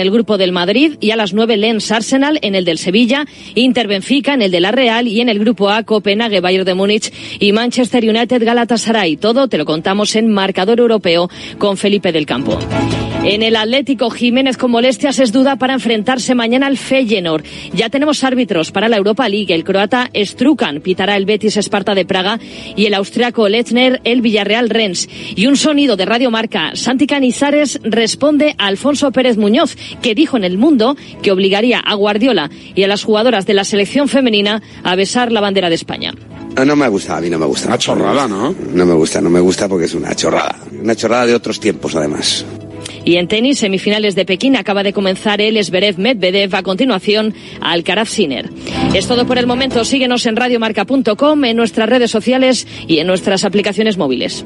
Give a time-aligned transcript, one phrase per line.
[0.00, 3.86] el grupo del Madrid y a las 9 Lens Arsenal en el del Sevilla, Inter
[3.86, 7.12] Benfica en el de la Real y en el grupo A Copenhague Bayern de Múnich
[7.38, 9.16] y Manchester United Galatasaray.
[9.16, 12.58] Todo te lo contamos en marcador europeo con Felipe del Campo.
[13.22, 17.44] En el Atlético Jiménez con molestias es duda para enfrentarse mañana al Feyenoord.
[17.74, 19.54] Ya tenemos árbitros para la Europa League.
[19.54, 22.40] El croata Strukan pitará el Betis Esparta de Praga
[22.76, 25.06] y el austriaco Lechner el Villarreal Rennes.
[25.36, 26.70] Y un sonido de Radio Marca.
[26.74, 31.94] Santi Canizares responde a Alfonso Pérez Muñoz, que dijo en El Mundo que obligaría a
[31.94, 36.12] Guardiola y a las jugadoras de la selección femenina a besar la bandera de España.
[36.56, 37.68] No, no me gusta, a mí no me gusta.
[37.68, 38.54] Una chorrada, ¿no?
[38.74, 40.56] No me gusta, no me gusta porque es una chorrada.
[40.82, 42.44] Una chorrada de otros tiempos, además.
[43.04, 46.54] Y en tenis, semifinales de Pekín, acaba de comenzar el Esberev Medvedev.
[46.54, 48.50] A continuación, Alcaraz Sinner.
[48.94, 49.84] Es todo por el momento.
[49.84, 54.44] Síguenos en radiomarca.com, en nuestras redes sociales y en nuestras aplicaciones móviles.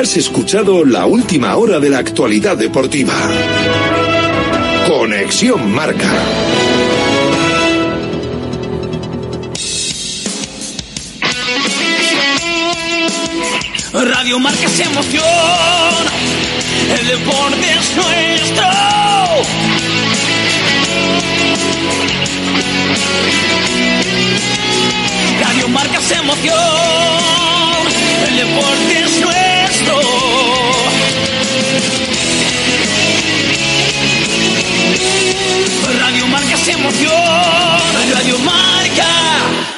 [0.00, 3.14] Has escuchado la última hora de la actualidad deportiva.
[4.86, 6.08] Conexión Marca.
[13.92, 15.24] Radio Marca es emoción,
[17.00, 18.68] el deporte es nuestro.
[25.40, 26.56] Radio Marca es emoción,
[28.28, 29.47] el deporte es nuestro.
[36.00, 37.12] Radio Marca es emoción,
[38.12, 39.77] Radio Marca.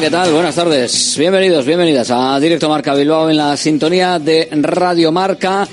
[0.00, 0.30] ¿Qué tal?
[0.30, 1.16] Buenas tardes.
[1.16, 5.66] Bienvenidos, bienvenidas a Directo Marca Bilbao en la sintonía de Radio Marca.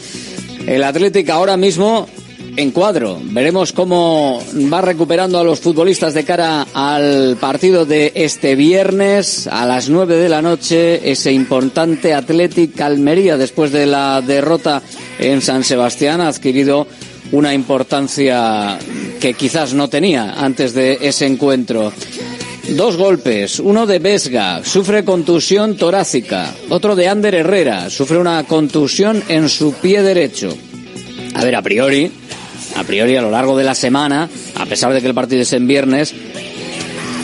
[0.66, 2.07] El Atlético ahora mismo
[2.56, 3.19] en cuadro.
[3.22, 4.41] Veremos cómo
[4.72, 10.16] va recuperando a los futbolistas de cara al partido de este viernes a las 9
[10.16, 11.11] de la noche.
[11.11, 14.81] Ese importante Atlético Almería después de la derrota
[15.19, 16.88] en San Sebastián ha adquirido
[17.34, 18.79] una importancia
[19.19, 21.91] que quizás no tenía antes de ese encuentro.
[22.69, 29.22] Dos golpes, uno de Vesga, sufre contusión torácica, otro de Ander Herrera, sufre una contusión
[29.28, 30.56] en su pie derecho.
[31.35, 32.09] A ver, a priori,
[32.78, 35.52] a priori a lo largo de la semana, a pesar de que el partido es
[35.52, 36.16] en viernes,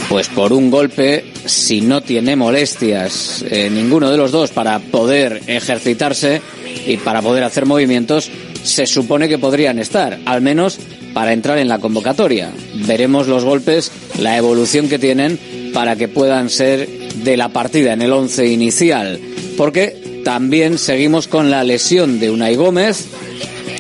[0.10, 5.42] pues por un golpe, si no tiene molestias eh, ninguno de los dos para poder
[5.48, 6.42] ejercitarse
[6.86, 8.30] y para poder hacer movimientos,
[8.64, 10.80] se supone que podrían estar, al menos
[11.14, 12.52] para entrar en la convocatoria.
[12.88, 15.40] Veremos los golpes, la evolución que tienen
[15.74, 19.20] para que puedan ser de la partida en el once inicial,
[19.58, 23.06] porque también seguimos con la lesión de Unai Gómez,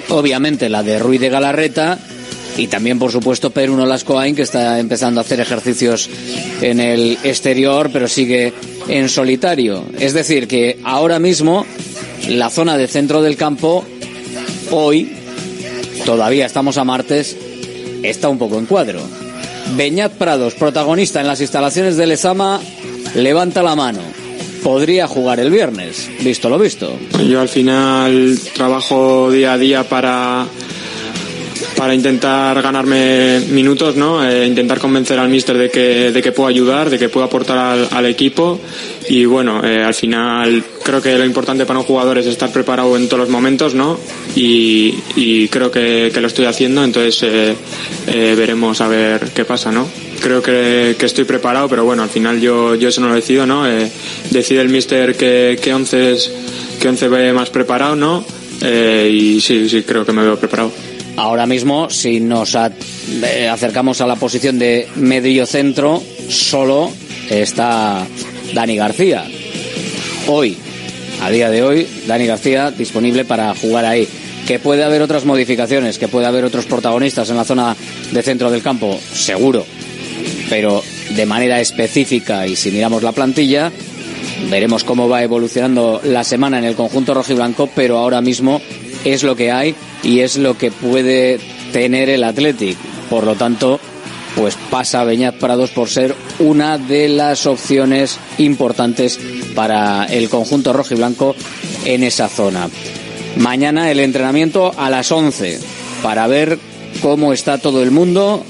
[0.09, 1.99] obviamente la de Ruiz de Galarreta
[2.57, 6.09] y también por supuesto Peruno Lascoain que está empezando a hacer ejercicios
[6.61, 8.53] en el exterior pero sigue
[8.87, 9.85] en solitario.
[9.99, 11.65] Es decir, que ahora mismo
[12.27, 13.85] la zona de centro del campo
[14.71, 15.18] hoy
[16.05, 17.37] todavía estamos a martes,
[18.03, 19.01] está un poco en cuadro.
[19.75, 22.59] Beñat Prados, protagonista en las instalaciones de Lezama,
[23.15, 24.01] levanta la mano.
[24.63, 26.97] Podría jugar el viernes, visto lo visto.
[27.27, 30.47] Yo al final trabajo día a día para,
[31.75, 34.27] para intentar ganarme minutos, ¿no?
[34.27, 37.87] Eh, intentar convencer al míster de que, de que puedo ayudar, de que puedo aportar
[37.91, 38.59] al, equipo
[39.07, 42.97] y bueno, eh, al final creo que lo importante para un jugador es estar preparado
[42.97, 43.99] en todos los momentos, ¿no?
[44.35, 49.87] Y, creo que, lo estoy haciendo, entonces eh, veremos a ver qué pasa, ¿no?
[50.21, 53.63] Creo que, estoy preparado, pero bueno, al final yo, yo eso no lo decido, ¿no?
[54.29, 56.17] Decide el míster que, que once
[56.87, 58.25] once ve más preparado, ¿no?
[58.61, 60.71] Y sí, sí, creo que me veo preparado.
[61.19, 66.89] Ahora mismo, si nos acercamos a la posición de medio centro, solo
[67.29, 68.07] está
[68.53, 69.25] Dani García.
[70.27, 70.55] Hoy,
[71.21, 74.07] a día de hoy, Dani García disponible para jugar ahí.
[74.47, 77.75] Que puede haber otras modificaciones, que puede haber otros protagonistas en la zona
[78.13, 79.65] de centro del campo, seguro.
[80.49, 80.81] Pero
[81.17, 83.73] de manera específica y si miramos la plantilla,
[84.49, 88.61] veremos cómo va evolucionando la semana en el conjunto rojiblanco, pero ahora mismo
[89.03, 91.39] es lo que hay y es lo que puede
[91.71, 92.77] tener el Athletic.
[93.09, 93.79] Por lo tanto,
[94.35, 99.19] pues pasa Beñat Prados por ser una de las opciones importantes
[99.55, 101.35] para el conjunto rojo y blanco
[101.85, 102.69] en esa zona.
[103.37, 105.59] Mañana el entrenamiento a las 11
[106.01, 106.59] para ver
[107.01, 108.43] cómo está todo el mundo.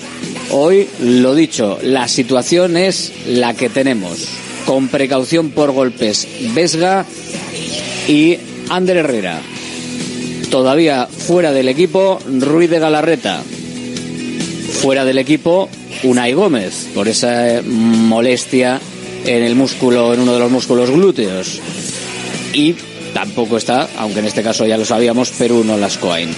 [0.51, 4.27] Hoy, lo dicho, la situación es la que tenemos.
[4.65, 7.05] Con precaución por golpes, Vesga
[8.07, 8.37] y
[8.69, 9.41] Ander Herrera.
[10.49, 13.43] Todavía fuera del equipo, Ruiz de Galarreta.
[14.81, 15.69] Fuera del equipo,
[16.03, 18.79] Unai Gómez por esa molestia
[19.25, 21.59] en el músculo, en uno de los músculos glúteos.
[22.53, 22.75] Y
[23.13, 26.29] tampoco está, aunque en este caso ya lo sabíamos, Perú no Lascoain.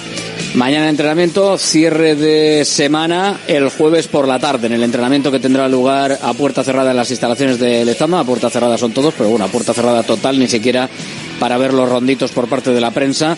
[0.55, 5.69] Mañana entrenamiento, cierre de semana el jueves por la tarde, en el entrenamiento que tendrá
[5.69, 8.19] lugar a puerta cerrada en las instalaciones de Lezama.
[8.19, 10.89] A puerta cerrada son todos, pero bueno, a puerta cerrada total, ni siquiera
[11.39, 13.37] para ver los ronditos por parte de la prensa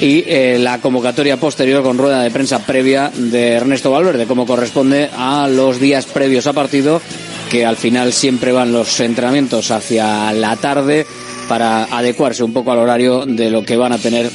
[0.00, 5.08] y eh, la convocatoria posterior con rueda de prensa previa de Ernesto Valverde, como corresponde
[5.16, 7.00] a los días previos a partido,
[7.50, 11.06] que al final siempre van los entrenamientos hacia la tarde
[11.48, 14.30] para adecuarse un poco al horario de lo que van a tener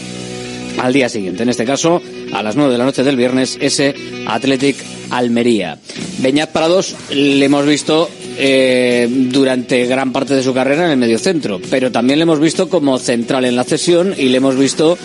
[0.77, 1.43] al día siguiente.
[1.43, 2.01] En este caso,
[2.31, 3.93] a las 9 de la noche del viernes, ese
[4.27, 4.77] Athletic
[5.09, 5.77] Almería.
[6.19, 11.59] Beñat Prados le hemos visto eh, durante gran parte de su carrera en el mediocentro,
[11.69, 14.97] pero también le hemos visto como central en la cesión y le hemos visto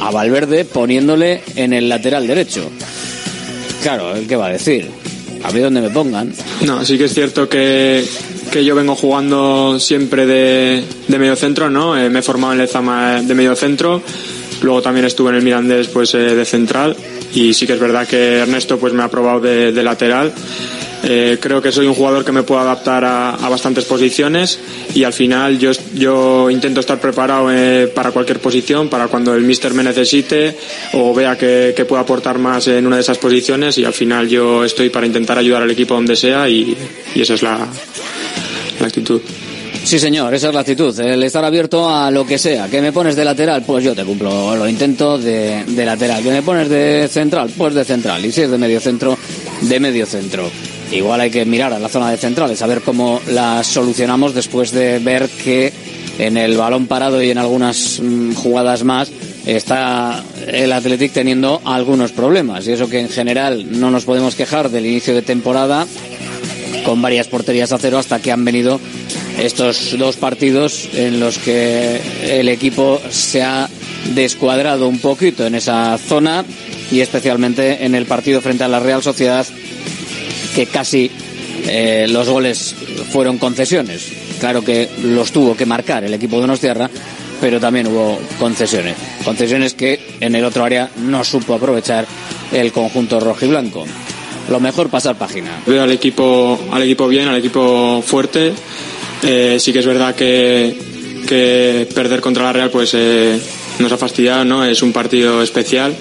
[0.00, 2.70] a Valverde poniéndole en el lateral derecho.
[3.82, 4.90] Claro, ¿qué va a decir?
[5.42, 6.32] A ver dónde me pongan.
[6.66, 8.04] No, sí que es cierto que,
[8.50, 11.96] que yo vengo jugando siempre de, de medio centro, ¿no?
[11.98, 14.02] Eh, me he formado en Lezama de medio centro,
[14.62, 16.96] luego también estuve en el Mirandés pues eh, de central
[17.34, 20.32] y sí que es verdad que Ernesto pues me ha probado de, de lateral
[21.02, 24.58] eh, creo que soy un jugador que me puedo adaptar a, bastantes posiciones
[24.94, 29.42] y al final yo, yo intento estar preparado eh, para cualquier posición, para cuando el
[29.42, 30.56] míster me necesite
[30.92, 34.28] o vea que, que puedo aportar más en una de esas posiciones y al final
[34.28, 36.76] yo estoy para intentar ayudar al equipo donde sea y,
[37.14, 37.66] y esa es la,
[38.78, 39.20] la actitud.
[39.82, 42.68] Sí, señor, esa es la actitud, el estar abierto a lo que sea.
[42.68, 43.64] ¿Que me pones de lateral?
[43.66, 46.22] Pues yo te cumplo, lo intento de, de lateral.
[46.22, 47.50] ¿Que me pones de central?
[47.56, 48.24] Pues de central.
[48.24, 49.16] Y si es de medio centro,
[49.62, 50.50] de medio centro.
[50.92, 54.72] Igual hay que mirar a la zona de centrales, a ver cómo la solucionamos después
[54.72, 55.72] de ver que
[56.18, 59.10] en el balón parado y en algunas mm, jugadas más
[59.46, 62.66] está el Athletic teniendo algunos problemas.
[62.66, 65.86] Y eso que en general no nos podemos quejar del inicio de temporada
[66.84, 68.80] con varias porterías a cero hasta que han venido
[69.38, 73.68] estos dos partidos en los que el equipo se ha
[74.14, 76.44] descuadrado un poquito en esa zona
[76.90, 79.46] y especialmente en el partido frente a la Real Sociedad
[80.54, 81.10] que casi
[81.66, 82.74] eh, los goles
[83.10, 84.12] fueron concesiones.
[84.38, 86.90] Claro que los tuvo que marcar el equipo de Nostierra,
[87.40, 88.96] pero también hubo concesiones.
[89.24, 92.06] Concesiones que en el otro área no supo aprovechar
[92.52, 93.84] el conjunto rojo y blanco.
[94.48, 95.62] Lo mejor pasar página.
[95.66, 98.52] Veo al equipo, al equipo bien, al equipo fuerte.
[99.22, 100.76] Eh, sí que es verdad que,
[101.28, 103.38] que perder contra la Real pues eh,
[103.80, 104.64] nos ha fastidiado, ¿no?
[104.64, 105.94] Es un partido especial,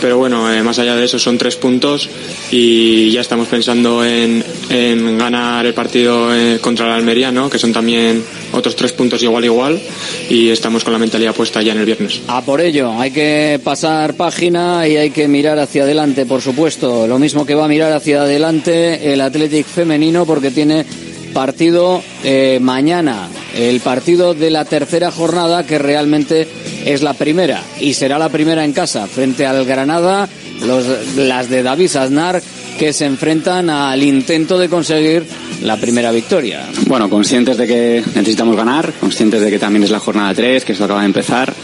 [0.00, 2.08] pero bueno, eh, más allá de eso son tres puntos
[2.50, 4.44] y ya estamos pensando en,
[5.18, 7.48] ganar el partido eh, contra la Almería, ¿no?
[7.48, 8.22] Que son también
[8.52, 9.80] otros tres puntos igual igual
[10.28, 12.20] y estamos con la mentalidad puesta ya en el viernes.
[12.28, 17.06] A por ello, hay que pasar página y hay que mirar hacia adelante, por supuesto.
[17.06, 20.84] Lo mismo que va a mirar hacia adelante el Athletic femenino porque tiene
[21.34, 26.46] partido eh, mañana, el partido de la tercera jornada que realmente
[26.84, 30.28] es la primera y será la primera en casa frente al Granada,
[30.64, 32.42] los, las de David Aznar
[32.78, 35.24] que se enfrentan al intento de conseguir
[35.62, 36.66] la primera victoria.
[36.86, 40.72] Bueno, conscientes de que necesitamos ganar, conscientes de que también es la jornada 3, que
[40.72, 41.54] esto acaba de empezar.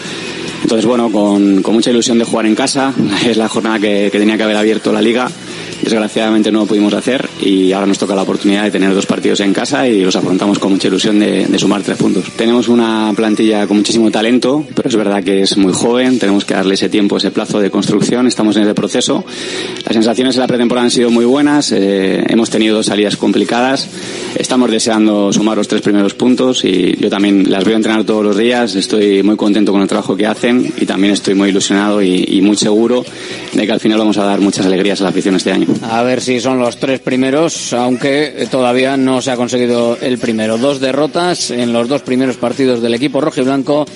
[0.63, 2.95] Entonces, bueno, con, con mucha ilusión de jugar en casa,
[3.27, 5.29] es la jornada que, que tenía que haber abierto la liga
[5.83, 9.41] desgraciadamente no lo pudimos hacer y ahora nos toca la oportunidad de tener dos partidos
[9.41, 12.25] en casa y los afrontamos con mucha ilusión de, de, sumar tres puntos.
[12.37, 16.55] Tenemos una plantilla con muchísimo talento, pero es verdad que es muy joven, tenemos que
[16.55, 19.25] darle ese tiempo, ese plazo de construcción, estamos en ese proceso.
[19.85, 23.89] Las sensaciones en la pretemporada han sido muy buenas, eh, hemos tenido salidas complicadas,
[24.37, 28.37] estamos deseando sumar los tres primeros puntos y yo también las veo entrenar todos los
[28.37, 32.25] días, estoy muy contento con el trabajo que hacen y también estoy muy ilusionado y,
[32.29, 33.05] y muy seguro
[33.53, 35.67] de que al final vamos a dar muchas alegrías a la afición este año.
[35.83, 40.59] A ver si son los tres primeros, aunque todavía no se ha conseguido el primero.
[40.59, 43.87] Dos derrotas en los dos primeros partidos del equipo rojo y blanco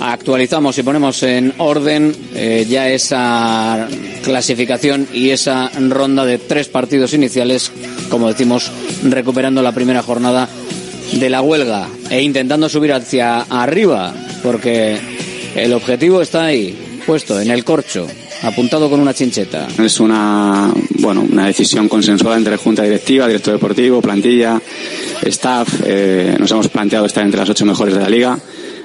[0.00, 3.88] actualizamos y ponemos en orden eh, ya esa
[4.22, 7.70] clasificación y esa ronda de tres partidos iniciales,
[8.10, 8.70] como decimos,
[9.04, 10.48] recuperando la primera jornada
[11.12, 14.98] de la huelga e intentando subir hacia arriba, porque
[15.54, 18.06] el objetivo está ahí, puesto en el corcho,
[18.42, 19.68] apuntado con una chincheta.
[19.78, 24.60] Es una, bueno, una decisión consensuada entre Junta Directiva, Director Deportivo, plantilla,
[25.22, 25.68] staff.
[25.84, 28.38] Eh, nos hemos planteado estar entre las ocho mejores de la liga.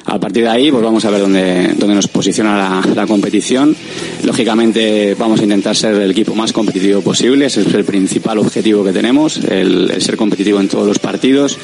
[0.05, 3.75] A partir de ahí, pues vamos a ver dónde, dónde nos posiciona la, competición.
[4.24, 7.46] Lógicamente, vamos a intentar ser el equipo más competitivo posible.
[7.46, 11.58] Ese es el principal objetivo que tenemos, el, ser competitivo en todos los partidos.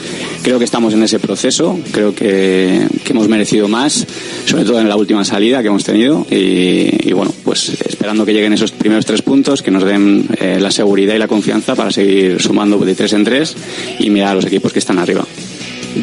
[0.44, 1.80] Creo que estamos en ese proceso.
[1.92, 4.06] Creo que, que hemos merecido más,
[4.46, 6.26] sobre todo en la última salida que hemos tenido.
[6.30, 10.60] Y, y bueno, pues esperando que lleguen esos primeros tres puntos, que nos den eh,
[10.60, 13.56] la seguridad y la confianza para seguir sumando de tres en tres
[14.00, 15.26] y mirar a los equipos que están arriba.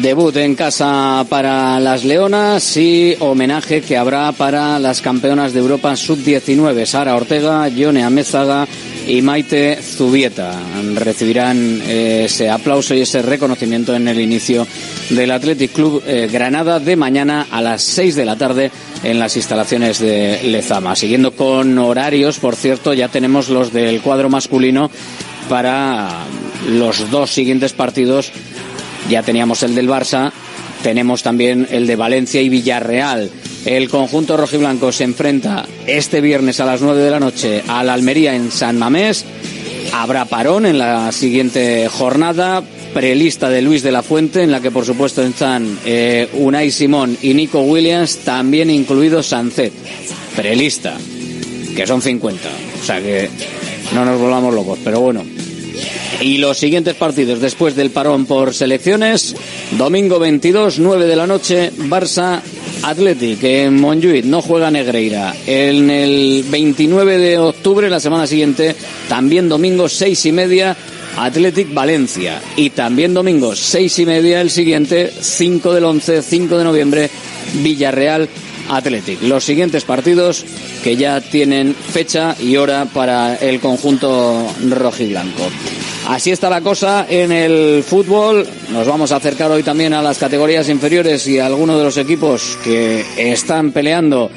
[0.01, 5.95] Debut en casa para las Leonas y homenaje que habrá para las campeonas de Europa
[5.95, 8.67] sub-19, Sara Ortega, Yone Amézaga
[9.07, 10.51] y Maite Zubieta.
[10.95, 14.67] Recibirán eh, ese aplauso y ese reconocimiento en el inicio
[15.11, 18.71] del Athletic Club eh, Granada de mañana a las 6 de la tarde
[19.03, 20.95] en las instalaciones de Lezama.
[20.95, 24.91] Siguiendo con horarios, por cierto, ya tenemos los del cuadro masculino
[25.47, 26.25] para
[26.67, 28.31] los dos siguientes partidos
[29.09, 30.31] ya teníamos el del Barça,
[30.83, 33.29] tenemos también el de Valencia y Villarreal.
[33.65, 38.35] El conjunto rojiblanco se enfrenta este viernes a las 9 de la noche al Almería
[38.35, 39.25] en San Mamés.
[39.93, 42.61] Habrá parón en la siguiente jornada,
[42.93, 47.17] prelista de Luis de la Fuente, en la que por supuesto están eh, Unai Simón
[47.21, 49.73] y Nico Williams, también incluido Sancet.
[50.35, 50.95] Prelista,
[51.75, 52.49] que son 50.
[52.81, 53.29] O sea que
[53.93, 55.23] no nos volvamos locos, pero bueno,
[56.21, 59.35] y los siguientes partidos después del parón por selecciones,
[59.77, 62.41] domingo 22, 9 de la noche, Barça
[62.83, 65.35] Athletic en Montjuic, no juega Negreira.
[65.45, 68.75] En el 29 de octubre, la semana siguiente,
[69.09, 70.75] también domingo 6 y media,
[71.17, 72.41] Athletic Valencia.
[72.55, 77.09] Y también domingo 6 y media, el siguiente, 5 del 11, 5 de noviembre,
[77.61, 78.29] Villarreal
[78.69, 79.21] Athletic.
[79.23, 80.45] Los siguientes partidos
[80.83, 85.43] que ya tienen fecha y hora para el conjunto rojiblanco.
[86.07, 88.47] Así está la cosa en el fútbol.
[88.71, 91.97] Nos vamos a acercar hoy también a las categorías inferiores y a algunos de los
[91.97, 94.29] equipos que están peleando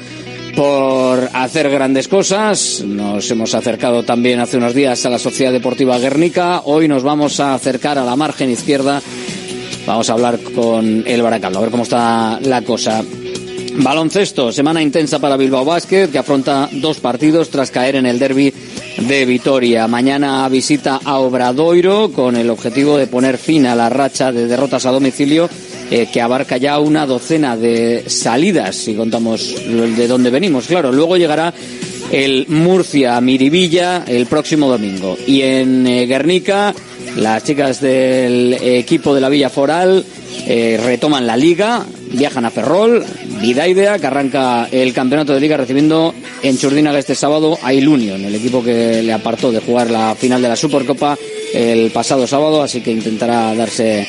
[0.55, 2.83] por hacer grandes cosas.
[2.85, 6.61] Nos hemos acercado también hace unos días a la Sociedad Deportiva Guernica.
[6.65, 9.01] Hoy nos vamos a acercar a la margen izquierda.
[9.85, 13.03] Vamos a hablar con el Baracaldo, a ver cómo está la cosa.
[13.81, 18.53] Baloncesto, semana intensa para Bilbao Basket, que afronta dos partidos tras caer en el derby
[19.07, 19.87] de Vitoria.
[19.87, 24.85] Mañana visita a Obradoiro con el objetivo de poner fin a la racha de derrotas
[24.85, 25.49] a domicilio
[25.89, 30.67] eh, que abarca ya una docena de salidas, si contamos de dónde venimos.
[30.67, 31.53] Claro, luego llegará
[32.11, 35.17] el Murcia Miribilla el próximo domingo.
[35.25, 36.75] Y en eh, Guernica,
[37.15, 40.03] las chicas del equipo de la Villa Foral
[40.45, 43.03] eh, retoman la liga, viajan a Ferrol,
[43.41, 46.13] Vidaidea, que arranca el campeonato de liga recibiendo
[46.43, 50.41] en Churdinaga este sábado a Ilunion, el equipo que le apartó de jugar la final
[50.41, 51.17] de la Supercopa
[51.53, 54.07] el pasado sábado, así que intentará darse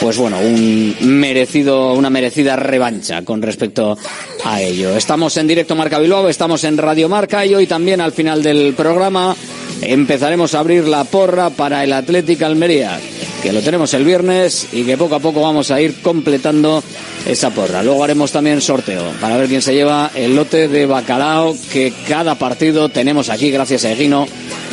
[0.00, 3.96] pues bueno, un merecido, una merecida revancha con respecto
[4.44, 4.96] a ello.
[4.96, 8.74] Estamos en directo Marca Bilbao, estamos en Radio Marca y hoy también al final del
[8.74, 9.36] programa
[9.80, 12.98] empezaremos a abrir la porra para el Atlético Almería,
[13.44, 16.82] que lo tenemos el viernes y que poco a poco vamos a ir completando
[17.26, 17.82] esa porra.
[17.82, 22.36] Luego haremos también sorteo para ver quién se lleva el lote de bacalao que cada
[22.36, 24.26] partido tenemos aquí gracias a Egino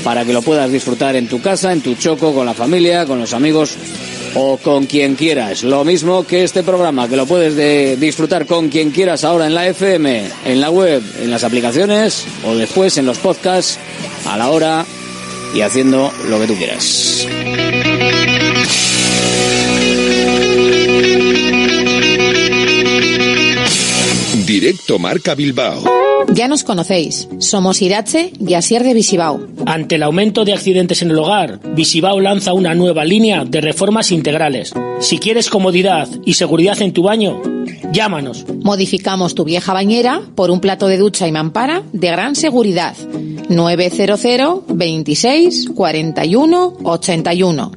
[0.06, 3.20] para que lo puedas disfrutar en tu casa, en tu choco, con la familia, con
[3.20, 3.76] los amigos
[4.36, 5.64] o con quien quieras.
[5.64, 9.54] Lo mismo que este programa, que lo puedes de disfrutar con quien quieras ahora en
[9.54, 13.78] la FM, en la web, en las aplicaciones o después en los podcasts
[14.26, 14.86] a la hora
[15.54, 17.28] y haciendo lo que tú quieras.
[24.62, 25.84] Directo Marca Bilbao.
[26.36, 29.40] Ya nos conocéis, somos Irache y Asier de Visibao.
[29.66, 34.12] Ante el aumento de accidentes en el hogar, Visibao lanza una nueva línea de reformas
[34.12, 34.72] integrales.
[35.00, 37.42] Si quieres comodidad y seguridad en tu baño,
[37.92, 38.46] llámanos.
[38.62, 42.96] Modificamos tu vieja bañera por un plato de ducha y mampara de gran seguridad.
[43.50, 47.72] 900 26 41 81.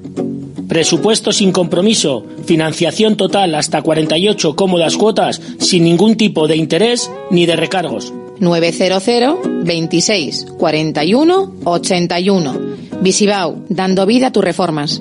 [0.68, 7.46] Presupuesto sin compromiso, financiación total hasta 48 cómodas cuotas sin ningún tipo de interés ni
[7.46, 8.12] de recargos.
[8.40, 12.60] 900 26 41 81.
[13.00, 15.00] Visibao, dando vida a tus reformas.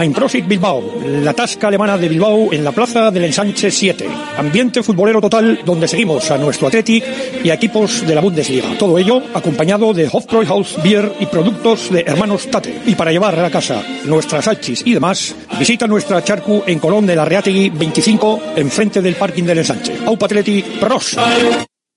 [0.00, 4.08] Einprosit Bilbao, la tasca alemana de Bilbao en la plaza del Ensanche 7.
[4.38, 7.04] Ambiente futbolero total donde seguimos a nuestro Athletic
[7.44, 8.78] y a equipos de la Bundesliga.
[8.78, 12.80] Todo ello acompañado de Hofbräuhaus Beer y productos de hermanos Tate.
[12.86, 17.04] Y para llevar a la casa nuestras salchis y demás, visita nuestra charcu en Colón
[17.04, 19.92] de la Reategui 25, enfrente del parking del Ensanche.
[20.06, 21.18] Aupa Athletic, pros.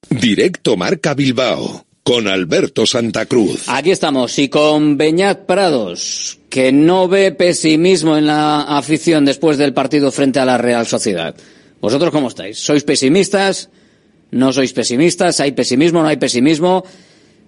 [0.09, 3.63] Directo Marca Bilbao con Alberto Santa Cruz.
[3.69, 9.73] Aquí estamos y con Beñat Prados, que no ve pesimismo en la afición después del
[9.73, 11.33] partido frente a la Real Sociedad.
[11.79, 12.59] ¿Vosotros cómo estáis?
[12.59, 13.69] ¿Sois pesimistas?
[14.31, 15.39] ¿No sois pesimistas?
[15.39, 16.01] ¿Hay pesimismo?
[16.01, 16.83] ¿No hay pesimismo?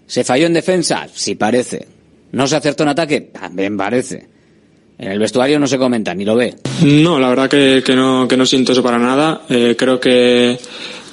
[0.07, 1.09] ¿Se falló en defensa?
[1.13, 1.85] Sí parece.
[2.31, 3.19] ¿No se acertó en ataque?
[3.19, 4.34] También parece.
[4.97, 6.55] En el vestuario no se comenta, ni lo ve.
[6.83, 9.41] No, la verdad que, no, que no siento eso para nada.
[9.49, 10.57] Eh, creo que,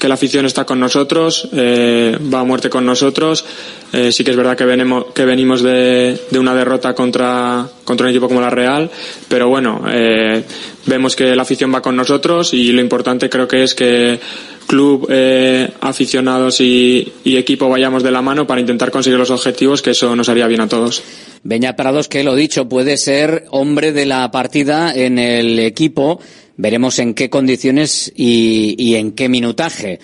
[0.03, 3.45] que la afición está con nosotros, eh, va a muerte con nosotros.
[3.93, 8.07] Eh, sí que es verdad que venimos, que venimos de, de una derrota contra, contra
[8.07, 8.91] un equipo como la Real,
[9.29, 10.43] pero bueno, eh,
[10.87, 14.19] vemos que la afición va con nosotros y lo importante creo que es que
[14.67, 19.83] club, eh, aficionados y, y equipo vayamos de la mano para intentar conseguir los objetivos,
[19.83, 21.01] que eso nos haría bien a todos.
[21.45, 26.21] Beñat Prados, que lo dicho, puede ser hombre de la partida en el equipo.
[26.57, 30.01] Veremos en qué condiciones y, en qué minutaje.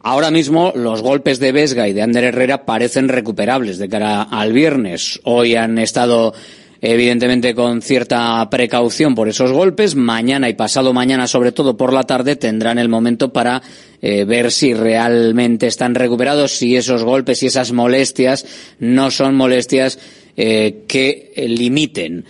[0.00, 4.52] Ahora mismo los golpes de Vesga y de Ander Herrera parecen recuperables de cara al
[4.52, 5.20] viernes.
[5.22, 6.34] Hoy han estado
[6.80, 9.94] evidentemente con cierta precaución por esos golpes.
[9.94, 13.62] Mañana y pasado mañana, sobre todo por la tarde, tendrán el momento para
[14.02, 18.44] eh, ver si realmente están recuperados, si esos golpes y esas molestias
[18.80, 20.00] no son molestias
[20.36, 22.24] eh, que limiten.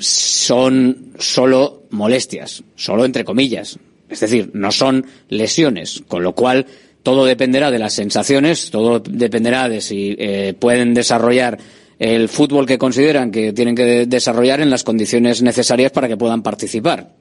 [0.00, 3.78] Son solo molestias, solo entre comillas.
[4.08, 6.66] Es decir, no son lesiones, con lo cual
[7.02, 11.58] todo dependerá de las sensaciones, todo dependerá de si eh, pueden desarrollar
[11.98, 16.42] el fútbol que consideran que tienen que desarrollar en las condiciones necesarias para que puedan
[16.42, 17.14] participar.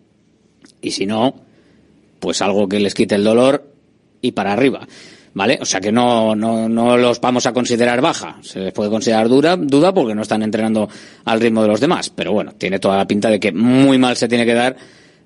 [0.82, 1.36] Y si no,
[2.20, 3.72] pues algo que les quite el dolor
[4.22, 4.88] y para arriba.
[5.40, 5.58] ¿Vale?
[5.62, 8.36] O sea que no, no, no los vamos a considerar baja.
[8.42, 10.90] Se les puede considerar dura, duda porque no están entrenando
[11.24, 12.10] al ritmo de los demás.
[12.10, 14.76] Pero bueno, tiene toda la pinta de que muy mal se tiene que dar.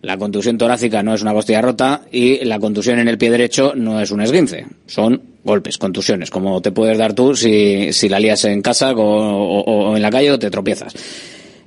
[0.03, 3.73] La contusión torácica no es una costilla rota y la contusión en el pie derecho
[3.75, 4.67] no es un esguince.
[4.85, 9.95] Son golpes, contusiones, como te puedes dar tú si, si la lías en casa o,
[9.95, 10.93] en la calle o te tropiezas.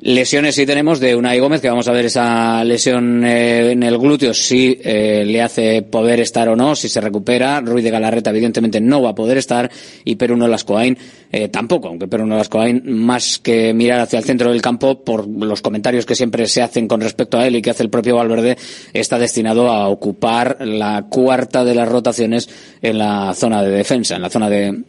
[0.07, 3.99] Lesiones sí tenemos de Unai Gómez, que vamos a ver esa lesión eh, en el
[3.99, 7.61] glúteo, si eh, le hace poder estar o no, si se recupera.
[7.61, 9.69] Ruiz de Galarreta, evidentemente, no va a poder estar.
[10.05, 10.97] Y Peruno Lascoain
[11.33, 15.61] eh, tampoco, aunque Peruno Lascoain, más que mirar hacia el centro del campo, por los
[15.61, 18.57] comentarios que siempre se hacen con respecto a él y que hace el propio Valverde,
[18.93, 22.49] está destinado a ocupar la cuarta de las rotaciones
[22.81, 24.85] en la zona de defensa, en la zona de,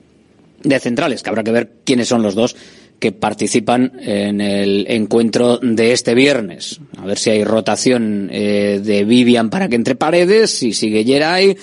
[0.62, 2.56] de centrales, que habrá que ver quiénes son los dos
[3.00, 6.80] que participan en el encuentro de este viernes.
[6.98, 11.56] A ver si hay rotación eh, de Vivian para que entre paredes, si sigue Geray.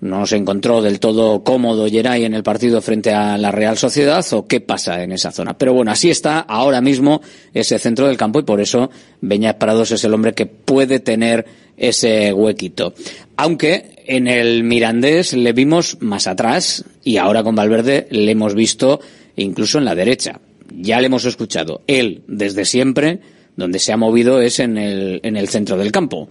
[0.00, 4.24] no se encontró del todo cómodo Geray en el partido frente a la Real Sociedad
[4.32, 5.58] o qué pasa en esa zona.
[5.58, 7.20] Pero bueno, así está ahora mismo
[7.52, 8.90] ese centro del campo y por eso
[9.20, 11.44] Beñat Prados es el hombre que puede tener
[11.76, 12.94] ese huequito.
[13.36, 19.00] Aunque en el Mirandés le vimos más atrás y ahora con Valverde le hemos visto
[19.36, 20.40] incluso en la derecha.
[20.74, 21.82] Ya le hemos escuchado.
[21.86, 23.20] Él, desde siempre,
[23.56, 26.28] donde se ha movido es en el, en el centro del campo,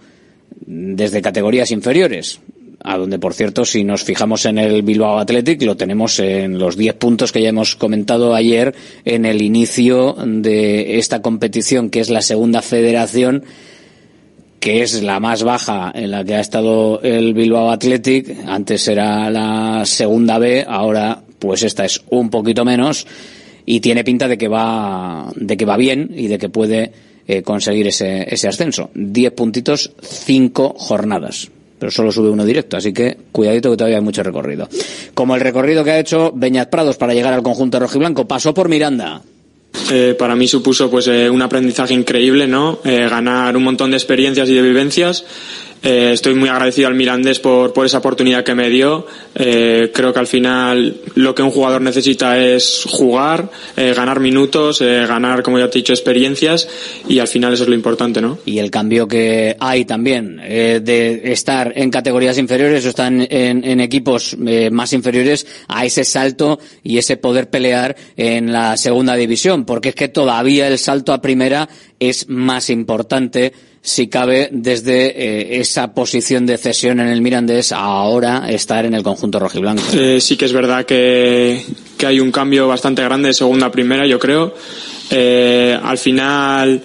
[0.66, 2.40] desde categorías inferiores
[2.82, 6.76] a donde, por cierto, si nos fijamos en el Bilbao Athletic, lo tenemos en los
[6.76, 12.10] 10 puntos que ya hemos comentado ayer en el inicio de esta competición, que es
[12.10, 13.44] la segunda federación,
[14.60, 18.34] que es la más baja en la que ha estado el Bilbao Athletic.
[18.46, 23.06] Antes era la segunda B, ahora pues esta es un poquito menos
[23.66, 26.92] y tiene pinta de que va, de que va bien y de que puede
[27.26, 28.90] eh, conseguir ese, ese ascenso.
[28.94, 31.50] 10 puntitos, 5 jornadas
[31.80, 34.68] pero solo sube uno directo, así que cuidadito que todavía hay mucho recorrido.
[35.14, 38.68] Como el recorrido que ha hecho Beñat Prados para llegar al conjunto rojiblanco, pasó por
[38.68, 39.22] Miranda.
[39.90, 42.80] Eh, para mí supuso pues eh, un aprendizaje increíble, ¿no?
[42.84, 45.24] Eh, ganar un montón de experiencias y de vivencias
[45.82, 49.06] eh, estoy muy agradecido al Mirandés por, por esa oportunidad que me dio.
[49.34, 54.80] Eh, creo que al final lo que un jugador necesita es jugar, eh, ganar minutos,
[54.80, 56.68] ganar, como ya te he dicho, experiencias
[57.08, 58.38] y al final eso es lo importante, ¿no?
[58.44, 63.80] Y el cambio que hay también de estar en categorías inferiores o estar en, en,
[63.80, 64.36] equipos
[64.70, 69.94] más inferiores a ese salto y ese poder pelear en la segunda división, porque es
[69.94, 76.44] que todavía el salto a primera es más importante si cabe, desde eh, esa posición
[76.44, 79.82] de cesión en el Mirandés a ahora estar en el conjunto rojiblanco.
[80.20, 81.64] Sí que es verdad que,
[81.96, 84.54] que, hay un cambio bastante grande de segunda a primera, yo creo.
[85.10, 86.82] Eh, al final,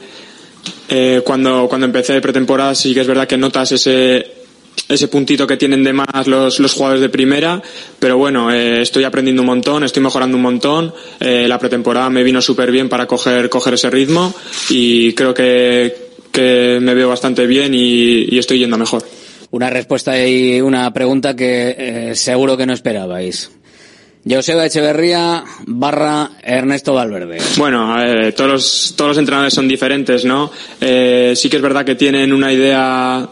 [0.88, 4.25] eh, cuando, cuando empecé pretemporada, sí que es verdad que notas ese,
[4.88, 7.62] ese puntito que tienen de más los, los jugadores de primera,
[7.99, 12.41] pero bueno, eh, estoy aprendiendo un montón, estoy mejorando un montón, la pretemporada me vino
[12.41, 14.34] súper bien para coger, coger ese ritmo
[14.69, 16.04] y creo que,
[16.36, 19.04] que me veo bastante bien y, y, estoy yendo mejor.
[19.52, 23.50] Una respuesta y una pregunta que eh, seguro que no esperabais.
[24.28, 27.38] Joseba Echeverría barra Ernesto Valverde.
[27.58, 30.52] Bueno, eh, todos, los, todos los entrenadores son diferentes, ¿no?
[30.82, 33.30] Eh, sí que es verdad que tienen una idea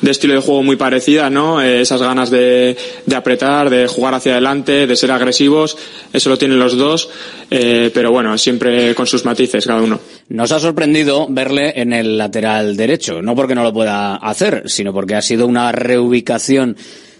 [0.00, 1.60] de estilo de juego muy parecida, ¿no?
[1.62, 5.76] Eh, esas ganas de, de, apretar, de jugar hacia adelante, de ser agresivos,
[6.12, 7.10] eso lo tienen los dos,
[7.50, 10.00] eh, pero bueno, siempre con sus matices cada uno.
[10.28, 14.92] Nos ha sorprendido verle en el lateral derecho, no porque no lo pueda hacer, sino
[14.92, 16.76] porque ha sido una reubicación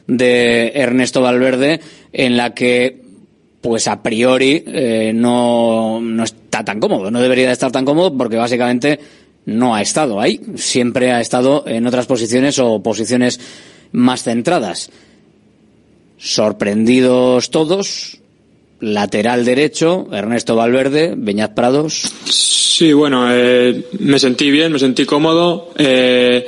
[0.07, 1.81] de Ernesto Valverde
[2.13, 3.01] en la que
[3.61, 8.17] pues a priori eh, no, no está tan cómodo, no debería de estar tan cómodo
[8.17, 8.99] porque básicamente
[9.51, 13.41] no ha estado ahí, siempre ha estado en otras posiciones o posiciones
[13.93, 14.91] más centradas.
[16.19, 18.19] Sorprendidos todos,
[18.81, 22.13] lateral derecho, Ernesto Valverde, Beñat Prados.
[22.25, 25.73] Sí, bueno, eh, me sentí bien, me sentí cómodo.
[25.77, 26.47] Eh,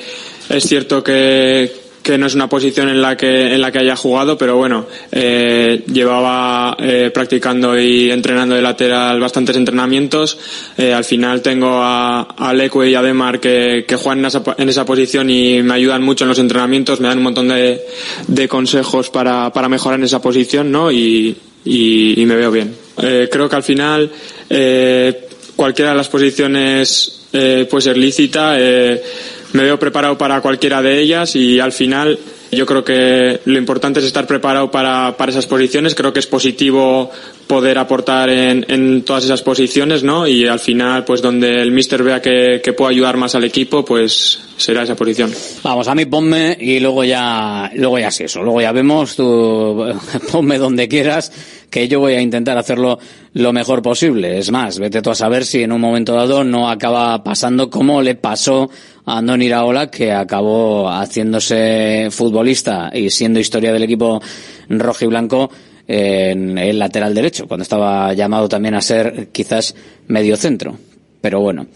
[0.49, 1.71] es cierto que,
[2.03, 4.87] que no es una posición en la que en la que haya jugado pero bueno
[5.11, 10.39] eh, llevaba eh, practicando y entrenando de lateral bastantes entrenamientos
[10.77, 14.43] eh, al final tengo a, a Leque y a Demar que, que juegan en esa,
[14.59, 17.81] en esa, posición y me ayudan mucho en los entrenamientos me dan un montón de,
[18.27, 20.91] de consejos para, para mejorar en esa posición ¿no?
[20.91, 24.11] y, y, me veo bien eh, creo que al final
[24.51, 28.57] eh, cualquiera de las posiciones eh, puede ser lícita
[29.53, 32.19] me veo preparado para cualquiera de ellas y al final
[32.51, 35.95] yo creo que lo importante es estar preparado para, para esas posiciones.
[35.95, 37.11] Creo que es positivo
[37.47, 40.27] poder aportar en, en, todas esas posiciones, ¿no?
[40.27, 43.85] Y al final, pues donde el míster vea que, que puedo ayudar más al equipo,
[43.85, 45.33] pues será esa posición.
[45.63, 48.43] Vamos, a mí ponme y luego ya, luego ya es eso.
[48.43, 49.87] Luego ya vemos, tú
[50.33, 51.33] ponme donde quieras,
[51.73, 52.99] que yo voy a intentar hacerlo
[53.33, 54.39] lo mejor posible.
[54.39, 58.03] Es más, vete tú a saber si en un momento dado no acaba pasando como
[58.03, 58.71] le pasó
[59.07, 64.21] a Andoni Iraola, que acabó haciéndose futbolista y siendo historia del equipo
[64.69, 65.51] rojo y blanco
[65.89, 69.75] en el lateral derecho, cuando estaba llamado también a ser quizás
[70.09, 70.77] medio centro.
[71.23, 71.67] Pero bueno.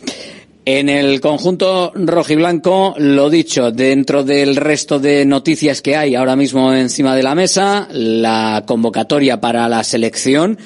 [0.69, 6.75] En el conjunto rojiblanco, lo dicho, dentro del resto de noticias que hay ahora mismo
[6.75, 10.59] encima de la mesa, la convocatoria para la selección,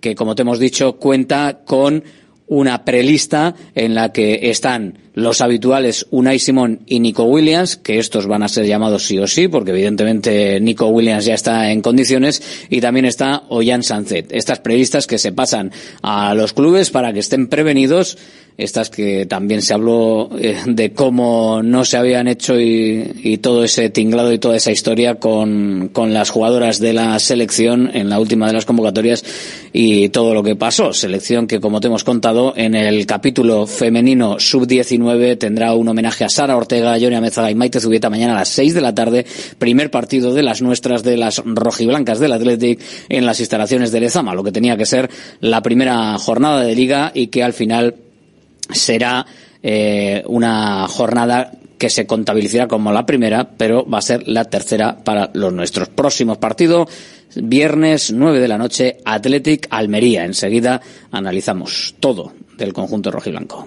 [0.00, 2.04] que como te hemos dicho cuenta con
[2.46, 8.26] una prelista en la que están los habituales Unai Simón y Nico Williams, que estos
[8.26, 12.42] van a ser llamados sí o sí, porque evidentemente Nico Williams ya está en condiciones,
[12.68, 14.32] y también está Ollán Sanzet.
[14.32, 18.18] Estas previstas que se pasan a los clubes para que estén prevenidos
[18.60, 23.64] estas que también se habló eh, de cómo no se habían hecho y, y, todo
[23.64, 28.20] ese tinglado y toda esa historia con, con, las jugadoras de la selección en la
[28.20, 29.24] última de las convocatorias
[29.72, 30.92] y todo lo que pasó.
[30.92, 34.99] Selección que, como te hemos contado, en el capítulo femenino sub-19
[35.38, 38.74] tendrá un homenaje a Sara Ortega, Jonia Mezaga y Maite Zubieta mañana a las 6
[38.74, 39.26] de la tarde.
[39.58, 44.34] Primer partido de las nuestras de las rojiblancas del Athletic en las instalaciones de Lezama,
[44.34, 45.10] lo que tenía que ser
[45.40, 47.94] la primera jornada de liga y que al final
[48.72, 49.26] será
[49.62, 54.98] eh, una jornada que se contabilizará como la primera, pero va a ser la tercera
[55.02, 55.88] para los nuestros.
[55.88, 56.88] Próximos partidos,
[57.36, 60.26] viernes 9 de la noche, Athletic Almería.
[60.26, 63.66] Enseguida analizamos todo del conjunto rojiblanco.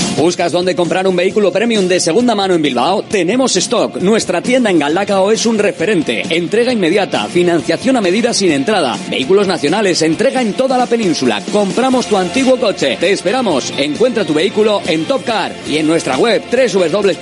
[0.17, 3.01] ¿Buscas dónde comprar un vehículo premium de segunda mano en Bilbao?
[3.03, 3.97] Tenemos stock.
[3.97, 6.23] Nuestra tienda en Galdacao es un referente.
[6.29, 11.41] Entrega inmediata, financiación a medida sin entrada, vehículos nacionales, entrega en toda la península.
[11.51, 12.97] Compramos tu antiguo coche.
[12.99, 13.73] Te esperamos.
[13.77, 17.21] Encuentra tu vehículo en Top Car y en nuestra web www.top-car.es.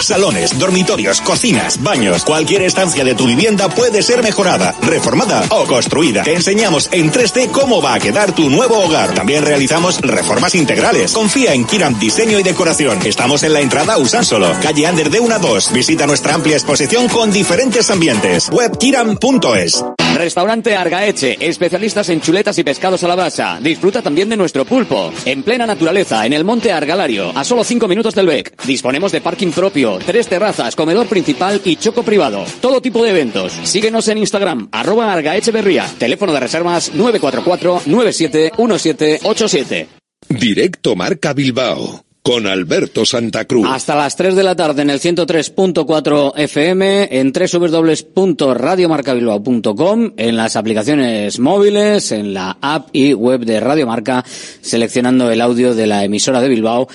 [0.00, 6.22] Salones, dormitorios, cocinas, baños, cualquier estancia de tu vivienda puede ser mejorada, reformada o construida.
[6.22, 9.14] Te enseñamos en 3D cómo va a quedar tu nuevo hogar.
[9.14, 11.12] También realizamos reformas integrales.
[11.12, 12.98] Confía en Kiram Diseño y Decoración.
[13.04, 15.72] Estamos en la entrada Usánsolo, calle Ander de 1 a 2.
[15.72, 18.48] Visita nuestra amplia exposición con diferentes ambientes.
[18.50, 19.84] Webkiram.es.
[20.16, 23.58] Restaurante Argaeche, especialistas en chuletas y pescados a la brasa.
[23.60, 25.12] Disfruta también de nuestro pulpo.
[25.26, 28.64] En plena naturaleza, en el monte Argalario, a solo 5 minutos del BEC.
[28.64, 32.44] Disponemos de parking propio, tres terrazas, comedor principal y choco privado.
[32.62, 33.52] Todo tipo de eventos.
[33.64, 35.86] Síguenos en Instagram, arroba Argaecheverría.
[35.98, 40.05] Teléfono de reservas 944 971787.
[40.28, 43.68] Directo Marca Bilbao con Alberto Santa Cruz.
[43.70, 51.38] Hasta las 3 de la tarde en el 103.4 FM, en www.radiomarcabilbao.com, en las aplicaciones
[51.38, 56.40] móviles, en la app y web de Radio Marca, seleccionando el audio de la emisora
[56.40, 56.88] de Bilbao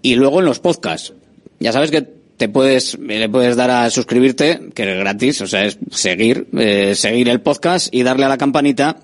[0.00, 1.12] y luego en los podcasts.
[1.58, 5.66] Ya sabes que te puedes, le puedes dar a suscribirte, que es gratis, o sea,
[5.66, 8.96] es seguir, eh, seguir el podcast y darle a la campanita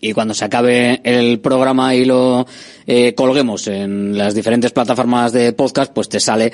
[0.00, 2.46] y cuando se acabe el programa y lo
[2.86, 6.52] eh, colguemos en las diferentes plataformas de podcast, pues te sale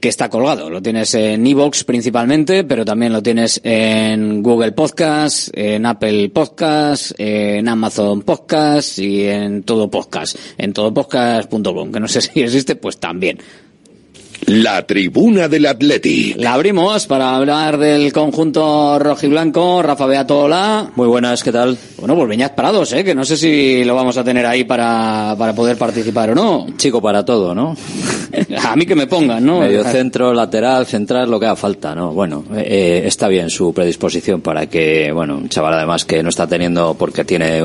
[0.00, 0.70] que está colgado.
[0.70, 7.12] Lo tienes en Evox principalmente, pero también lo tienes en Google Podcast, en Apple Podcast,
[7.18, 12.98] en Amazon Podcast y en todo podcast, en todopodcast.com, que no sé si existe, pues
[12.98, 13.38] también.
[14.46, 16.34] La tribuna del Atleti.
[16.36, 19.82] La abrimos para hablar del conjunto rojiblanco.
[19.82, 20.90] Rafa Beato, hola.
[20.96, 21.76] Muy buenas, ¿qué tal?
[21.98, 23.04] Bueno, pues Beñat Parados, ¿eh?
[23.04, 26.66] que no sé si lo vamos a tener ahí para, para poder participar o no.
[26.76, 27.76] Chico para todo, ¿no?
[28.64, 29.60] a mí que me pongan, ¿no?
[29.60, 32.12] Medio centro, lateral, central, lo que haga falta, ¿no?
[32.12, 36.46] Bueno, eh, está bien su predisposición para que, bueno, un chaval además que no está
[36.46, 37.62] teniendo porque tiene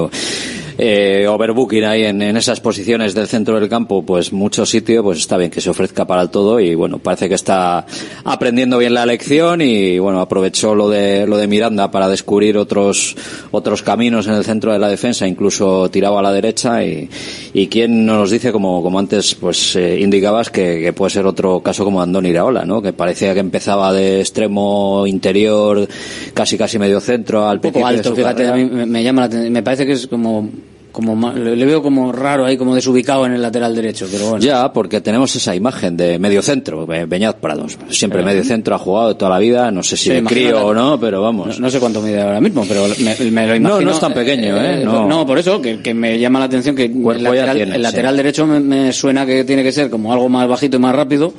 [0.77, 5.19] eh, overbooking ahí en, en, esas posiciones del centro del campo, pues mucho sitio, pues
[5.19, 7.85] está bien que se ofrezca para el todo y bueno, parece que está
[8.23, 13.15] aprendiendo bien la lección y bueno, aprovechó lo de, lo de Miranda para descubrir otros,
[13.51, 17.09] otros caminos en el centro de la defensa, incluso tiraba a la derecha y,
[17.53, 21.61] y quien nos dice, como, como antes pues eh, indicabas, que, que, puede ser otro
[21.61, 22.81] caso como Andoni Iraola, ¿no?
[22.81, 25.87] Que parecía que empezaba de extremo interior,
[26.33, 29.63] casi casi medio centro al poco alto, fíjate, a mí me, me llama la me
[29.63, 30.49] parece que es como
[30.95, 34.43] como le veo como raro ahí, como desubicado en el lateral derecho, pero bueno.
[34.45, 37.77] Ya, porque tenemos esa imagen de medio centro, Be- Beñat Prados.
[37.89, 40.73] Siempre Pero- medio centro ha jugado toda la vida, no sé si de crío o
[40.73, 41.59] no, pero vamos.
[41.59, 43.69] No, no sé cuánto mide ahora mismo, pero me, me lo imagino.
[43.69, 44.83] No, no es tan pequeño, ¿eh?
[44.85, 45.25] No.
[45.27, 47.81] por eso, que, que me llama la atención que el lateral, tiene, el sí.
[47.83, 50.95] lateral derecho me, me suena que tiene que ser como algo más bajito y más
[50.95, 51.33] rápido,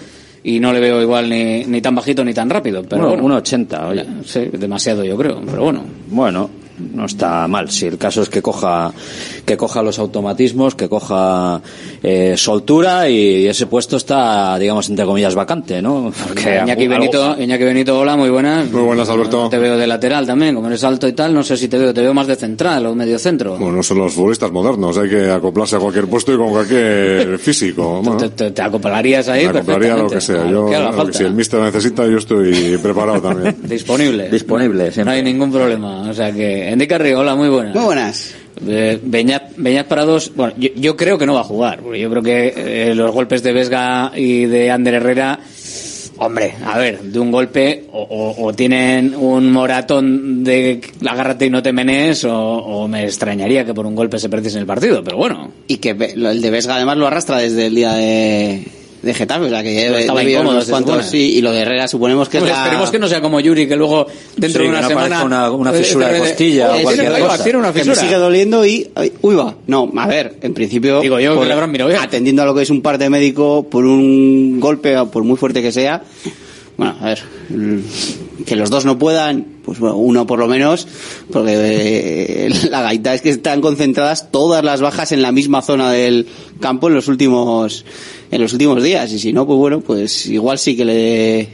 [0.44, 2.82] y no le veo igual ni, ni tan bajito ni tan rápido.
[2.88, 4.04] Pero Bueno, bueno, 1,80, oye.
[4.24, 5.82] Sí, demasiado yo creo, pero bueno.
[6.08, 7.70] Bueno, no está mal.
[7.70, 8.92] Si el caso es que coja,
[9.44, 11.60] que coja los automatismos, que coja
[12.02, 16.12] eh, soltura y ese puesto está, digamos, entre comillas, vacante, ¿no?
[16.26, 18.70] Porque Iñaki Benito, Iñaki Benito, hola, muy buenas.
[18.70, 19.48] Muy buenas, Alberto.
[19.48, 21.92] Te veo de lateral también, como eres alto y tal, no sé si te veo,
[21.94, 23.56] te veo más de central o medio centro.
[23.58, 28.00] Bueno, son los futbolistas modernos, hay que acoplarse a cualquier puesto y con cualquier físico.
[28.02, 30.80] Bueno, Te, te- te acoplarías ahí me acoplaría a lo que perfectamente, sea.
[30.90, 31.18] Yo, falta.
[31.18, 33.56] si el mister necesita, yo estoy preparado también.
[33.62, 34.28] Disponible.
[34.30, 36.08] Disponible, No hay ningún problema.
[36.08, 37.74] O sea que, Enrique Carrillo, hola, muy buenas.
[37.74, 38.34] Muy buenas.
[38.66, 39.52] Eh, Beñat,
[40.34, 43.12] bueno, yo, yo creo que no va a jugar, porque yo creo que eh, los
[43.12, 45.38] golpes de Vesga y de Ander Herrera,
[46.18, 51.50] hombre, a ver, de un golpe o, o- o tienen un moratón de agárrate y
[51.50, 54.66] no te menes, o, o me extrañaría que por un golpe se perdiese en el
[54.66, 55.50] partido, pero bueno.
[55.68, 58.66] Y que el de Vesga además lo arrastra desde el día de,
[59.06, 61.10] de Getafe, o sea que estaba incómodo, unos se cuantos, supone.
[61.10, 62.64] sí, y lo de Herrera suponemos que Hombre, es la...
[62.64, 65.24] Esperemos que no sea como Yuri, que luego dentro Sí, de una semana...
[65.24, 67.42] una- una eh, fisura de eh, costilla o eh, cualquier cosa.
[67.44, 68.00] tiene una que me fisura.
[68.00, 68.90] sigue doliendo y
[69.22, 72.02] uy va no a ver en principio Digo yo que le habrán mirado bien.
[72.02, 75.62] atendiendo a lo que es un parte médico por un golpe o por muy fuerte
[75.62, 76.02] que sea
[76.76, 80.86] bueno a ver mm, que los dos no puedan pues bueno, uno por lo menos
[81.32, 81.52] porque
[82.46, 86.26] eh, la gaita es que están concentradas todas las bajas en la misma zona del
[86.60, 87.84] campo en los últimos
[88.30, 91.48] en los últimos días y si no pues bueno pues igual sí que le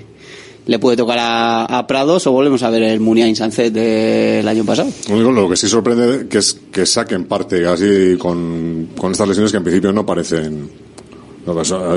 [0.64, 4.64] le puede tocar a, a Prados o volvemos a ver el Muniain Sunset del año
[4.64, 9.10] pasado Lo único lo que sí sorprende que es que saquen parte así con, con
[9.12, 10.70] estas lesiones que en principio no parecen.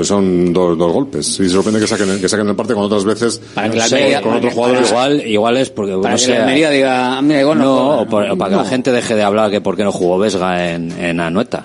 [0.02, 1.38] son, dos, dos golpes.
[1.38, 4.34] Y sorprende que saquen, que saquen el parte con otras veces Para que la con
[4.34, 4.88] otros jugadores.
[4.90, 7.76] Igual, igual es porque Para no que la Almería diga, "Ah, mira, igual no, no,
[7.86, 8.02] juega".
[8.02, 8.62] o, por- o para que No.
[8.64, 11.64] la gente deje de hablar que por qué no jugó Vesga en, en Anoeta.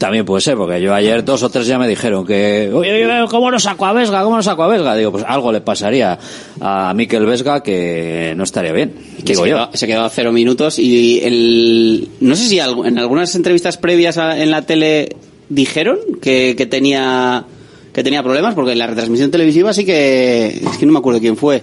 [0.00, 3.50] También puede ser, porque yo ayer dos o tres ya me dijeron que, oye, ¿cómo
[3.50, 4.22] no saco a Vesga?
[4.22, 4.96] ¿Cómo no saco a Vesga?
[4.96, 6.18] Digo, pues algo le pasaría
[6.58, 8.94] a Miquel Vesga que no estaría bien.
[9.18, 9.56] que Digo se, yo.
[9.56, 14.16] quedó, se quedó a cero minutos y el no sé si en algunas entrevistas previas
[14.16, 15.16] a- en la tele
[15.50, 17.44] dijeron que, que tenía
[17.92, 21.20] que tenía problemas porque en la retransmisión televisiva sí que es que no me acuerdo
[21.20, 21.62] quién fue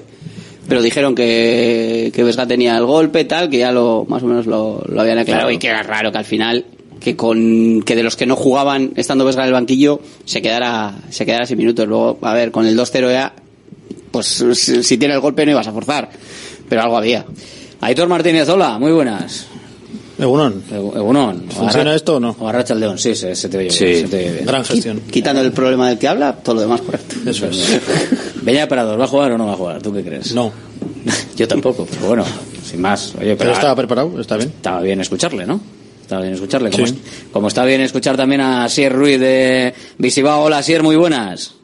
[0.70, 4.46] pero dijeron que, que Vesga tenía el golpe tal que ya lo más o menos
[4.46, 5.52] lo, lo habían aclarado Claro.
[5.52, 6.66] y que era raro que al final
[7.00, 10.96] que con que de los que no jugaban estando Vesga en el banquillo se quedara
[11.10, 13.34] se quedara sin minutos luego a ver con el 2-0 ya
[14.12, 16.10] pues si, si tiene el golpe no ibas a forzar
[16.68, 17.26] pero algo había
[17.80, 19.46] Aitor Martínez, hola, muy buenas.
[20.18, 20.64] Egunon.
[20.72, 21.44] Egunon.
[21.50, 22.36] ¿Funciona esto o no?
[22.40, 23.86] O Arracha el León, sí, se, se te oye Sí.
[23.86, 24.02] bien.
[24.02, 24.46] se te oye bien.
[24.48, 25.02] Gran gestión.
[25.12, 27.80] quitando el problema del que habla todo lo demás correcto Eso es.
[28.68, 29.82] Prados, ¿va a jugar o no va a jugar?
[29.84, 30.34] ¿Tú qué crees?
[30.34, 30.52] No.
[31.38, 32.26] Yo tampoco, pero bueno,
[32.68, 33.10] sin más.
[33.16, 34.50] Oye, pero, Pero estaba preparado, está bien.
[34.56, 35.62] estaba bien escucharle, ¿no?
[36.08, 36.70] Estaba bien escucharle.
[36.72, 36.94] Como, Sí.
[36.94, 40.42] es- como está bien escuchar también a Sier Ruiz de Visibao.
[40.46, 41.56] Hola, Sier, muy buenas.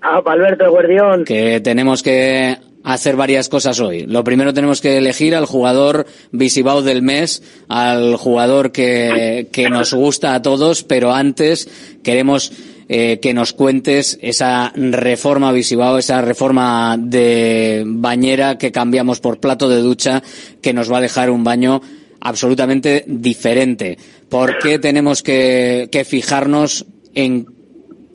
[0.00, 1.24] Ah, Alberto Guardión.
[1.24, 4.06] Que tenemos que hacer varias cosas hoy.
[4.06, 9.92] Lo primero tenemos que elegir al jugador Visibao del mes, al jugador que, que nos
[9.92, 11.68] gusta a todos, pero antes
[12.04, 12.52] queremos
[12.88, 19.68] eh, que nos cuentes esa reforma Visibao, esa reforma de bañera que cambiamos por plato
[19.68, 20.22] de ducha,
[20.62, 21.82] que nos va a dejar un baño
[22.20, 23.96] absolutamente diferente.
[24.28, 27.46] ¿Por qué tenemos que, que fijarnos en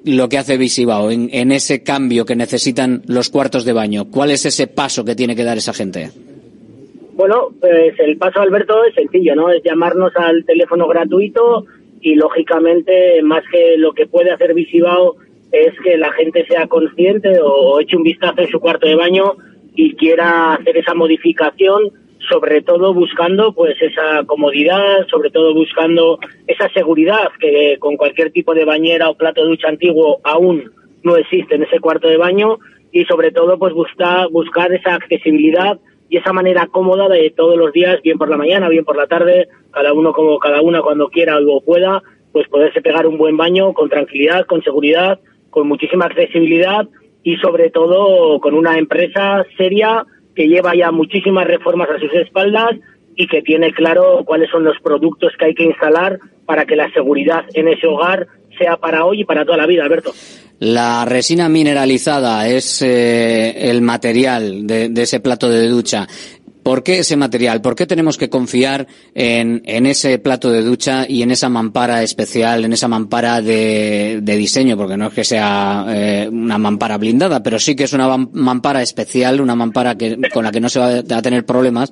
[0.05, 4.05] lo que hace Visibao, en, en ese cambio que necesitan los cuartos de baño?
[4.11, 6.11] ¿Cuál es ese paso que tiene que dar esa gente?
[7.15, 9.49] Bueno, pues el paso, Alberto, es sencillo, ¿no?
[9.49, 11.65] Es llamarnos al teléfono gratuito
[12.01, 15.15] y, lógicamente, más que lo que puede hacer Visibao
[15.51, 19.35] es que la gente sea consciente o eche un vistazo en su cuarto de baño
[19.75, 21.91] y quiera hacer esa modificación,
[22.29, 28.53] sobre todo buscando pues esa comodidad, sobre todo buscando esa seguridad que con cualquier tipo
[28.53, 30.71] de bañera o plato de ducha antiguo aún
[31.03, 32.57] no existe en ese cuarto de baño
[32.91, 37.73] y sobre todo pues buscar, buscar esa accesibilidad y esa manera cómoda de todos los
[37.73, 41.09] días, bien por la mañana, bien por la tarde, cada uno como cada una cuando
[41.09, 46.05] quiera o pueda, pues poderse pegar un buen baño con tranquilidad, con seguridad, con muchísima
[46.05, 46.87] accesibilidad
[47.23, 50.05] y sobre todo con una empresa seria
[50.35, 52.71] que lleva ya muchísimas reformas a sus espaldas
[53.15, 56.91] y que tiene claro cuáles son los productos que hay que instalar para que la
[56.91, 58.27] seguridad en ese hogar
[58.57, 60.13] sea para hoy y para toda la vida, Alberto.
[60.59, 66.07] La resina mineralizada es eh, el material de, de ese plato de ducha.
[66.65, 67.61] ¿Por qué ese material?
[67.61, 72.01] ¿Por qué tenemos que confiar en, en ese plato de ducha y en esa mampara
[72.01, 74.75] especial, en esa mampara de, diseño?
[74.75, 78.31] Porque no es que sea eh, una mampara blindada, pero sí que es una mam-
[78.33, 81.91] mampara especial, una mampara que, con la que no se va a tener problemas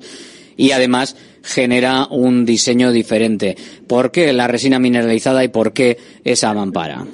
[0.56, 3.56] y además genera un diseño diferente.
[3.86, 7.06] ¿Por qué la resina mineralizada y por qué esa mampara?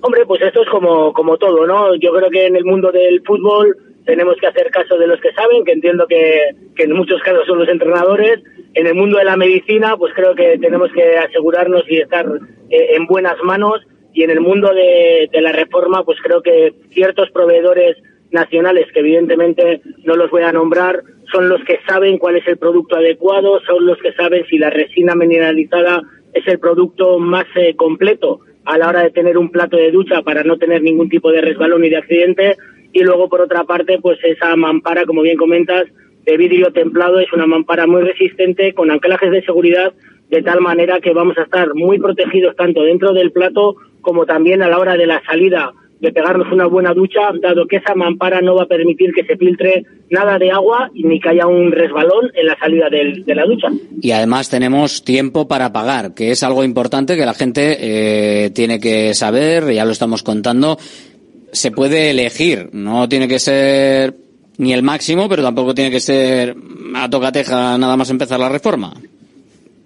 [0.00, 1.94] Hombre, pues esto es como, como todo, ¿no?
[1.94, 5.32] Yo creo que en el mundo del fútbol tenemos que hacer caso de los que
[5.32, 8.40] saben, que entiendo que, que en muchos casos son los entrenadores.
[8.74, 12.26] En el mundo de la medicina, pues creo que tenemos que asegurarnos y estar
[12.70, 13.80] eh, en buenas manos.
[14.12, 17.96] Y en el mundo de, la reforma, pues creo que ciertos proveedores
[18.30, 21.02] nacionales, que evidentemente no los voy a nombrar,
[21.32, 24.70] son los que saben cuál es el producto adecuado, son los que saben si la
[24.70, 26.02] resina mineralizada
[26.32, 30.22] es el producto más eh, completo a la hora de tener un plato de ducha
[30.22, 32.56] para no tener ningún tipo de resbalón ni de accidente.
[32.94, 35.84] Y luego, por otra parte, pues esa mampara, como bien comentas,
[36.24, 39.92] de vidrio templado, es una mampara muy resistente, con anclajes de seguridad,
[40.30, 44.62] de tal manera que vamos a estar muy protegidos tanto dentro del plato como también
[44.62, 48.40] a la hora de la salida de pegarnos una buena ducha, dado que esa mampara
[48.40, 52.30] no va a permitir que se filtre nada de agua ni que haya un resbalón
[52.34, 53.68] en la salida de la ducha.
[54.00, 58.78] Y además tenemos tiempo para pagar, que es algo importante que la gente eh, tiene
[58.80, 60.76] que saber, ya lo estamos contando.
[61.54, 64.14] Se puede elegir, no tiene que ser
[64.58, 66.54] ni el máximo, pero tampoco tiene que ser
[66.94, 68.92] a tocateja nada más empezar la reforma.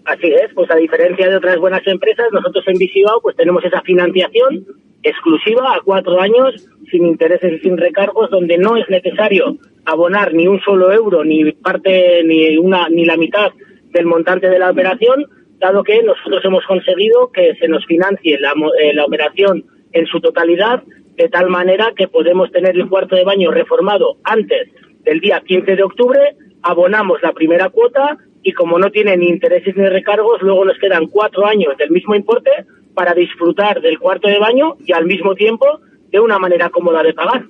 [0.04, 3.82] Así es, pues a diferencia de otras buenas empresas, nosotros en Visibao pues tenemos esa
[3.82, 4.66] financiación
[5.02, 10.46] exclusiva a cuatro años, sin intereses y sin recargos, donde no es necesario abonar ni
[10.46, 13.52] un solo euro, ni parte, ni una, ni la mitad
[13.92, 15.26] del montante de la operación,
[15.58, 20.20] dado que nosotros hemos conseguido que se nos financie la, eh, la operación en su
[20.20, 20.82] totalidad,
[21.18, 24.68] de tal manera que podemos tener el cuarto de baño reformado antes
[25.04, 26.20] del día 15 de octubre,
[26.62, 31.06] abonamos la primera cuota y como no tiene ni intereses ni recargos, luego nos quedan
[31.08, 32.50] cuatro años del mismo importe
[32.94, 35.66] para disfrutar del cuarto de baño y al mismo tiempo
[36.10, 37.44] de una manera cómoda de pagar.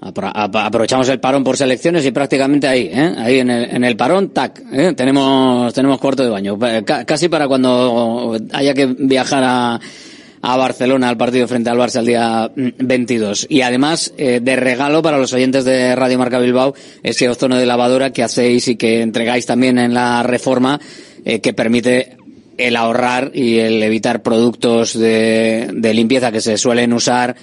[0.00, 3.12] Apro- ap- Aprovechamos el parón por selecciones y prácticamente ahí, ¿eh?
[3.18, 3.50] ahí en
[3.84, 4.94] el, parón, tac, ¿eh?
[4.96, 6.58] tenemos, tenemos cuarto de baño.
[7.06, 9.80] Casi para cuando haya que viajar a,
[10.42, 13.46] a Barcelona al partido frente al Barça el día mm, 22.
[13.48, 17.64] Y además, eh, de regalo para los oyentes de Radio Marca Bilbao, ese ozono de
[17.64, 20.80] lavadora que hacéis y que entregáis también en la reforma,
[21.24, 22.16] eh, que permite
[22.58, 27.34] el ahorrar y el evitar productos de, de limpieza que se suelen usar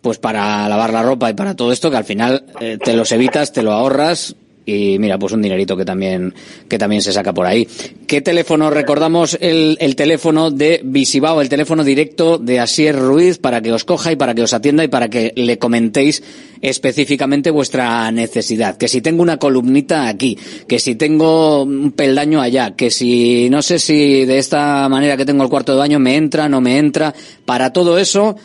[0.00, 3.12] pues para lavar la ropa y para todo esto que al final eh, te los
[3.12, 4.36] evitas, te lo ahorras
[4.68, 6.34] y mira, pues un dinerito que también
[6.68, 7.66] que también se saca por ahí.
[8.06, 13.62] ¿Qué teléfono recordamos el, el teléfono de Visibao, el teléfono directo de Asier Ruiz para
[13.62, 16.22] que os coja y para que os atienda y para que le comentéis
[16.60, 18.76] específicamente vuestra necesidad?
[18.76, 23.62] Que si tengo una columnita aquí, que si tengo un peldaño allá, que si no
[23.62, 26.76] sé si de esta manera que tengo el cuarto de baño me entra, no me
[26.76, 27.14] entra,
[27.46, 28.36] para todo eso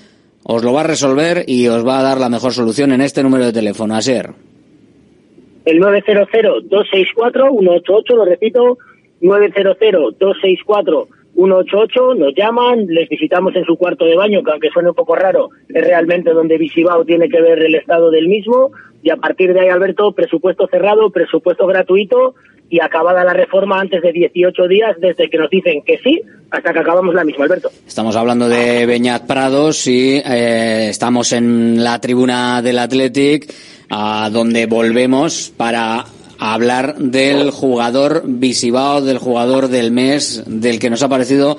[0.44, 3.24] os lo va a resolver y os va a dar la mejor solución en este
[3.24, 4.53] número de teléfono, Asier.
[5.66, 8.78] El 900-264-188, lo repito,
[9.22, 15.16] 900-264-188, nos llaman, les visitamos en su cuarto de baño, que aunque suene un poco
[15.16, 19.54] raro, es realmente donde Visibao tiene que ver el estado del mismo, y a partir
[19.54, 22.36] de ahí, Alberto, presupuesto cerrado, presupuesto gratuito,
[22.70, 26.74] y acabada la reforma antes de 18 días, desde que nos dicen que sí, hasta
[26.74, 27.70] que acabamos la misma, Alberto.
[27.86, 33.54] Estamos hablando de Beñat Prados y eh, estamos en la tribuna del Athletic,
[33.90, 36.06] a donde volvemos para
[36.40, 41.58] hablar del jugador Visibao, del jugador del mes, del que nos ha parecido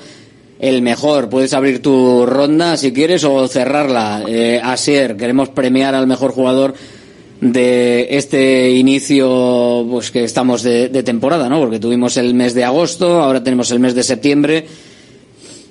[0.59, 1.29] el mejor.
[1.29, 4.25] Puedes abrir tu ronda si quieres o cerrarla.
[4.29, 6.75] Eh, Asier, queremos premiar al mejor jugador
[7.41, 11.61] de este inicio pues que estamos de, de temporada, ¿no?
[11.61, 14.67] Porque tuvimos el mes de agosto, ahora tenemos el mes de septiembre.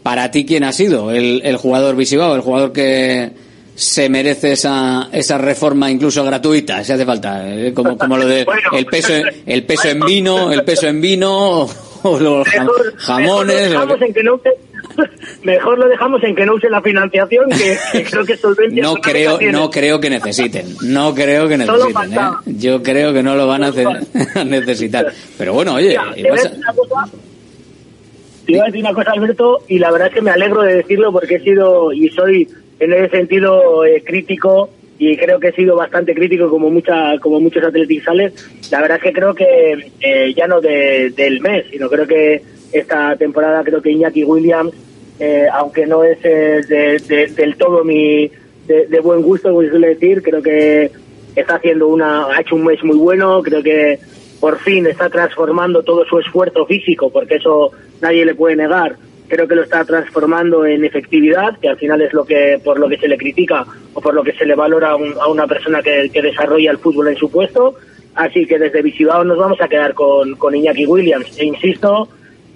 [0.04, 3.32] Para ti, ¿quién ha sido el, el jugador Visibao, el jugador que
[3.76, 8.46] se merece esa, esa reforma incluso gratuita, si hace falta, eh, como, como lo de
[8.78, 9.14] el peso,
[9.46, 11.62] el peso en vino, el peso en vino
[12.04, 13.70] o los jam- jamones.
[13.72, 14.58] Mejor lo que- en que no use-
[15.44, 18.96] mejor lo dejamos en que no use la financiación, que, que creo que solvencia No
[18.96, 22.18] creo, no creo que necesiten, no creo que necesiten, ¿eh?
[22.46, 23.88] Yo creo que no lo van a hacer-
[24.36, 25.12] a necesitar.
[25.38, 27.12] Pero bueno, oye, Mira, te voy a vas a- decir una cosa-
[28.46, 30.76] te iba a decir una cosa, Alberto, y la verdad es que me alegro de
[30.76, 32.48] decirlo porque he sido y soy
[32.80, 34.70] en ese sentido eh, crítico
[35.00, 38.34] y creo que he sido bastante crítico como mucha como muchos atletizales.
[38.72, 42.42] La verdad es que creo que eh, ya no de- del mes, sino creo que
[42.72, 44.74] esta temporada creo que Iñaki Williams,
[45.20, 48.30] eh, aunque no es eh, de- de- del todo mi
[48.68, 50.90] de, buen gusto, como decir, creo que
[51.36, 54.00] está haciendo una ha hecho un mes muy bueno, creo que
[54.40, 57.72] por fin está transformando todo su esfuerzo físico, porque eso
[58.02, 58.96] nadie le puede negar,
[59.34, 62.88] creo que lo está transformando en efectividad, que al final es lo que por lo
[62.88, 63.66] que se le critica
[63.96, 66.78] o por lo que se le valora a, un- a una persona que, desarrolla el
[66.78, 67.74] fútbol en su puesto.
[68.14, 71.36] Así que desde Visibao nos vamos a quedar con, con Iñaki Williams.
[71.40, 72.08] E insisto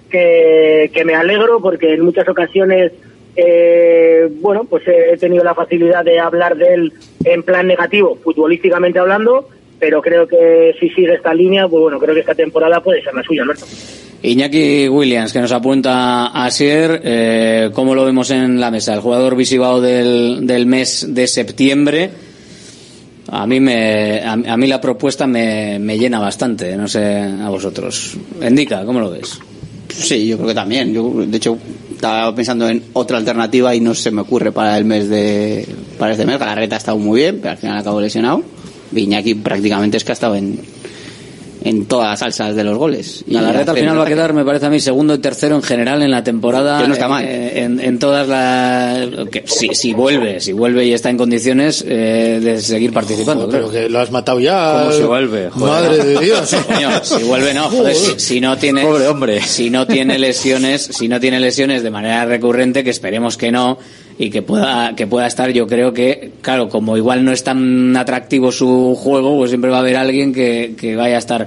[0.08, 2.92] que, que me alegro porque en muchas ocasiones,
[3.34, 6.92] eh, bueno, pues he tenido la facilidad de hablar de él
[7.24, 9.48] en plan negativo, futbolísticamente hablando,
[9.80, 13.14] pero creo que si sigue esta línea, pues bueno, creo que esta temporada puede ser
[13.14, 13.66] la suya, Alberto.
[14.22, 18.94] Iñaki Williams, que nos apunta a Sier, eh, ¿cómo lo vemos en la mesa?
[18.94, 22.10] El jugador visibao del, del mes de septiembre.
[23.30, 27.48] A mí, me, a, a mí la propuesta me, me llena bastante, no sé a
[27.48, 28.16] vosotros.
[28.42, 29.38] Indica, ¿cómo lo ves?
[29.88, 30.92] Sí, yo creo que también.
[30.92, 31.58] Yo, de hecho,
[31.94, 35.66] estaba pensando en otra alternativa y no se me ocurre para el mes de
[35.98, 36.38] para este mes.
[36.38, 38.42] Galarreta ha estado muy bien, pero al final acabó lesionado.
[38.90, 40.58] Viñaki prácticamente es que ha estado en,
[41.64, 43.24] en todas las salsas de los goles.
[43.26, 45.56] Y Galarreta al hace- final va a quedar, me parece a mí, segundo y tercero
[45.56, 46.80] en general en la temporada.
[46.80, 47.24] Que no está eh, mal.
[47.24, 49.08] eh, En, en todas las.
[49.30, 53.46] que si, si vuelve, si vuelve y está en condiciones eh, de seguir participando.
[53.46, 54.80] Joder, pero que lo has matado ya.
[54.80, 55.50] ¿Cómo se vuelve?
[55.50, 55.68] Joder.
[55.72, 56.54] Madre de Dios.
[56.66, 59.40] Coño, si vuelve no, joder, si, si no tiene Pobre hombre.
[59.42, 63.78] si no tiene lesiones, si no tiene lesiones de manera recurrente, que esperemos que no
[64.18, 67.96] y que pueda que pueda estar, yo creo que claro, como igual no es tan
[67.96, 71.46] atractivo su juego, pues siempre va a haber alguien que, que vaya a estar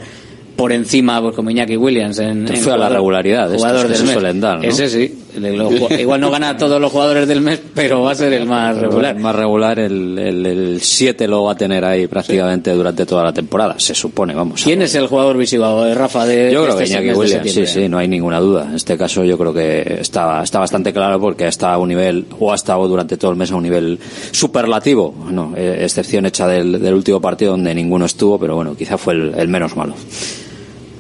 [0.56, 3.82] por encima, pues como Iñaki Williams en, en fue a la jugador- regularidad, estos jugador
[3.84, 4.14] que del se mes.
[4.14, 4.64] suelen dar, ¿no?
[4.64, 5.21] Ese sí,
[6.00, 8.78] igual no gana a todos los jugadores del mes, pero va a ser el más
[8.78, 9.18] regular.
[9.18, 13.94] Más regular, el 7 lo va a tener ahí prácticamente durante toda la temporada, se
[13.94, 14.64] supone, vamos.
[14.64, 16.26] ¿Quién es el jugador visivo, eh, Rafa?
[16.26, 18.68] De, Yo creo que este Iñaki Williams, sí, sí, no hay ninguna duda.
[18.70, 22.26] En este caso yo creo que está, está bastante claro porque está a un nivel,
[22.40, 24.00] o ha estado durante todo el mes a un nivel
[24.32, 25.14] superlativo.
[25.30, 29.14] No, eh, excepción hecha del, del último partido donde ninguno estuvo, pero bueno, quizá fue
[29.14, 29.94] el, el menos malo.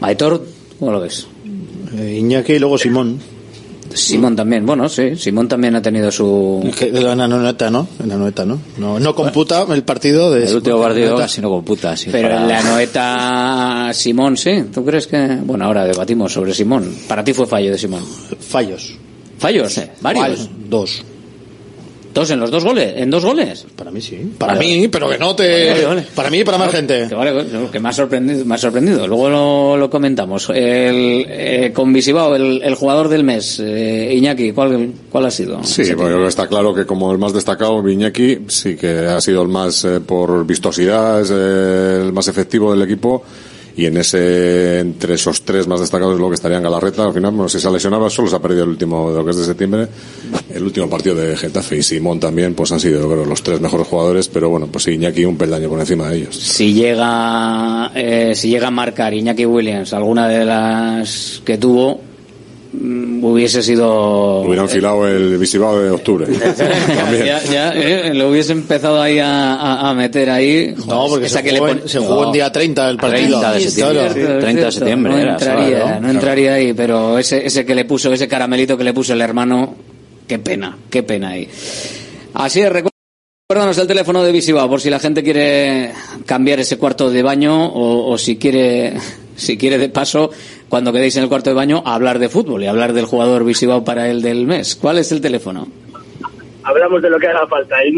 [0.01, 0.43] Aitor,
[0.79, 1.27] ¿cómo lo ves?
[1.97, 3.19] Eh, Iñaki y luego Simón.
[3.93, 6.69] Simón también, bueno, sí, Simón también ha tenido su...
[6.77, 7.87] Que de la Nanoeta, ¿no?
[8.01, 8.59] En la Noeta, ¿no?
[8.77, 10.45] No, no computa el partido de...
[10.45, 11.95] El último partido casi no computa.
[11.97, 14.65] sí, Pero para- en la noeta Simón, sí.
[14.73, 15.39] ¿Tú crees que...?
[15.43, 16.93] Bueno, ahora debatimos sobre Simón.
[17.07, 18.03] Para ti fue fallo de Simón.
[18.39, 18.95] Fallos.
[19.37, 19.79] ¿Fallos?
[20.01, 20.25] ¿Varios?
[20.25, 20.49] ¿Cuál?
[20.69, 21.03] Dos.
[22.13, 22.93] ¿Dos en los dos goles?
[22.97, 23.65] ¿En dos goles?
[23.75, 24.33] Para mí sí.
[24.37, 24.65] Para Vale.
[24.65, 25.69] mí, pero que no te...
[25.69, 26.05] Vale, vale.
[26.13, 27.07] Para mí y para más gente.
[27.07, 29.07] Que que me ha sorprendido, me ha sorprendido.
[29.07, 30.49] Luego lo, lo comentamos.
[30.49, 35.63] El, eh, con Visibao, el, el jugador del mes, eh, Iñaki, ¿cuál, ¿cuál ha sido?
[35.63, 39.47] Sí, bueno, está claro que como el más destacado, Viñaki, sí que ha sido el
[39.47, 43.23] más eh, por vistosidad, es eh, el más efectivo del equipo.
[43.81, 47.03] Y en ese, entre esos tres más destacados, lo que estarían Galarreta.
[47.03, 49.25] Al final, bueno, si se ha lesionado, solo se ha perdido el último, de lo
[49.25, 49.87] que es de septiembre,
[50.53, 51.77] el último partido de Getafe.
[51.77, 54.27] Y Simón también, pues han sido, los tres mejores jugadores.
[54.27, 56.35] Pero bueno, pues Iñaki un peldaño por encima de ellos.
[56.35, 62.01] Si llega, eh, si llega a marcar Iñaki Williams alguna de las que tuvo,
[62.73, 64.41] hubiese sido...
[64.41, 66.25] Hubiera enfilado el Visibao de octubre.
[66.95, 67.25] También.
[67.25, 70.73] ya, ya, eh, lo hubiese empezado ahí a, a- a meter ahí.
[70.87, 72.27] No, porque Esa se que le jugó, pon- en- se jugó No.
[72.27, 73.39] el día 30 del partido.
[73.41, 73.93] 30 de septiembre.
[73.99, 74.13] Claro.
[74.13, 74.71] Cierto, 30 de cierto.
[74.71, 76.07] septiembre No era, entraría, ¿sabes, no?
[76.07, 79.21] no entraría ahí, pero ese, ese que le puso, ese caramelito que le puso el
[79.21, 79.75] hermano,
[80.27, 81.49] qué pena, qué pena ahí.
[82.33, 85.91] Así es, recuérdanos el teléfono de Visibao por si la gente quiere
[86.25, 88.93] cambiar ese cuarto de baño o, o si quiere,
[89.35, 90.31] si quiere de paso,
[90.71, 93.83] cuando quedéis en el cuarto de baño, hablar de fútbol y hablar del jugador Visibao
[93.83, 94.77] para el del mes.
[94.77, 95.67] ¿Cuál es el teléfono?
[96.63, 97.75] Hablamos de lo que haga falta.
[97.81, 97.93] El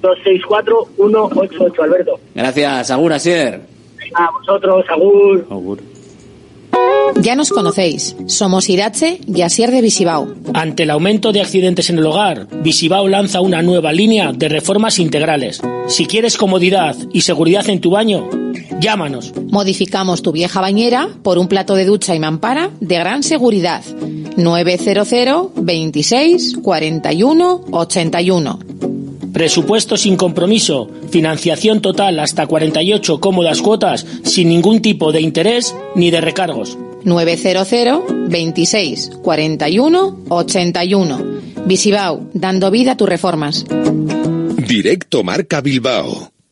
[0.00, 2.18] 900-264-188, Alberto.
[2.34, 3.60] Gracias, Agur Asier.
[4.14, 5.78] A vosotros, Agur.
[7.20, 8.16] Ya nos conocéis.
[8.26, 10.34] Somos Irache y Asier de Visibao.
[10.52, 14.98] Ante el aumento de accidentes en el hogar, Visibao lanza una nueva línea de reformas
[14.98, 15.60] integrales.
[15.88, 18.28] Si quieres comodidad y seguridad en tu baño,
[18.80, 19.32] llámanos.
[19.50, 23.82] Modificamos tu vieja bañera por un plato de ducha y mampara de gran seguridad.
[24.36, 28.58] 900 26 41 81.
[29.32, 36.12] Presupuesto sin compromiso, financiación total hasta 48 cómodas cuotas sin ningún tipo de interés ni
[36.12, 36.78] de recargos.
[37.04, 41.40] 900 26 41 81.
[41.66, 43.64] Visibao, dando vida a tus reformas.
[44.66, 46.33] Directo Marca Bilbao.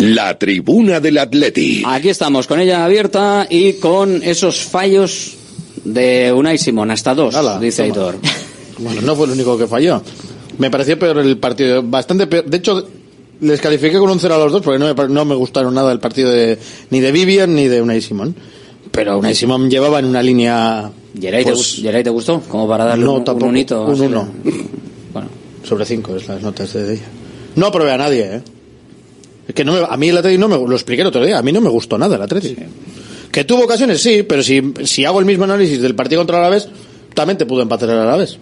[0.00, 1.82] La tribuna del Atleti.
[1.84, 5.36] Aquí estamos, con ella abierta y con esos fallos
[5.84, 8.16] de Unai Simón, hasta dos, dice Aitor.
[8.78, 10.00] Bueno, no fue el único que falló.
[10.56, 12.46] Me pareció peor el partido, bastante peor.
[12.46, 12.88] De hecho,
[13.42, 15.92] les califiqué con un cero a los dos porque no me, no me gustaron nada
[15.92, 18.34] el partido de, ni de Vivian ni de Unai Simón.
[18.90, 20.90] Pero Unai Simón llevaba en una línea.
[21.12, 22.40] ¿Yeray, pues, te, gustó?
[22.48, 23.84] Como para darle no, un, tampoco, un, unito.
[23.84, 24.26] Uno.
[25.12, 25.28] Bueno.
[25.62, 27.08] Sobre cinco es las notas de ella.
[27.54, 28.42] No aprobé a nadie, ¿eh?
[29.54, 31.42] Que no me, a mí el Atleti no me lo expliqué el otro día, a
[31.42, 32.56] mí no me gustó nada el Atleti.
[33.30, 36.44] Que tuvo ocasiones, sí, pero si, si hago el mismo análisis del partido contra el
[36.44, 36.68] Alavés,
[37.14, 38.38] también te pudo empatar el Alavés.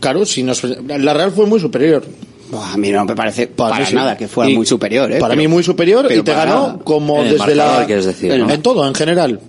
[0.00, 2.04] Claro, si nos, la Real fue muy superior.
[2.52, 5.10] A mí no me parece para, nada que fuera muy superior.
[5.12, 5.18] ¿eh?
[5.20, 7.86] Para pero, mí muy superior y te ganó como desde la...
[7.88, 9.40] En todo, en general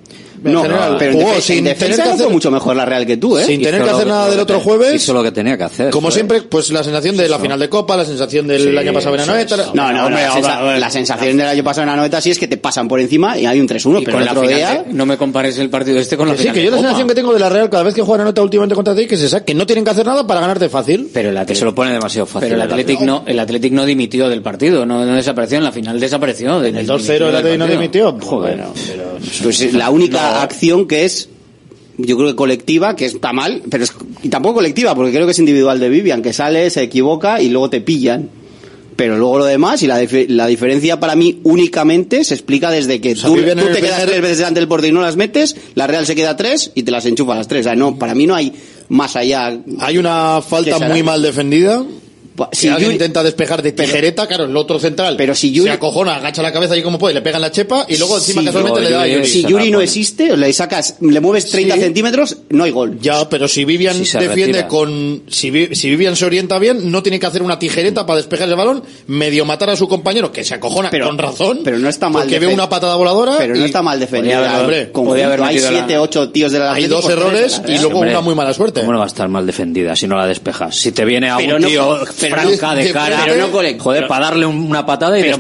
[0.44, 0.64] no,
[0.98, 3.46] pero jugó sin tener que hacer, mucho mejor la Real que tú, ¿eh?
[3.46, 4.96] Sin tener que hacer nada del otro jueves.
[4.96, 5.90] Hizo lo que tenía que hacer.
[5.90, 9.16] Como siempre, pues la sensación de la final de Copa, la sensación del año pasado
[9.16, 9.58] en Anoeta.
[9.74, 12.88] No, no, la sensación del año pasado en la Anoeta sí es que te pasan
[12.88, 14.76] por encima y hay un 3-1, pero el otro día...
[14.76, 14.84] ¿eh?
[14.92, 17.16] No me compares el partido este con la final Sí, que yo la sensación que
[17.16, 19.44] tengo de la Real cada vez que juega Anoeta últimamente contra ti, que es esa,
[19.44, 21.10] que no tienen que hacer nada para ganarte fácil.
[21.14, 21.60] Pero el Atlético...
[21.60, 22.50] se lo pone demasiado fácil.
[22.50, 26.00] Pero el Atlético no, el Atlético no dimitió del partido, no, desapareció, en la final
[26.00, 26.64] desapareció.
[26.64, 28.18] El 2-0 el Atlético no dimitió.
[28.20, 29.12] Joder, pero...
[29.44, 31.30] Pues la única acción que es
[31.98, 35.32] yo creo que colectiva, que está mal, pero es, y tampoco colectiva, porque creo que
[35.32, 38.30] es individual de Vivian, que sale, se equivoca y luego te pillan.
[38.96, 43.02] Pero luego lo demás, y la, dif la diferencia para mí únicamente se explica desde
[43.02, 45.88] que o tú, te quedas tres veces delante del portero y no las metes, la
[45.88, 47.66] Real se queda tres y te las enchufa a las tres.
[47.66, 48.54] O no, para mí no hay
[48.90, 49.58] más allá.
[49.80, 51.84] Hay una falta muy mal defendida,
[52.52, 56.16] si, alguien intenta despejar de tijereta, claro, el otro central pero si Yuri, se acojona,
[56.16, 58.82] agacha la cabeza ahí como puede, le pegan la chepa y luego encima sí, casualmente
[58.82, 59.28] le da a Yuri.
[59.28, 63.00] Si Yuri no existe, le sacas, le mueves 30 centímetros, no hay gol.
[63.00, 65.24] Ya, pero si Vivian defiende con...
[65.28, 68.56] Si, si, Vivian se orienta bien, no tiene que hacer una tijereta para despejar el
[68.56, 71.62] balón, medio matar a su compañero, que se acojona pero, con razón.
[71.64, 72.24] Pero no está mal.
[72.24, 73.36] Porque ve una patada voladora.
[73.38, 75.44] Pero no está mal defendida defendido.
[75.44, 77.80] hay 7, 8 tíos de la Hay dos errores y ¿eh?
[77.82, 78.82] luego una muy mala suerte.
[78.82, 80.76] ¿Cómo no va a estar mal defendida si no la despejas?
[80.76, 83.26] Si te viene a un tío pero franca de, cara.
[83.36, 83.48] No
[83.80, 85.38] joder, para darle una patada y pero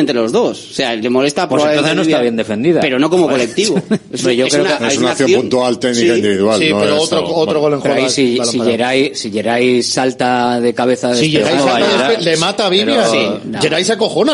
[0.00, 0.70] entre los dos.
[0.70, 2.80] O sea, le molesta por pues entonces no está bien defendida.
[2.80, 3.80] Pero no como colectivo.
[4.12, 6.60] es una, acción puntual técnica individual.
[6.60, 8.08] Sí, pero otro, otro gol en juego.
[8.08, 13.10] Si, si, salta de cabeza le mata a Vivian.
[13.10, 13.60] Sí, no.
[13.60, 13.84] Geray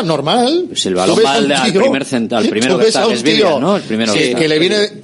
[0.03, 0.65] normal.
[0.69, 2.49] Pues el balón al primer central,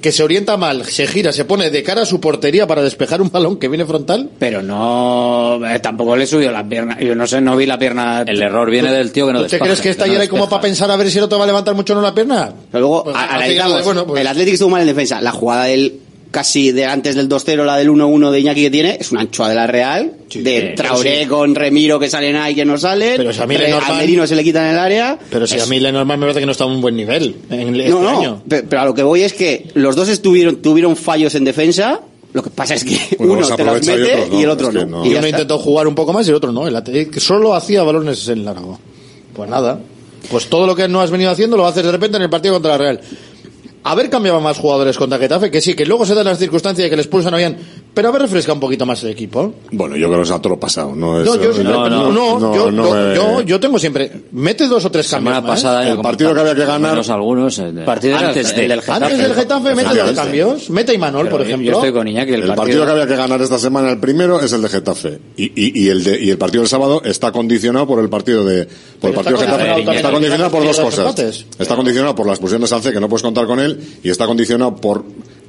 [0.00, 3.20] que se orienta mal, se gira, se pone de cara a su portería para despejar
[3.20, 4.30] un balón que viene frontal.
[4.38, 6.98] Pero no, tampoco le subió la pierna.
[7.00, 8.22] Yo no sé, no vi la pierna.
[8.26, 10.48] El error viene del tío que no ¿Tú te crees que está llena no como
[10.48, 12.52] para pensar a ver si el otro va a levantar mucho o no la pierna?
[12.70, 13.84] Pero luego, pues.
[13.84, 14.20] Bueno, pues.
[14.20, 15.20] El Atlético estuvo mal en defensa.
[15.20, 16.00] La jugada del
[16.34, 19.48] casi de antes del 2-0, la del 1-1 de Iñaki que tiene, es una anchoa
[19.48, 21.26] de la Real, sí, de Traoré sí.
[21.28, 23.94] con Remiro que salen ahí que no salen, pero si a, mí Re, Norman, a
[23.94, 25.16] Merino se le quitan el área.
[25.30, 25.62] Pero si es...
[25.62, 27.90] a mí Lenormand me parece que no está a un buen nivel en no, este
[27.90, 28.42] no, año.
[28.48, 32.00] Pero, pero, a lo que voy es que los dos estuvieron, tuvieron fallos en defensa
[32.34, 35.06] lo que pasa es que uno, te las mete y, no, el otro no.
[35.06, 36.66] Y, uno intentó jugar un poco más y el otro no.
[36.68, 38.78] Eh, solo hacía balones en largo.
[39.32, 39.80] Pues nada.
[40.30, 42.54] Pues todo lo que no has venido haciendo lo haces de repente en el partido
[42.54, 43.00] contra la Real
[43.84, 46.90] haber cambiado más jugadores contra Getafe, que sí, que luego se dan las circunstancias de
[46.90, 47.56] que les expulsan a bien,
[47.94, 49.54] pero a ver, refresca un poquito más el equipo.
[49.70, 50.94] Bueno, yo creo que es a todo lo pasado.
[50.96, 51.36] No, no,
[52.64, 52.70] yo,
[53.44, 54.10] no, tengo siempre.
[54.32, 55.36] Mete dos o tres cambios.
[55.36, 55.92] Más, pasada, ¿eh?
[55.92, 56.98] El partido que había que ganar.
[56.98, 57.58] Algunos.
[57.58, 58.92] El antes, del, Getafe.
[58.92, 60.70] Antes del Getafe, mete dos cambios.
[60.70, 61.70] Mete Imanol, por ejemplo.
[61.70, 62.32] Yo estoy con Iñaki.
[62.32, 62.56] El, el partido...
[62.56, 62.84] partido...
[62.84, 65.20] que había que ganar esta semana, el primero, es el de Getafe.
[65.36, 68.66] Y, y, el, de, y el partido del sábado está condicionado por el partido de.
[69.00, 69.96] Por el partido está Getafe.
[69.96, 71.46] Está condicionado por dos cosas.
[71.58, 73.80] Está condicionado por la expulsión de Sánchez, que no puedes contar con él.
[74.02, 75.04] Y está condicionado por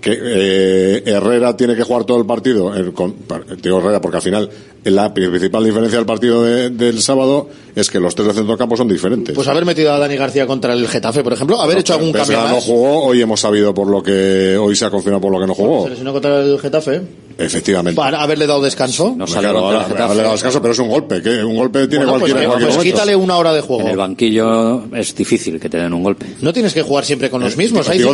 [0.06, 3.16] que eh, Herrera tiene que jugar todo el partido, eh, con,
[3.60, 4.48] digo Herrera porque al final
[4.86, 8.88] la principal diferencia del partido de, del sábado es que los tres de centrocampo son
[8.88, 9.36] diferentes.
[9.36, 12.40] Pues haber metido a Dani García contra el Getafe, por ejemplo, haber hecho algún cambio
[12.40, 12.52] más.
[12.52, 15.48] no jugó, hoy hemos sabido por lo que, hoy se ha confirmado por lo que
[15.48, 15.84] no jugó.
[15.84, 17.02] Se lesionó contra el Getafe.
[17.38, 17.98] Efectivamente.
[17.98, 19.14] Para haberle dado descanso.
[19.18, 22.06] No salió claro, ahora, haberle dado descanso, pero es un golpe, que un golpe tiene
[22.06, 23.82] bueno, pues, cualquier, pues, pues, quítale una hora de juego.
[23.82, 26.28] En el banquillo es difícil que te den un golpe.
[26.42, 27.90] No tienes que jugar siempre con los eh, mismos.
[27.90, 28.12] Hay la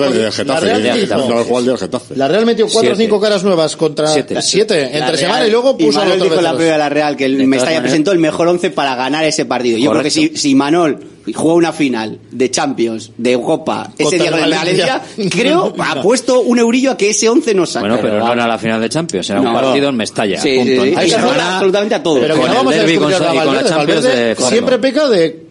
[0.59, 2.15] Real, el del Getafe.
[2.15, 4.07] La Real metió cuatro o cinco caras nuevas contra
[4.41, 6.29] siete, entre semana y luego puso y a otro
[6.69, 9.77] a la Real que el Mestalla presentó el mejor once para ganar ese partido.
[9.77, 10.99] Yo creo que si, si Manol
[11.33, 16.41] juega una final de Champions, de Europa ese día con el Valencia, creo, ha puesto
[16.41, 17.87] un eurillo a que ese 11 no saca.
[17.87, 20.41] Bueno, pero no era la final de Champions, era un partido en Mestalla.
[20.41, 20.83] Sí, punto.
[20.83, 21.09] Sí, sí.
[21.09, 22.19] Que absolutamente a todo.
[22.19, 25.45] Pero con el derbi con, con, la Champions de Siempre peca de...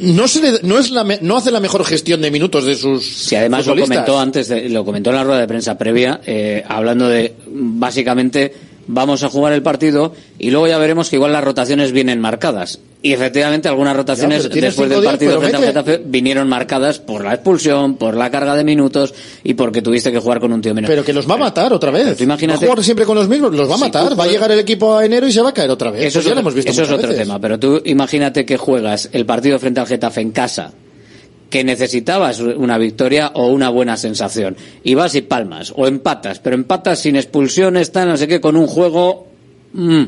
[0.00, 2.76] No se le, no es la me, no hace la mejor gestión de minutos de
[2.76, 6.20] sus si además lo comentó antes de, lo comentó en la rueda de prensa previa
[6.24, 8.54] eh, hablando de básicamente
[8.86, 12.80] vamos a jugar el partido y luego ya veremos que igual las rotaciones vienen marcadas.
[13.02, 17.96] Y efectivamente algunas rotaciones después del partido frente al Getafe vinieron marcadas por la expulsión,
[17.96, 20.90] por la carga de minutos y porque tuviste que jugar con un tío menos.
[20.90, 22.18] Pero que los va a matar otra vez.
[22.18, 24.18] Tú imagínate, jugar siempre con los mismos, los va a matar.
[24.18, 26.04] Va a llegar el equipo a enero y se va a caer otra vez.
[26.04, 27.40] Eso, es, ya otro, lo hemos visto eso es otro tema.
[27.40, 30.72] Pero tú imagínate que juegas el partido frente al Getafe en casa
[31.50, 34.56] que necesitabas una victoria o una buena sensación.
[34.84, 38.56] Y vas y palmas, o empatas, pero empatas sin expulsiones, tan, no sé qué, con
[38.56, 39.26] un juego
[39.72, 40.04] mmm,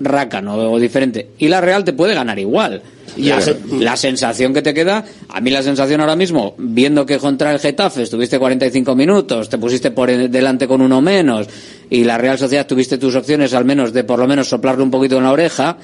[0.00, 1.30] rácano o diferente.
[1.38, 2.82] Y la Real te puede ganar igual.
[3.16, 3.80] Y la, mm.
[3.80, 7.58] la, sensación que te queda, a mí la sensación ahora mismo, viendo que contra el
[7.58, 11.48] Getafe estuviste 45 minutos, te pusiste por delante con uno menos,
[11.88, 14.92] y la Real Sociedad tuviste tus opciones al menos de por lo menos soplarle un
[14.92, 15.76] poquito en la oreja,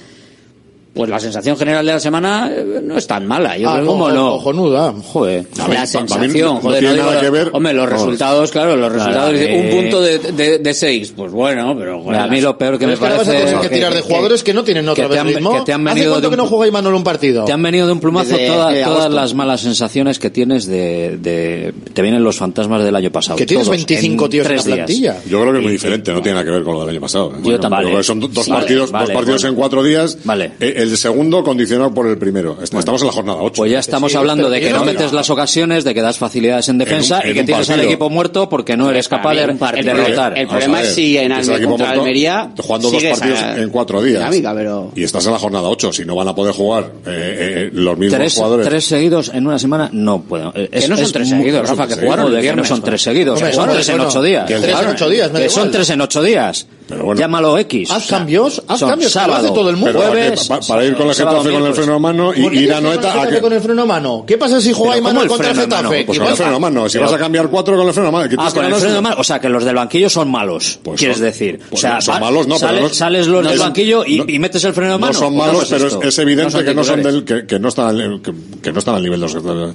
[0.96, 3.58] pues la sensación general de la semana eh, no es tan mala.
[3.58, 4.30] Yo ah, creo, ¿cómo no?
[4.32, 4.94] Cojonuda.
[5.12, 5.46] Joder.
[5.60, 6.82] A la sensación, joder.
[6.82, 7.50] No tiene nada que ver.
[7.52, 9.34] Hombre, los resultados, claro, los resultados.
[9.34, 9.56] Claro.
[9.56, 12.94] Un punto de, de, seis, pues bueno, pero A mí lo peor que pero me
[12.94, 13.60] es que parece...
[13.60, 15.18] Que, tirar de jugadores que, no tienen otra vez.
[15.18, 15.24] Que
[15.64, 16.30] te han venido ¿Hace cuánto de un...
[16.72, 17.44] que no un partido?
[17.44, 21.74] Te han venido de un plumazo todas las malas sensaciones que tienes de, de...
[21.92, 23.36] Te vienen los fantasmas del año pasado.
[23.36, 25.16] Que tienes Todos, 25 tíos en la plantilla.
[25.28, 27.00] Yo creo que es muy diferente, no tiene nada que ver con lo del año
[27.00, 27.32] pasado.
[27.42, 28.02] Yo también.
[28.02, 30.18] Son dos partidos en cuatro días.
[30.24, 32.58] Vale eh, el segundo condicionado por el primero.
[32.62, 33.54] Estamos en la jornada 8.
[33.56, 36.78] Pues ya estamos hablando de que no metes las ocasiones, de que das facilidades en
[36.78, 40.38] defensa y que tienes al equipo muerto porque no eres capaz de, derrotar.
[40.38, 44.34] El problema es si en Almería, jugando dos partidos en cuatro días.
[44.94, 47.70] Y estás en la jornada 8, si no van a poder jugar eh, eh, eh,
[47.72, 48.66] los mismos jugadores.
[48.66, 50.52] Tres seguidos en una semana, no puedo.
[50.52, 52.40] Que no son tres seguidos, Rafa, que jugaron.
[52.40, 54.50] Que no son tres seguidos, son tres en ocho días.
[55.48, 56.66] Son tres en ocho días.
[56.88, 57.90] Pero bueno, Llámalo X.
[57.90, 60.00] Haz cambios, haz cambios, sábado, todo el mundo.
[60.14, 60.34] Eh,
[60.68, 63.60] para, ir con con el freno a mano y ir a Noeta a con el
[63.60, 64.24] freno a mano.
[64.26, 65.56] ¿Qué pasa si jugáis mano contra el
[66.06, 69.00] pues con el freno a mano, si vas a cambiar cuatro con el freno a
[69.00, 69.16] mano.
[69.18, 71.60] O sea, que los del banquillo son malos, pues quieres decir.
[71.66, 74.74] O pues sea, son ah, malos, no, pero sales los del banquillo y, metes el
[74.74, 75.12] freno a mano.
[75.12, 78.20] No son malos, pero es, evidente que no son del que, no están
[78.62, 79.34] que, no están al nivel de los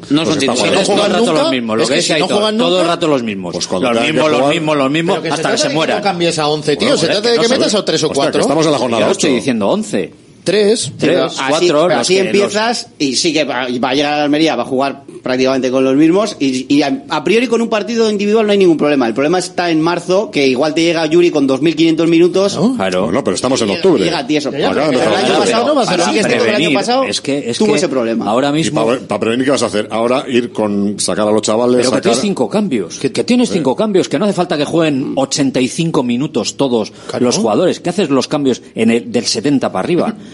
[0.10, 3.54] No son todo el los mismos, lo los mismos.
[3.54, 5.98] Los los mismos, hasta se mueran.
[5.98, 8.42] No cambies a 11 tíos, se trata de que metas a tres o cuatro.
[8.42, 9.12] Estamos en la jornada 8.
[9.12, 10.14] Estoy diciendo 11.
[10.44, 11.56] Tres, tres cuatro.
[11.56, 14.66] Así, pero así empiezas y sí que va, a llegar a la Almería, va a
[14.66, 18.78] jugar prácticamente con los mismos y, a, priori con un partido individual no hay ningún
[18.78, 19.08] problema.
[19.08, 22.60] El problema está en marzo, que igual te llega Yuri con 2.500 minutos.
[22.76, 23.12] Claro.
[23.12, 24.04] No, pero estamos en octubre.
[24.04, 24.50] Llega, llega a ti eso.
[24.50, 28.26] el año pasado es que, es tuvo que ese problema.
[28.26, 28.86] Ahora mismo...
[29.08, 29.88] Para, prevenir, ¿qué vas a hacer?
[29.92, 31.78] Ahora ir con sacar a los chavales...
[31.78, 32.98] Pero que tienes cinco cambios.
[32.98, 35.18] Que, tienes cinco cambios, que no hace falta que jueguen mm.
[35.18, 37.80] 85 minutos todos los jugadores.
[37.80, 40.16] ¿Qué haces los cambios en el, del 70 para arriba?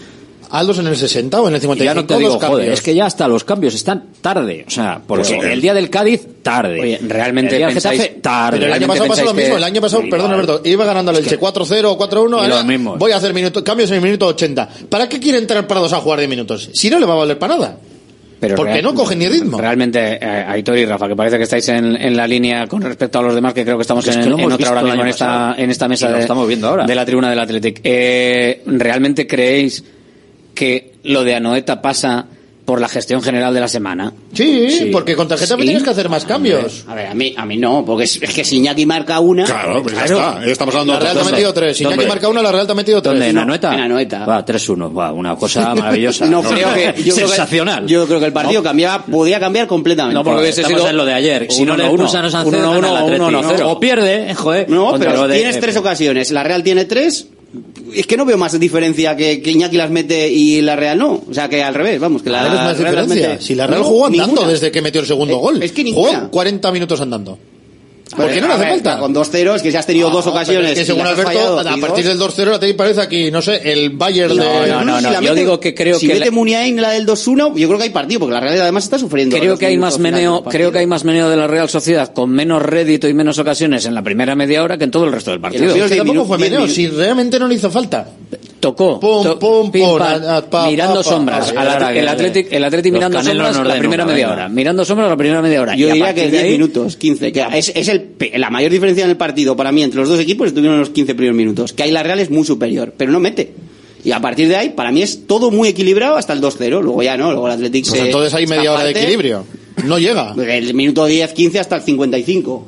[0.50, 1.82] Aldos en el 60 o en el 55.
[1.82, 4.64] Y ya no te digo, joder, es que ya hasta los cambios están tarde.
[4.66, 6.80] O sea, porque pues el día del Cádiz, tarde.
[6.80, 8.66] Oye, realmente el día del pensáis, Getafe, tarde.
[8.66, 9.56] El año pasado pasó lo mismo.
[9.56, 12.98] El año pasado, perdón Alberto, iba ganando el Elche 4-0 o 4-1.
[12.98, 14.68] Voy a hacer minuto, cambios en el minuto 80.
[14.88, 16.70] ¿Para qué quiere entrar Prados a jugar 10 minutos?
[16.72, 17.78] Si no le va a valer para nada.
[18.40, 19.58] Pero porque no cogen ni ritmo.
[19.58, 23.22] Realmente, eh, Aitor y Rafa, que parece que estáis en, la línea con respecto a
[23.22, 26.10] los demás, que creo que estamos en, otra hora mismo en esta, en esta mesa
[26.10, 26.86] de, estamos viendo ahora.
[26.86, 27.80] de la tribuna del Athletic.
[27.82, 29.82] Eh, ¿Realmente creéis
[30.58, 32.26] que lo de Anoeta pasa
[32.64, 34.12] por la gestión general de la semana.
[34.34, 34.90] Sí, sí.
[34.92, 35.62] porque con tarjeta sí.
[35.62, 36.84] tienes que hacer más cambios.
[36.88, 39.44] A ver, a mí, a mí no, porque es, es que si Iñaki marca una...
[39.44, 40.18] Claro, pues claro.
[40.18, 40.50] ya está.
[40.50, 41.76] Estamos hablando la Real ha metido tres.
[41.76, 43.14] Si Iñaki marca una, la Real ha metido tres.
[43.14, 43.28] ¿Dónde?
[43.28, 43.72] ¿En Anoeta?
[43.72, 44.26] En Anoeta.
[44.26, 44.98] Va, 3-1.
[44.98, 46.26] Va, una cosa maravillosa.
[46.26, 47.02] no, no, creo que...
[47.04, 47.86] Yo Sensacional.
[47.86, 48.64] Creo que, yo creo que el partido no.
[48.64, 50.14] cambiaba, podía cambiar completamente.
[50.14, 50.86] No, porque hubiese sido...
[50.88, 51.46] en lo de ayer.
[51.48, 54.68] Si uno, no le expulsan o sancionan 1 O pierde, joder.
[54.68, 56.32] No, pero tienes tres ocasiones.
[56.32, 57.28] La Real tiene tres
[57.94, 61.22] es que no veo más diferencia que, que, Iñaki las mete y la Real no.
[61.28, 64.06] O sea, que al revés, vamos, que la, ah, Real es Si la Real jugó
[64.06, 65.62] andando desde que metió el segundo gol.
[65.62, 65.84] Es que
[66.30, 67.38] 40 minutos andando.
[68.22, 68.98] Porque pues, no hace ver, falta.
[68.98, 70.72] Con dos ceros, que ya has tenido ah, dos ocasiones.
[70.72, 73.60] Es que según Alberto, fallado, a partir del 2-0 la tenéis parece aquí, no sé,
[73.72, 74.68] el Bayern no, de...
[74.68, 76.14] No, no, no, si yo mete, digo que creo si que...
[76.14, 76.36] Si mete la...
[76.36, 79.38] Muniain la del 2-1, yo creo que hay partido, porque la Real además está sufriendo.
[79.38, 82.30] Creo que hay más meneo, creo que hay más meneo de la Real Sociedad con
[82.30, 85.30] menos rédito y menos ocasiones en la primera media hora que en todo el resto
[85.30, 85.72] del partido.
[85.72, 88.08] Pero, pero, tampoco fue meneo, si realmente no le hizo falta
[88.60, 92.48] tocó pum, to, pum, pim, pum, a, pa, mirando pa, pa, sombras al, el Atlético
[92.52, 95.74] el Atlético mirando sombras no la primera media hora mirando sombras la primera media hora
[95.76, 99.04] yo y diría que 10 ahí, minutos 15 que es, es el, la mayor diferencia
[99.04, 101.82] en el partido para mí entre los dos equipos estuvieron los 15 primeros minutos que
[101.82, 103.54] ahí la Real es muy superior pero no mete
[104.04, 106.82] y a partir de ahí, para mí es todo muy equilibrado hasta el 2-0.
[106.82, 108.06] Luego ya no, luego el Atlético pues se.
[108.06, 109.44] Entonces hay media hora de equilibrio.
[109.84, 110.34] No llega.
[110.36, 112.66] El minuto 10, 15 hasta el 55.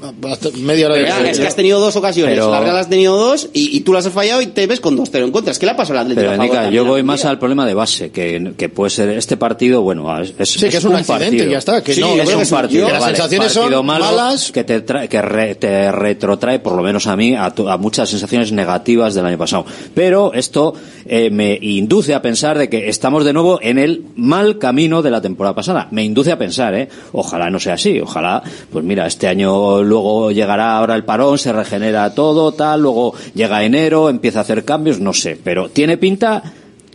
[0.58, 2.34] media hora de Pero Es que has tenido dos ocasiones.
[2.34, 4.80] Pero- La Real has tenido dos y, y tú las has fallado y te ves
[4.80, 5.52] con 2-0 en contra.
[5.52, 6.30] Es que le ha pasado al Atlético.
[6.30, 9.82] Pero favor yo voy más al problema de base, que, que puede ser este partido,
[9.82, 11.50] bueno, es, es, Sí, que es un accidente partido.
[11.50, 14.52] ya está, que Sí, no, es un un- partido, que las vale, sensaciones son malas.
[14.52, 17.76] que te trae- que re- te retrotrae, por lo menos a mí, a, tu- a
[17.76, 19.64] muchas sensaciones negativas del año pasado.
[19.94, 20.74] Pero esto
[21.06, 25.10] eh, me induce a pensar de que estamos de nuevo en el mal camino de
[25.10, 25.88] la temporada pasada.
[25.90, 26.88] Me induce a pensar, ¿eh?
[27.12, 28.42] Ojalá no sea así, ojalá,
[28.72, 33.64] pues mira, este año luego llegará ahora el parón, se regenera todo, tal, luego llega
[33.64, 36.42] enero, empieza a hacer cambios, no sé, pero tiene pinta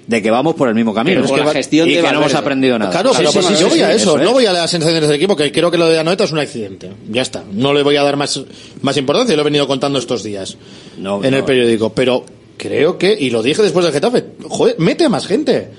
[0.07, 1.23] de que vamos por el mismo camino.
[1.27, 2.91] Pero la gestión y que no hemos aprendido nada.
[2.91, 4.23] Claro, pero Sí, pues sí, yo voy a eso, es.
[4.23, 6.37] no voy a las sensaciones del equipo, que creo que lo de Anoeta es un
[6.37, 6.91] accidente.
[7.09, 7.43] Ya está.
[7.51, 8.39] No le voy a dar más,
[8.83, 10.57] más importancia, lo he venido contando estos días
[10.99, 11.37] No, en no.
[11.37, 11.89] el periódico.
[11.91, 12.23] Pero
[12.55, 15.69] creo que, y lo dije después del Getafe, joder, mete a más gente.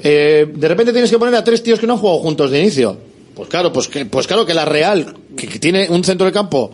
[0.00, 2.60] Eh, de repente tienes que poner a tres tíos que no han jugado juntos de
[2.60, 2.96] inicio.
[3.36, 6.32] Pues claro, pues, que, pues claro que la Real, que, que tiene un centro de
[6.32, 6.72] campo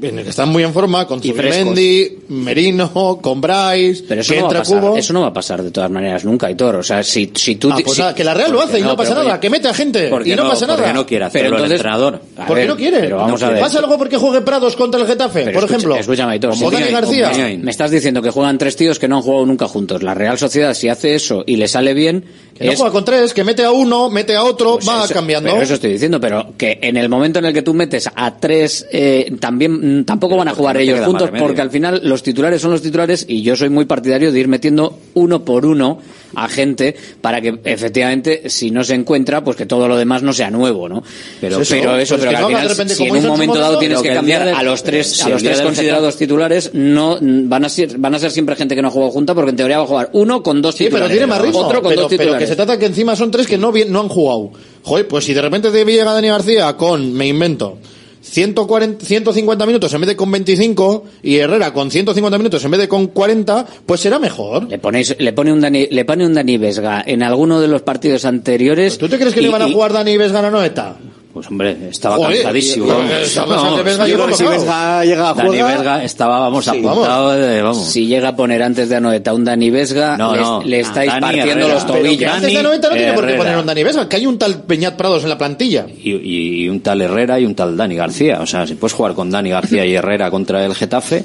[0.00, 1.56] en el que están muy en forma, con Y frescos.
[1.74, 4.96] Zubimendi, Merino, con Bryce, Pero eso que no, va a entra pasar, Cubo.
[4.96, 6.76] eso no va a pasar de todas maneras nunca, Hitor.
[6.76, 7.70] O sea, si, si tú...
[7.72, 9.74] Ah, pues si- que la Real lo hace y no, pasa nada, que mete a
[9.74, 10.78] gente ¿Por y no, pasa nada.
[10.78, 12.20] Porque no quiere hacerlo Pero el entrenador.
[12.46, 13.00] ¿Por qué no quiere?
[13.00, 13.60] Pero vamos a ver.
[13.60, 15.96] ¿Pasa algo porque juegue Prados contra el Getafe, Pero por escucha- ejemplo?
[15.96, 17.32] Escúchame, Hitor, O si Dani García.
[17.60, 20.02] Me estás diciendo que juegan tres tíos que no han jugado nunca juntos.
[20.02, 22.24] La Real Sociedad, si hace eso y le sale bien,
[22.58, 25.14] Que no juega con tres, que mete a uno, mete a otro, Pues va eso-
[25.14, 25.50] cambiando.
[25.50, 28.36] Pero eso estoy diciendo, pero que en el momento en el que tú metes a
[28.38, 32.70] tres, eh, también tampoco van a jugar ellos juntos, porque al final los titulares son
[32.70, 35.98] los titulares y yo soy muy partidario de ir metiendo uno por uno
[36.34, 40.32] a gente para que efectivamente, si no se encuentra, pues que todo lo demás no
[40.32, 41.02] sea nuevo, ¿no?
[41.40, 44.14] Pero, eso, pero eso, pero que al final, si en un momento dado tienes que
[44.14, 47.98] cambiar a los tres, si a los tres considerados titulares, no mm, van a ser,
[47.98, 49.88] van a ser siempre gente que no ha jugado junta, porque en teoría va a
[49.88, 51.16] jugar uno con dos Sí, pero titulares.
[51.18, 51.58] tiene más ritmo.
[51.58, 52.48] Otro con pero, dos pero titulares.
[52.48, 54.52] que se trata que encima son tres que no, no han jugado.
[54.84, 57.78] Joder, pues si de repente te llega Dani García con, me invento,
[58.22, 62.80] 140, 150 minutos en vez de con 25 y Herrera con 150 minutos en vez
[62.80, 64.68] de con 40, pues será mejor.
[64.70, 67.82] Le ponéis, le pone un Dani, le pone un Dani Vesga en alguno de los
[67.82, 68.96] partidos anteriores.
[68.96, 70.96] ¿Tú te crees que y- le van a y- jugar Dani Vesga a Noeta?
[71.32, 72.86] Pues hombre, estaba Joder, cansadísimo.
[72.88, 73.10] vamos.
[73.36, 74.44] Vamos, si.
[74.44, 77.86] Vesga llega a Dani jugar- Vesga estaba, vamos, Sí, apuntado de, vamos.
[77.86, 80.62] Si llega a poner antes de Anoeta un Dani Vesga, No, le, no.
[80.62, 81.68] le estáis Dani partiendo Herrera.
[81.74, 82.30] los Pero Pero tobillos.
[82.32, 84.38] antes de Dani Noeta no tiene por qué poner un Dani Vesga, que hay un
[84.38, 85.86] tal Peñat Prados en la plantilla.
[86.02, 88.40] Y, y- y un tal Herrera y un tal Dani García.
[88.42, 91.24] O sea, si puedes jugar con Dani García y Herrera contra el Getafe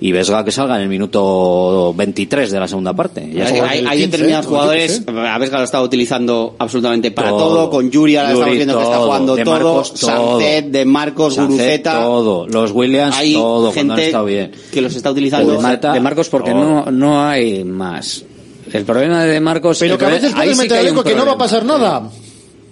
[0.00, 3.30] y Vesga que salga en el minuto 23 de la segunda parte.
[3.32, 3.68] Ya Hay, está.
[3.70, 7.38] hay- el hay 15, determinados jugadores, a Vesga lo está utilizando absolutamente para Todo.
[7.48, 10.10] todo, con Yuri ahora estamos viendo que está jugando De todo, Marcos, todo.
[10.40, 12.46] Sancet, de Marcos, Sancet, Guruceta, todo.
[12.46, 13.72] Los Williams, hay todo.
[13.72, 14.52] Cuando han gente estado bien.
[14.72, 15.60] que los está utilizando.
[15.60, 16.90] de, de Marcos porque no.
[16.90, 18.24] no, hay más.
[18.72, 21.24] El problema de Marcos Pero que a veces puedes sí meter un Leque que no
[21.24, 22.10] va a pasar nada.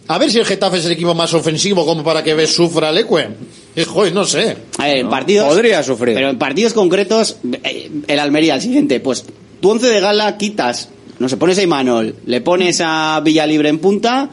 [0.09, 2.93] A ver si el Getafe es el equipo más ofensivo como para que ves sufra
[2.93, 3.20] Leque.
[3.20, 3.29] Eh,
[3.87, 4.57] Joder, no sé.
[4.79, 5.49] A ver, en partidos.
[5.49, 6.14] Podría sufrir.
[6.14, 9.25] Pero en partidos concretos, eh, el Almería, el siguiente, pues
[9.61, 13.79] tu once de gala quitas, no sé, pones a Imanol, le pones a Villalibre en
[13.79, 14.31] punta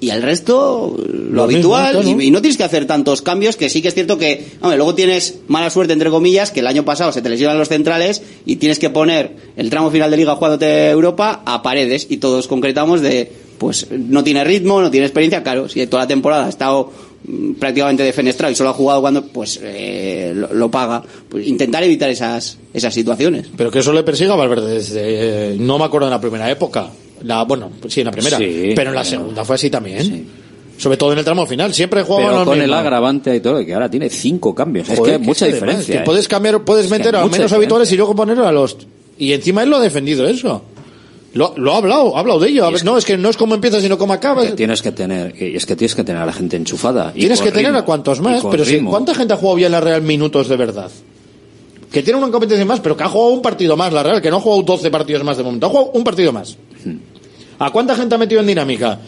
[0.00, 2.22] y al resto lo, Lo habitual mismo, claro.
[2.22, 4.76] y, y no tienes que hacer tantos cambios que sí que es cierto que hombre,
[4.76, 8.22] luego tienes mala suerte entre comillas que el año pasado se te lesionan los centrales
[8.44, 12.48] y tienes que poner el tramo final de liga jugándote Europa a paredes y todos
[12.48, 16.48] concretamos de pues no tiene ritmo, no tiene experiencia, claro, si toda la temporada ha
[16.48, 16.92] estado
[17.58, 22.10] prácticamente defenestrado y solo ha jugado cuando pues eh, lo, lo paga, pues intentar evitar
[22.10, 23.48] esas esas situaciones.
[23.56, 25.00] Pero que eso le persiga a Valverde desde,
[25.52, 26.88] eh, no me acuerdo en la primera época.
[27.22, 28.36] La, bueno, sí, en la primera.
[28.36, 30.26] Sí, pero en la segunda fue así también.
[30.76, 31.72] Sobre todo en el tramo final.
[31.72, 34.88] Siempre los con el agravante y todo, que ahora tiene cinco cambios.
[34.90, 35.94] es que hay mucha diferencia.
[35.94, 36.04] que ¿eh?
[36.04, 38.76] puedes cambiar, puedes meter a menos habituales y luego poner a los.
[39.16, 40.62] Y encima él lo ha defendido eso.
[41.34, 42.70] Lo, lo ha hablado, ha hablado de ello.
[42.84, 44.42] No, es que no es como empieza, sino como acaba.
[44.42, 47.12] Que tienes que tener, es que tienes que tener a la gente enchufada.
[47.14, 48.80] y Tienes que tener a cuantos más, pero si.
[48.80, 50.90] ¿cuánta gente ha jugado bien la Real minutos de verdad?
[51.90, 54.30] Que tiene una competencia más, pero que ha jugado un partido más la Real, que
[54.30, 56.56] no ha jugado 12 partidos más de momento, ha jugado un partido más.
[56.84, 56.98] Hmm.
[57.58, 58.98] ¿A cuánta gente ha metido en dinámica?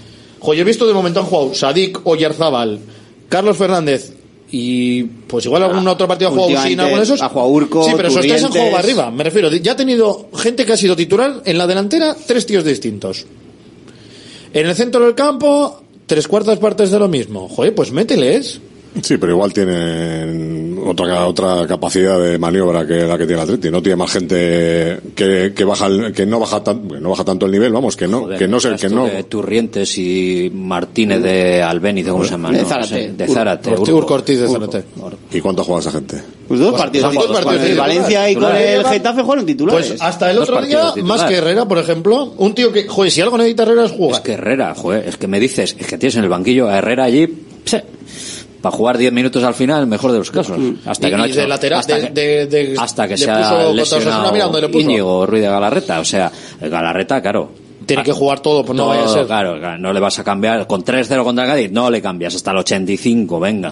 [0.41, 2.81] Joder, he visto de momento han jugado Sadik Oyarzábal,
[3.29, 4.16] Carlos Fernández
[4.51, 7.21] y pues igual algún otro partido ha jugado sin alguno de esos.
[7.21, 9.11] ha jugado Urco, sí, pero esos tres han jugado arriba.
[9.11, 12.65] Me refiero, ya ha tenido gente que ha sido titular en la delantera, tres tíos
[12.65, 13.27] distintos.
[14.53, 17.49] En el centro del campo, tres cuartas partes de lo mismo.
[17.49, 18.61] Joder, pues mételes.
[19.03, 23.71] Sí, pero igual tienen otra otra capacidad de maniobra que la que tiene el Atleti.
[23.71, 27.25] No tiene más gente que, que baja el- que no baja tan, que no baja
[27.25, 29.09] tanto el nivel, vamos, que no Joder, que no sé que no.
[29.29, 32.51] Turrientes y Martínez de Albéniz, ¿cómo se llama?
[32.53, 32.69] De no?
[32.69, 33.13] Zárate.
[33.13, 33.71] De Zárate.
[33.73, 34.15] Ortiz, Urco.
[34.15, 34.85] Ortiz de Zárate.
[35.33, 36.23] ¿Y cuánto juega esa gente?
[36.49, 37.79] Pues dos Pues, partidos, dos partidos con el titulares.
[37.97, 39.89] Valencia y con el Getafe jugaron titulares.
[39.89, 43.21] Pues hasta el otro día, más que Herrera, por ejemplo, un tío que, joder, si
[43.21, 44.17] algo necesita Herrera es jugar.
[44.17, 46.79] Es que Herrera, joder, es que me dices, es que tienes en el banquillo a
[46.79, 47.29] Herrera allí
[48.67, 50.59] Para jugar 10 minutos al final, mejor de los casos.
[50.85, 53.05] Hasta Y- que no ha y hecho- de lateral- hasta de- que, de- de- hasta
[53.05, 54.81] que le se puso ha contra Osasuna, lesionado.
[54.81, 56.01] Íñigo Ruiz de Galarreta.
[56.01, 57.51] O sea, Galarreta, claro.
[57.87, 59.27] Tiene que jugar todo, pues no vaya a ser.
[59.27, 60.67] Claro, claro, no le vas a cambiar.
[60.67, 63.69] Con 3-0 contra el Cádiz, no le cambias hasta el 85, venga.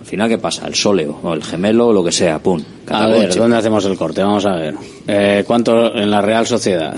[0.00, 0.66] Al final, ¿qué pasa?
[0.66, 2.62] El sóleo, o el gemelo, o lo que sea, pum.
[2.88, 4.22] A ver, ¿dónde hacemos el corte?
[4.22, 4.74] Vamos a ver.
[5.06, 6.96] Eh, ¿Cuánto en la Real Sociedad?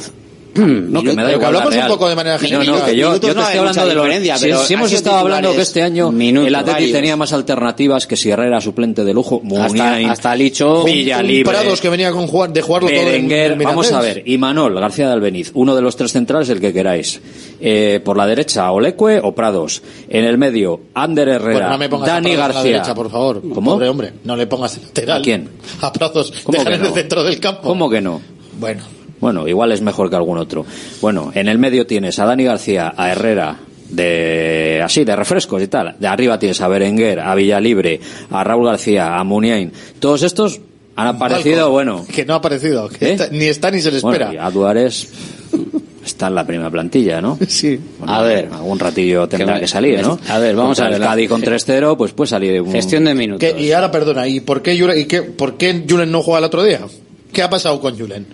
[0.55, 2.73] No, que me da Pero que igual hablamos la un poco de manera No, genérica.
[2.79, 5.17] no, que yo, yo te no estoy hablando mucha de lo si, si hemos estado
[5.19, 6.93] hablando que este año minutos el Atleti varios.
[6.93, 11.89] tenía más alternativas que si Herrera suplente de lujo, Muniain, hasta Licho, Villalibre, Prados que
[11.89, 15.13] venía con jugar, de jugarlo todo en- Berenguer, vamos a ver, y Manol García de
[15.13, 17.21] Albeniz, uno de los tres centrales, el que queráis.
[17.61, 19.83] Eh, por la derecha, Olecue o Prados.
[20.09, 22.63] En el medio, Ander Herrera, Bueno, no Dani a Prados en la García.
[22.73, 23.43] derecha, por favor.
[23.55, 23.73] ¿Cómo?
[23.73, 25.21] Pobre hombre, no le pongas lateral.
[25.21, 25.49] ¿A quién?
[25.83, 26.33] A Prados.
[26.43, 26.93] ¿Cómo que el no?
[26.93, 27.63] centro del campo.
[27.69, 28.21] ¿Cómo que no?
[28.59, 28.83] Bueno.
[29.21, 30.65] Bueno, igual es mejor que algún otro.
[31.01, 33.59] Bueno, en el medio tienes a Dani García, a Herrera,
[33.89, 35.97] de así, de refrescos y tal.
[35.99, 38.01] De arriba tienes a Berenguer, a Villalibre,
[38.31, 39.73] a Raúl García, a Muniain.
[39.99, 40.61] Todos estos
[40.97, 42.05] han aparecido, bueno.
[42.13, 42.89] Que no ha aparecido.
[42.89, 43.13] que ¿Eh?
[43.13, 44.35] está- ni está ni se le Bueno, espera.
[44.35, 45.09] y a Duárez
[46.05, 47.39] está en la primera plantilla, ¿no?
[47.49, 47.79] Sí.
[48.07, 48.49] a ver.
[48.53, 50.19] Algún ratillo tendrá me- que, salir, ¿no?
[50.29, 52.73] a ver, vamos Contra a ver, El Cádiz con 3-0, pues puede salir un...
[52.73, 53.49] Gestión de minutos.
[53.59, 56.45] Y ahora, perdona, ¿y por qué, Julen, y qué, por qué Julen no juega el
[56.45, 56.81] otro día?
[57.33, 58.27] ¿Qué ha pasado con Julen?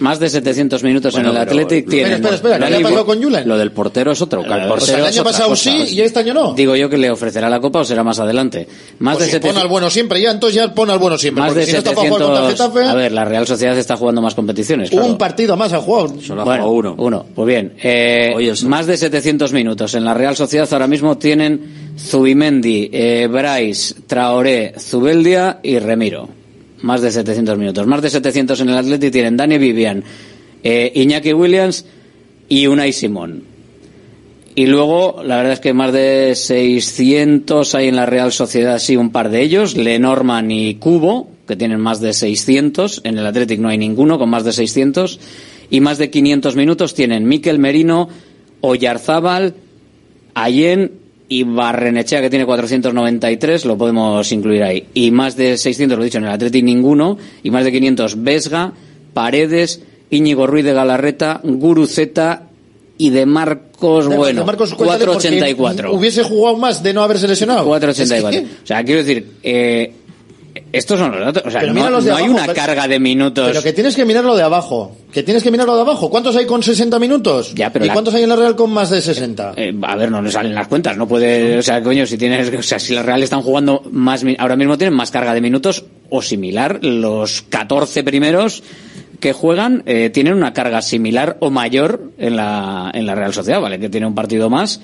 [0.00, 2.12] Más de 700 minutos Bueno, en el Athletic Espera, tienen.
[2.14, 3.48] espera, espera, ¿qué ha pasado con Julen?
[3.48, 4.40] Lo del portero es otro.
[4.42, 5.70] el Eh, portero O sea, el año pasado cosa.
[5.70, 6.54] sí y este año no.
[6.54, 8.66] Digo yo que le ofrecerá la copa o será más adelante.
[9.00, 11.18] Más Pues de si pon 700 al bueno siempre, ya entonces ya pon al bueno
[11.18, 11.42] siempre.
[11.42, 13.46] Más de si no está para jugar 700 contra el Getafe, A ver, la Real
[13.46, 14.90] Sociedad está jugando más competiciones.
[14.90, 15.06] claro.
[15.06, 16.20] un partido más ha jugado.
[16.20, 17.26] Solo ha Bueno, jugado uno.
[17.34, 19.94] Pues bien, eh, más de 700 minutos.
[19.94, 26.37] En la Real Sociedad ahora mismo tienen Zubimendi, eh, Bryce, Traoré, Zubeldia y Remiro.
[26.82, 27.86] Más de 700 minutos.
[27.86, 30.04] Más de 700 en el Atleti tienen Dani Vivian,
[30.62, 31.84] eh, Iñaki Williams
[32.48, 33.42] y Unai Simón.
[34.54, 38.96] Y luego, la verdad es que más de 600 hay en la Real Sociedad, sí,
[38.96, 43.02] un par de ellos, Lenormand y Cubo, que tienen más de 600.
[43.04, 45.20] En el Athletic no hay ninguno con más de 600.
[45.70, 48.08] Y más de 500 minutos tienen Miquel Merino,
[48.60, 49.54] Oyarzábal,
[50.34, 50.92] Allen
[51.28, 54.86] y Barrenechea, que tiene 493, lo podemos incluir ahí.
[54.94, 57.18] Y más de 600, lo he dicho, en el Athletic ninguno.
[57.42, 58.72] Y más de 500, Vesga,
[59.12, 62.44] Paredes, Íñigo Ruiz de Galarreta, Guruceta
[62.96, 65.92] y de Marcos, De- bueno, de Marcos, cuéntale, porque 484.
[65.94, 67.64] Hubiese jugado más de no haberse lesionado.
[67.66, 68.40] 484.
[68.40, 69.92] Es que- O sea, quiero decir, eh,
[70.72, 71.42] estos son los datos.
[71.46, 71.86] O sea, no,
[72.16, 73.48] hay una pero- carga de minutos.
[73.48, 74.96] Pero que tienes que mirarlo de abajo.
[75.12, 76.10] Que tienes que mirarlo de abajo.
[76.10, 77.54] ¿Cuántos hay con 60 minutos?
[77.54, 79.54] Ya, pero ¿Y la- cuántos hay en la Real con más de 60?
[79.56, 82.52] Eh, a ver, no le salen las cuentas, no puede, o sea, coño, si tienes,
[82.52, 85.84] o sea, si los Real están jugando más, ahora mismo tienen más carga de minutos
[86.10, 88.62] o similar, los 14 primeros
[89.20, 93.60] que juegan eh, tienen una carga similar o mayor en la, en la Real Sociedad,
[93.60, 93.80] ¿vale?
[93.80, 94.80] Que tiene un partido más,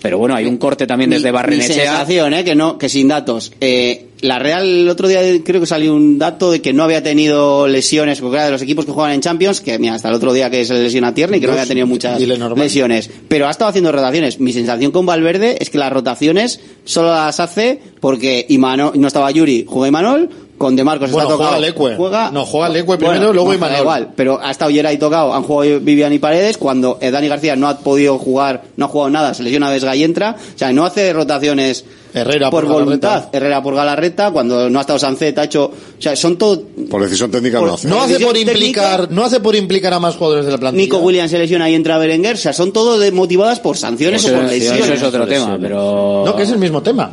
[0.00, 1.84] pero bueno, hay un corte también desde Mi Barrenechea.
[1.84, 2.44] sensación, ¿eh?
[2.44, 3.52] que no, que sin datos.
[3.60, 7.02] Eh, la Real el otro día creo que salió un dato de que no había
[7.02, 10.14] tenido lesiones, porque era de los equipos que juegan en Champions, que mira, hasta el
[10.14, 13.10] otro día que se le lesiona Tierney, que no había tenido muchas lesiones.
[13.28, 14.40] Pero ha estado haciendo rotaciones.
[14.40, 19.30] Mi sensación con Valverde es que las rotaciones solo las hace porque Imanol, no estaba
[19.30, 20.30] Yuri, juega Imanol,
[20.60, 21.50] con De Marcos Bueno, está tocado.
[21.58, 21.96] juega Leque.
[21.96, 23.78] Juega, No, juega Leque primero, Bueno, luego no, Imanol.
[23.80, 27.56] igual, pero ha estado Yeray tocado, han jugado Vivian y Paredes, cuando eh, Dani García
[27.56, 30.70] no ha podido jugar, no ha jugado nada, se lesiona Vesga y entra, o sea,
[30.70, 33.36] no hace rotaciones Herrera por, por voluntad, Galarreta.
[33.38, 37.02] Herrera por Galarreta, cuando no ha estado Sancet, ha hecho, o sea, son todo, Por
[37.04, 37.88] decisión técnica Por- no hace.
[37.88, 40.82] No hace por implicar, no hace por implicar a más jugadores de la plantilla.
[40.84, 44.22] Nico Williams se lesiona y entra Berenguer, o sea, son todo de- motivadas por sanciones
[44.24, 44.82] Eso, o por lesiones.
[44.84, 46.24] eso es otro tema, pero...
[46.26, 47.12] No, que es el mismo tema.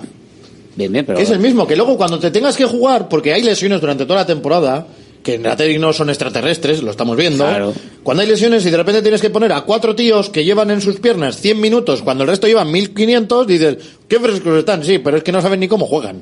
[0.77, 1.17] Bien, bien, pero...
[1.17, 4.05] Que es el mismo, que luego cuando te tengas que jugar, porque hay lesiones durante
[4.05, 4.87] toda la temporada,
[5.23, 7.43] que en la no son extraterrestres, lo estamos viendo.
[7.43, 7.73] Claro.
[8.03, 10.79] Cuando hay lesiones y de repente tienes que poner a cuatro tíos que llevan en
[10.79, 15.17] sus piernas 100 minutos, cuando el resto llevan 1500, dices, qué frescos están, sí, pero
[15.17, 16.21] es que no saben ni cómo juegan.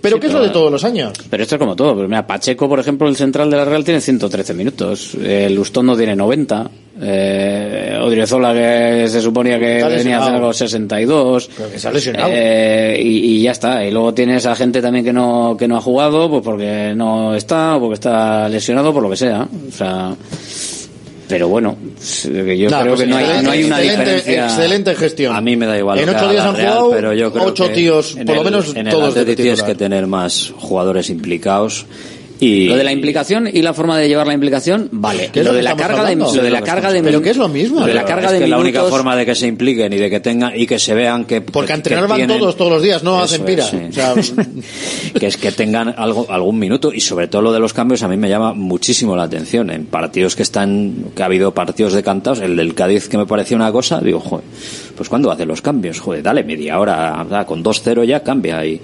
[0.00, 1.12] Pero Sí, ¿qué es lo de todos los años?
[1.28, 1.94] Pero esto es como todo.
[2.06, 5.14] Mira, Pacheco, por ejemplo, el central de la Real tiene 113 minutos.
[5.14, 6.70] El Lustondo tiene 90.
[7.02, 11.50] Eh, Odriozola, que se suponía que venía a hacer algo 62.
[11.56, 12.30] Pero que se ha lesionado.
[12.32, 13.84] Eh, y, y ya está.
[13.84, 17.34] Y luego tienes a gente también que no, que no ha jugado, pues porque no
[17.34, 19.46] está, o porque está lesionado, por lo que sea.
[19.68, 20.14] O sea.
[21.30, 21.76] Pero bueno,
[22.56, 24.44] yo Nah, creo pues que no hay, excelente- no hay una excelente- diferencia.
[24.46, 25.36] Excelente gestión.
[25.36, 25.98] A mí me da igual.
[25.98, 28.74] En ocho días han Real, jugado pero yo creo ocho tíos, por lo el- menos
[28.74, 31.86] en el todos de Atleti tienes que tener más jugadores implicados
[32.40, 35.30] Y, Lo de la implicación y la forma de llevar la implicación, vale.
[35.32, 37.30] ¿Qué es Lo lo de la carga de, lo de la carga de pero que
[37.30, 37.80] es lo mismo.
[37.80, 39.98] Lo de la carga es de que la única forma de que se impliquen y
[39.98, 42.72] de que tengan y que se vean que Porque a entrenar van tienen- todos, todos
[42.72, 43.64] los días, no Eso hacen es, pira.
[43.64, 43.76] sí.
[43.88, 44.14] O sea,
[45.20, 48.08] que es que tengan algo algún minuto y sobre todo lo de los cambios a
[48.08, 52.40] mí me llama muchísimo la atención en partidos que están que ha habido partidos decantados
[52.40, 54.44] el del Cádiz que me parecía una cosa digo joder
[55.00, 58.78] pues cuando hace los cambios joder dale media hora da, con 2-0 ya cambia y,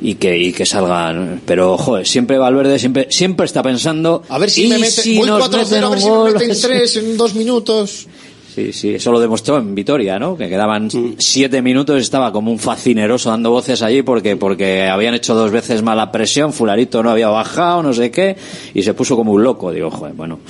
[0.00, 4.48] y que y que salgan pero joder siempre Valverde siempre siempre está pensando a ver
[4.48, 6.32] si "¿Y me mete, si voy nos 4-0, meten a ver si me gol?".
[6.32, 8.06] meten 3 en dos minutos.
[8.54, 10.36] Sí, sí, eso lo demostró en Vitoria, ¿no?
[10.36, 10.88] Que quedaban
[11.18, 15.82] siete minutos, estaba como un fascineroso dando voces allí porque, porque habían hecho dos veces
[15.82, 18.36] mala presión, fularito no había bajado, no sé qué,
[18.74, 19.70] y se puso como un loco.
[19.70, 20.40] Digo, joder, bueno,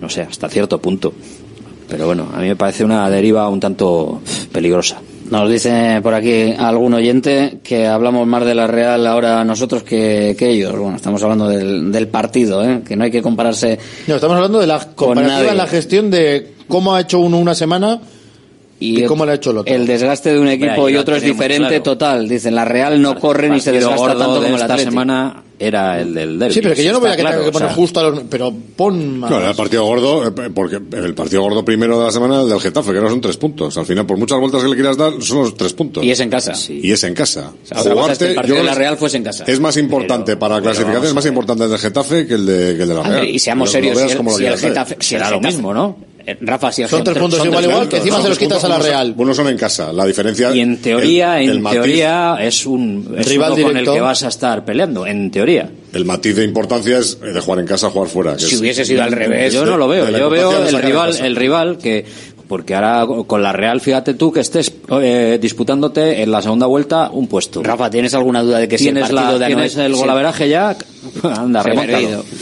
[0.00, 1.12] no sé, hasta cierto punto.
[1.88, 4.20] Pero bueno, a mí me parece una deriva un tanto
[4.52, 5.00] peligrosa.
[5.30, 10.34] Nos dice por aquí algún oyente que hablamos más de la Real ahora nosotros que,
[10.38, 10.76] que ellos.
[10.78, 12.82] Bueno, estamos hablando del, del partido, ¿eh?
[12.86, 13.78] que no hay que compararse.
[14.06, 17.54] No, estamos hablando de la comparativa en la gestión de cómo ha hecho uno una
[17.54, 18.00] semana
[18.80, 19.74] y, cómo lo ha hecho el otro.
[19.74, 21.82] El desgaste de un equipo y otro es diferente claro.
[21.82, 22.28] total.
[22.28, 26.00] Dicen, la Real no corre ni se desgasta tanto de como el esta semana era
[26.00, 26.54] el del derbi.
[26.54, 28.20] Sí, pero que yo no voy a claro, que poner o sea, justo a los...
[28.30, 29.30] Pero pon más.
[29.30, 32.60] Era el partido gordo, eh, porque el partido gordo primero de la semana el del
[32.60, 33.76] Getafe, que no son tres puntos.
[33.76, 36.04] Al final, por muchas vueltas que le quieras dar, son los tres puntos.
[36.04, 36.52] Y es en casa.
[36.68, 37.52] Y es en casa.
[37.64, 39.44] sea, otra cosa es que el Jugarte, partido yo de la Real fuese en casa.
[39.46, 42.34] Es más importante para la pero clasificación, vamos es más importante el del Getafe que
[42.34, 43.28] el de, que el de la Hombre, Real.
[43.28, 44.56] y seamos serios, si el, como lo si el.
[44.56, 45.96] Getafe, Será lo mismo, ¿no?
[46.30, 47.88] Eh, Rafa, si Son tres puntos son igual, tres igual, puntos.
[47.90, 49.14] que encima Son se los quitas a la Real.
[49.16, 49.92] Unos son en casa.
[49.94, 50.54] La diferencia.
[50.54, 53.84] Y en teoría, el- el en matiz- teoría es un es Rival uno con el
[53.86, 55.70] que vas a estar peleando, en teoría.
[55.94, 58.34] El matiz de importancia es de jugar en casa, jugar fuera.
[58.34, 59.54] que Si es- hubiese sido al revés.
[59.54, 62.04] Yo no lo veo, yo veo el rival, el rival que
[62.48, 67.10] porque ahora con la Real, fíjate tú que estés eh, disputándote en la segunda vuelta
[67.12, 67.62] un puesto.
[67.62, 70.48] Rafa, ¿tienes alguna duda de que si el tienes partido la, de tienes el golaveraje
[70.48, 70.76] ya,
[71.22, 71.62] anda.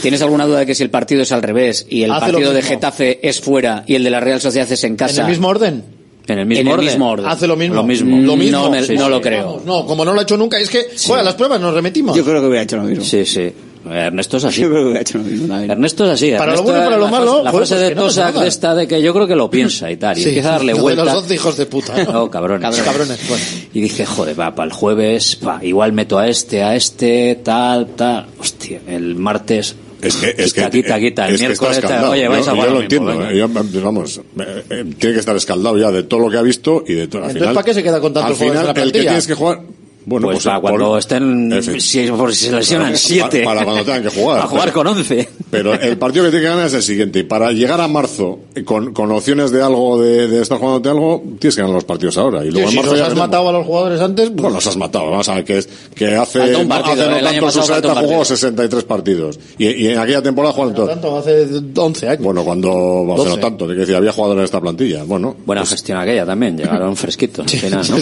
[0.01, 2.53] ¿Tienes alguna duda de que si el partido es al revés y el Hace partido
[2.53, 2.61] de.
[2.61, 5.21] Getafe es fuera y el de la Real Sociedad es en casa?
[5.21, 5.83] ¿En el mismo orden?
[6.27, 6.85] En el mismo En el orden.
[6.85, 7.25] mismo orden.
[7.27, 7.75] Hace lo mismo.
[7.75, 8.17] Lo mismo.
[8.17, 8.59] Lo mismo.
[8.63, 9.09] No, me- Sí, no sí.
[9.09, 9.45] lo creo.
[9.47, 12.15] Vamos, No, como no lo ha hecho nunca, es que, bueno, las pruebas nos remitimos.
[12.17, 13.03] Yo creo que hubiera hecho lo mismo.
[13.03, 13.51] Sí, sí.
[13.89, 14.61] Ernesto es así.
[14.61, 15.71] Yo creo que hubiera hecho lo mismo también.
[15.71, 16.31] Ernesto es así.
[16.31, 17.89] Para lo Ernesto bueno y para lo la malo, frase- La joder, frase pues de
[17.89, 18.41] que no Tosak jodas.
[18.43, 20.17] de esta de que yo creo que lo piensa y tal.
[20.17, 21.05] Y Sí, empieza a darle lo de vueltas.
[21.05, 22.03] los 12 hijos de puta.
[22.03, 22.11] ¿no?
[22.17, 22.81] No, cabrones.
[22.81, 23.43] Cabrones, bueno.
[23.73, 27.87] Y dije, joder, va, para el jueves, pa, igual meto a este, a este, tal,
[27.95, 28.27] tal.
[28.39, 29.75] Hostia, el martes.
[29.99, 31.27] Es que, es quita, que, quita, quita.
[31.27, 31.83] El es que está miércoles, tal.
[31.85, 32.11] escaldado.
[32.13, 33.29] oye, vais yo, a yo jugar lo lo mismo, entiendo.
[33.31, 36.43] eh, yo, vamos, eh, eh, tiene que estar escaldado ya de todo lo que ha
[36.43, 37.23] visto y de todo.
[37.23, 39.33] Al Entonces, final, ¿para qué se queda con tantos Al final, el que tienes que
[39.33, 39.61] jugar.
[40.09, 43.43] Bueno, pues, pues, para por- cuando estén, si, por si se lesionan Para- siete.
[43.43, 44.39] para cuando tengan que jugar.
[44.43, 45.27] A jugar con once.
[45.49, 47.19] Pero el partido que tiene que ganar es el siguiente.
[47.19, 50.89] Y para llegar a marzo eh, con, con opciones de algo, de, de estar jugándote
[50.89, 52.43] algo, tienes que ganar los partidos ahora.
[52.43, 54.41] Y Sí, luego en si marzo los ya has matado a los jugadores antes, pues,
[54.41, 55.09] Bueno, los has matado.
[55.11, 58.25] Vamos a ver que, es, que hace, partido, hace no año tanto Susaeta jugó partido.
[58.25, 59.39] 63 partidos.
[59.57, 60.89] Y, y en aquella temporada jugaron todos.
[60.89, 62.23] tanto, hace 11 años.
[62.23, 62.69] Bueno, cuando,
[63.13, 63.29] hace 12.
[63.29, 65.03] no tanto, de que decir, había jugadores en esta plantilla.
[65.05, 66.57] Bueno, Buena gestión aquella también.
[66.57, 67.95] Llegaron fresquitos al final, ¿no?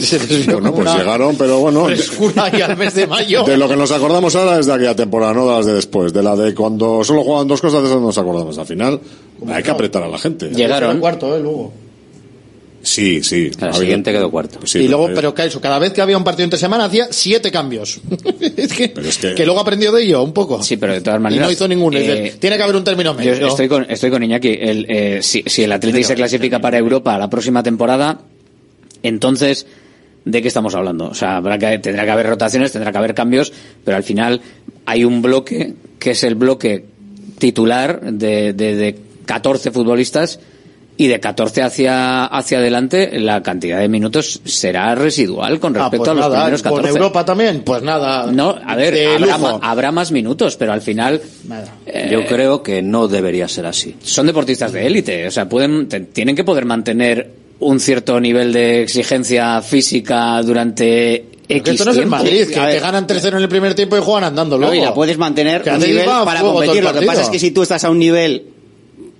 [0.55, 1.87] Bueno pues una llegaron, pero bueno.
[1.87, 3.43] de- frescura ahí al mes de mayo.
[3.43, 6.11] De lo que nos acordamos ahora es de aquella temporada, no de las de después.
[6.13, 8.57] De la de cuando solo jugaban dos cosas, de eso no nos acordamos.
[8.57, 8.99] Al final,
[9.47, 10.49] hay que apretar a la gente.
[10.49, 10.99] Llegaron.
[10.99, 11.73] cuarto, eh, luego.
[12.81, 13.49] Sí, sí.
[13.59, 14.59] La Había- siguiente quedó cuarto.
[14.65, 17.07] Sí, y luego, pero que eso, cada vez que había un partido entre semana hacía
[17.09, 17.99] siete cambios.
[18.57, 20.61] es, que, Pero es que- que luego aprendió de ello un poco.
[20.61, 21.47] Sí, pero de todas y maneras.
[21.47, 21.97] no hizo ninguno.
[21.97, 23.47] Es eh, decir, Tiene que haber un término Yo medio.
[23.47, 24.49] estoy con, estoy con Iñaki.
[24.61, 28.21] El, eh, si, si el Atlético se clasifica para Europa la próxima temporada,
[29.01, 29.65] entonces,
[30.23, 31.05] ¿de qué estamos hablando?
[31.07, 33.51] O sea, habrá que, tendrá que haber rotaciones, tendrá que haber cambios,
[33.83, 34.41] pero al final
[34.85, 36.85] hay un bloque que es el bloque
[37.39, 40.39] titular de, de, de 14 futbolistas
[40.97, 45.97] y de 14 hacia, hacia adelante la cantidad de minutos será residual con Ah, respecto
[46.05, 46.81] pues a los nada, primeros 14.
[46.89, 48.31] con Europa también, pues nada.
[48.31, 51.67] No, a ver, habrá, ma- habrá más minutos, pero al final Nada.
[51.85, 53.95] eh, Yo creo que no debería ser así.
[54.01, 57.29] son deportistas de élite, o sea, pueden te- tienen que poder mantener
[57.59, 62.07] un cierto nivel de exigencia física durante X esto no es el.
[62.07, 64.83] Madrid, que te ganan 3-0 en el primer tiempo y juegan andando luego.
[64.83, 66.83] La puedes mantener un nivel para competir.
[66.83, 68.47] Lo que pasa es que si tú estás a un nivel,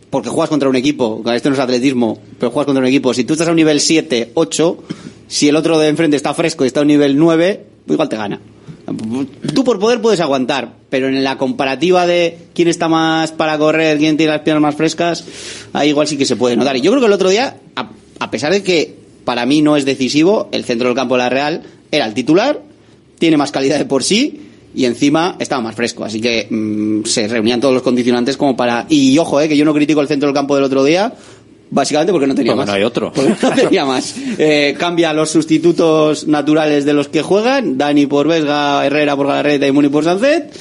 [0.09, 3.23] porque juegas contra un equipo, esto no es atletismo, pero juegas contra un equipo, si
[3.23, 4.77] tú estás a un nivel 7, 8,
[5.27, 8.09] si el otro de enfrente está fresco y está a un nivel 9, pues igual
[8.09, 8.39] te gana.
[9.53, 13.97] Tú por poder puedes aguantar, pero en la comparativa de quién está más para correr,
[13.97, 15.25] quién tiene las piernas más frescas,
[15.73, 16.77] ahí igual sí que se puede notar.
[16.77, 18.95] Y yo creo que el otro día, a, a pesar de que
[19.25, 21.63] para mí no es decisivo, el centro del campo de la Real
[21.95, 22.61] era el titular,
[23.17, 24.41] tiene más calidad de por sí
[24.75, 26.03] y encima estaba más fresco.
[26.03, 28.85] Así que mm, se reunían todos los condicionantes como para.
[28.89, 31.13] Y ojo, eh, que yo no critico el centro del campo del otro día.
[31.71, 32.67] Básicamente porque no tenía más.
[32.67, 33.11] no hay otro.
[33.15, 34.15] No tenía más.
[34.37, 37.77] Eh, cambia los sustitutos naturales de los que juegan.
[37.77, 40.53] Dani por Vesga, Herrera por Galarreta y Muni por Sancet.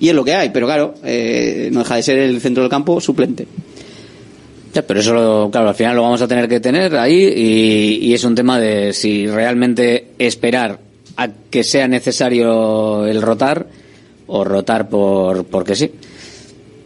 [0.00, 0.50] Y es lo que hay.
[0.50, 3.46] Pero claro, eh, no deja de ser el centro del campo suplente.
[4.74, 8.14] Ya, pero eso, claro, al final lo vamos a tener que tener ahí y, y
[8.14, 10.80] es un tema de si realmente esperar
[11.16, 13.66] a que sea necesario el rotar
[14.26, 15.90] o rotar por porque sí.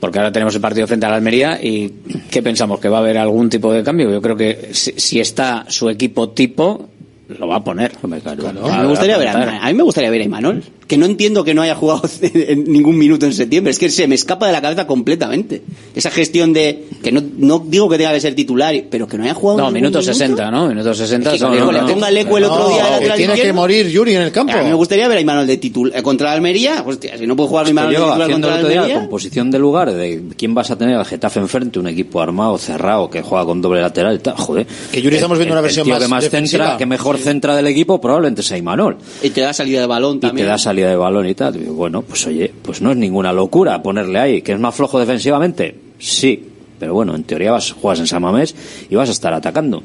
[0.00, 1.92] Porque ahora tenemos el partido frente a la Almería y
[2.30, 2.78] ¿qué pensamos?
[2.78, 4.10] ¿Que va a haber algún tipo de cambio?
[4.10, 6.88] Yo creo que si, si está su equipo tipo,
[7.28, 7.92] lo va a poner.
[8.02, 11.52] Me gustaría ver a, a, mí me gustaría ver a Imanol que no entiendo que
[11.52, 13.70] no haya jugado en ningún minuto en septiembre.
[13.70, 15.62] Es que se me escapa de la cabeza completamente.
[15.94, 16.86] Esa gestión de.
[17.02, 19.60] que no, no digo que tenga que ser titular, pero que no haya jugado.
[19.60, 20.68] No, minuto 60, ¿no?
[20.68, 21.34] Minuto 60.
[21.34, 22.90] Es que, no, no, ponga el eco el otro día.
[22.90, 24.54] Lateral tiene que morir Yuri en el campo.
[24.54, 26.82] A mí me gustaría ver a Imanol de titular eh, contra la Almería.
[26.84, 28.84] Hostia, si no puedo jugar a Imanol de titular contra Almería.
[28.84, 32.56] Día, composición de lugar, de quién vas a tener al Getafe enfrente, un equipo armado,
[32.56, 34.36] cerrado, que juega con doble lateral y tal.
[34.36, 34.66] Joder.
[34.90, 36.28] Que Yuri estamos viendo el, una versión el tío más.
[36.28, 37.24] que más centra, que mejor sí.
[37.24, 38.96] centra del equipo, probablemente sea Imanol.
[39.22, 40.46] Y te da salida de balón también.
[40.46, 41.54] Y te da salida de balón y tal.
[41.54, 45.74] Bueno, pues oye, pues no es ninguna locura ponerle ahí, que es más flojo defensivamente.
[45.98, 46.42] Sí,
[46.78, 48.54] pero bueno, en teoría vas, juegas en Samamés
[48.88, 49.82] y vas a estar atacando.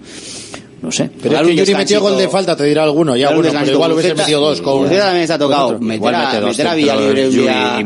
[0.82, 1.10] No sé.
[1.22, 3.16] Pero es que Yuri metió gol de falta, te dirá alguno.
[3.16, 4.62] Ya, bueno, pero igual hubiese metido dos.
[4.62, 5.80] Con Uceta también está tocado.
[5.80, 6.96] Meter a, meter a un día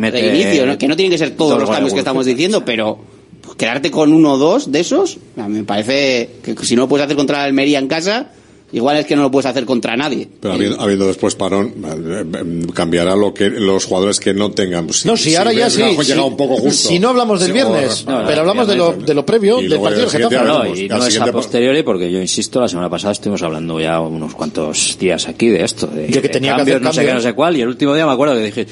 [0.10, 2.98] reinicio, que no tienen que ser todos los cambios que estamos diciendo, pero
[3.42, 7.16] pues, quedarte con uno o dos de esos, me parece que si no puedes hacer
[7.16, 8.32] contra la Almería en casa,
[8.72, 10.28] Igual es que no lo puedes hacer contra nadie.
[10.42, 14.92] Pero habiendo, habiendo después parón, eh, cambiará lo que los jugadores que no tengan.
[14.92, 15.84] Si, no, si, si ahora ya sí.
[16.04, 19.14] Si, un poco justo, si no hablamos del viernes, no, pero hablamos de lo, de
[19.14, 20.36] lo previo, del partido del Getafe.
[20.36, 24.02] No, y no es a posteriori, porque yo insisto, la semana pasada estuvimos hablando ya
[24.02, 25.88] unos cuantos días aquí de esto.
[25.88, 27.70] De, yo que tenía cambios, que hacer no sé qué, no sé cuál, y el
[27.70, 28.68] último día me acuerdo que dije,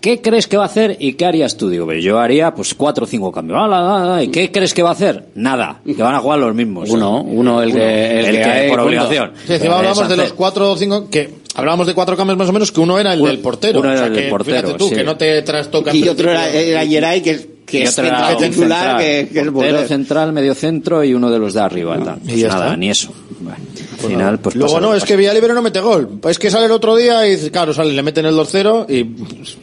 [0.00, 1.68] ¿qué crees que va a hacer y qué harías tú?
[1.68, 3.58] Digo, yo haría pues cuatro o cinco cambios.
[4.22, 5.26] ¿Y qué crees que va a hacer?
[5.34, 6.90] Nada, que van a jugar los mismos.
[6.90, 9.32] Uno, uno el uno, que, el, que, por obligación.
[9.46, 12.48] Sí, encima eh, hablábamos de los cuatro o cinco, que hablábamos de cuatro cambios más
[12.48, 13.80] o menos, que uno era el del portero.
[13.80, 15.94] Uno era el del portero, que no te trastoca.
[15.94, 21.30] Y otro era, era que que es central, central, que, central, medio centro y uno
[21.30, 21.96] de los de arriba.
[22.24, 23.12] Pues nada, ni eso.
[23.40, 23.58] Bueno,
[23.92, 26.18] al final, pues Luego no, es que Villalibero no mete gol.
[26.26, 29.04] Es que sale el otro día y, claro, sale, le meten el 2-0 y...
[29.04, 29.58] Pues,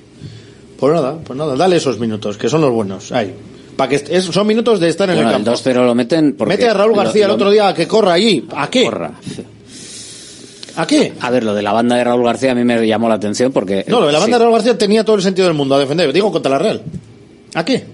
[0.79, 3.11] pues nada, pues nada, dale esos minutos, que son los buenos.
[3.11, 3.33] Ahí.
[3.75, 5.51] Para que es, son minutos de estar en el campo.
[5.51, 8.47] El 2-0 lo meten Mete a Raúl García el otro día a que corra allí.
[8.55, 8.85] ¿A qué?
[8.85, 9.11] Corra.
[10.77, 11.13] ¿A qué?
[11.21, 13.51] A ver, lo de la banda de Raúl García a mí me llamó la atención
[13.51, 13.85] porque...
[13.87, 15.79] No, lo de la banda de Raúl García tenía todo el sentido del mundo a
[15.79, 16.11] defender.
[16.11, 16.81] Digo, contra la Real.
[17.53, 17.85] ¿A qué?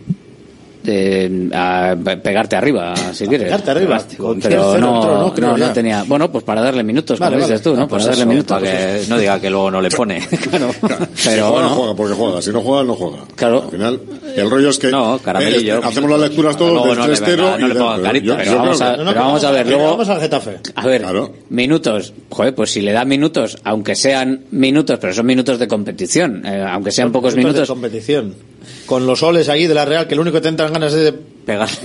[0.86, 3.45] eh, pegarte arriba, si quieres.
[3.45, 4.02] Pegarte arriba,
[4.41, 6.03] pero no, no, creo, tenía.
[6.03, 7.53] Bueno, pues para darle minutos, vale, como vale.
[7.53, 7.84] dices tú, ¿no?
[7.84, 8.60] Ah, pues para darle minutos.
[8.60, 10.28] Para que no diga que luego no le pone.
[10.41, 10.72] Pero,
[11.14, 12.41] si juega, no juega, porque juega.
[12.41, 13.18] Si no juega, no juega.
[13.36, 13.64] Claro.
[13.64, 13.99] Al final,
[14.36, 14.91] el rollo es que.
[14.91, 15.84] No, eh, caramelillo.
[15.84, 17.26] Hacemos las lecturas todos 3-0.
[17.26, 18.56] Pero,
[19.16, 19.91] vamos a, ver luego.
[19.91, 20.60] Vamos al Getafe.
[20.76, 21.06] A ver,
[21.49, 22.14] minutos.
[22.30, 26.66] Joder, pues si le da minutos, aunque sean minutos, pero son minutos de competición, eh,
[26.68, 27.62] aunque sean pocos minutos.
[27.62, 28.36] de competición
[28.86, 31.04] con los soles allí de la Real, que lo único que te entran ganas es
[31.04, 31.14] de
[31.45, 31.76] pegarle.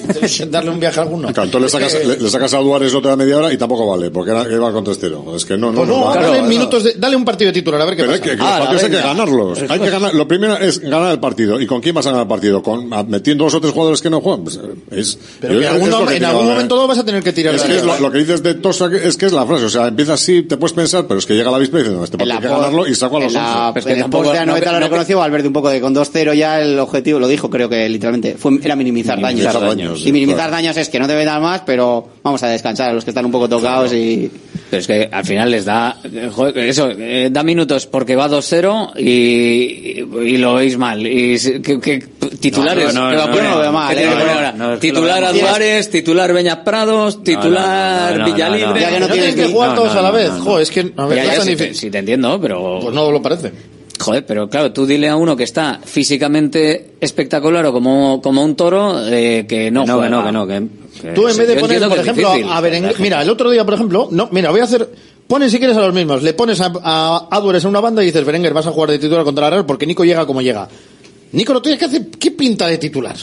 [0.50, 1.28] Darle un viaje a alguno.
[1.28, 3.86] Claro, entonces le sacas, eh, le, le sacas a Duárez otra media hora y tampoco
[3.86, 5.34] vale, porque era, iba con 3-0.
[5.34, 7.96] Es que no, no, no, dale, minutos de, dale un partido de titular, a ver
[7.96, 8.24] qué Pero pasa.
[8.24, 9.58] Es que, los ah, partidos hay que ganarlos.
[9.68, 11.60] Hay que ganar, lo primero es ganar el partido.
[11.60, 12.62] ¿Y con quién vas a ganar el partido?
[12.62, 14.44] ¿Con, metiendo dos o tres jugadores que no juegan?
[14.44, 14.60] Pues, eh,
[14.90, 16.34] es, Pero en algún ganar.
[16.34, 17.54] momento vas a tener que tirar.
[17.54, 19.64] Es que es lo, que dices de Tosa es que es la frase.
[19.64, 22.04] O sea, empiezas así, te puedes pensar, pero es que llega la víspera y dices,
[22.04, 23.72] este partido hay que ganarlo y saco a los 11.
[23.72, 26.78] Pues que tampoco, de la lo reconoció Valverde un poco de con 2-0 ya el
[26.78, 29.76] objetivo, lo dijo creo que literalmente, fue, era minimizar daño minimizar daños.
[29.76, 30.06] daños.
[30.06, 30.52] Y minimizar claro.
[30.52, 33.24] daños es que no debe dar más, pero vamos a descansar a los que están
[33.24, 34.04] un poco tocados claro.
[34.04, 34.30] y...
[34.68, 35.96] Pero es que al final les da...
[36.02, 41.06] Eh, joder, eso, eh, da minutos porque va 2-0 y, y, lo veis mal.
[41.06, 41.98] Y que, que
[42.40, 42.92] titulares...
[42.92, 48.80] No, no, no, Titular Álvarez, titular Beñas Prados, titular Villalibre...
[48.80, 50.30] Ya que no, tienes que jugar todos a la vez.
[50.30, 50.92] Jo, es que...
[50.96, 52.80] A ver, ya, ya, si, te entiendo, pero...
[52.82, 53.75] Pues no lo parece.
[53.98, 58.54] Joder, pero claro, tú dile a uno que está físicamente espectacular o como, como un
[58.54, 60.08] toro eh, que no, no juega.
[60.24, 60.68] Que no, que no,
[61.02, 63.74] que, Tú en vez de poner, por ejemplo, a Berenguer, mira, el otro día, por
[63.74, 64.88] ejemplo, no, mira, voy a hacer,
[65.26, 68.06] pones si quieres a los mismos, le pones a, a, a en una banda y
[68.06, 70.68] dices, Berenguer, vas a jugar de titular contra la Real porque Nico llega como llega.
[71.32, 73.16] Nico, lo tienes que hacer, ¿qué pinta de titular?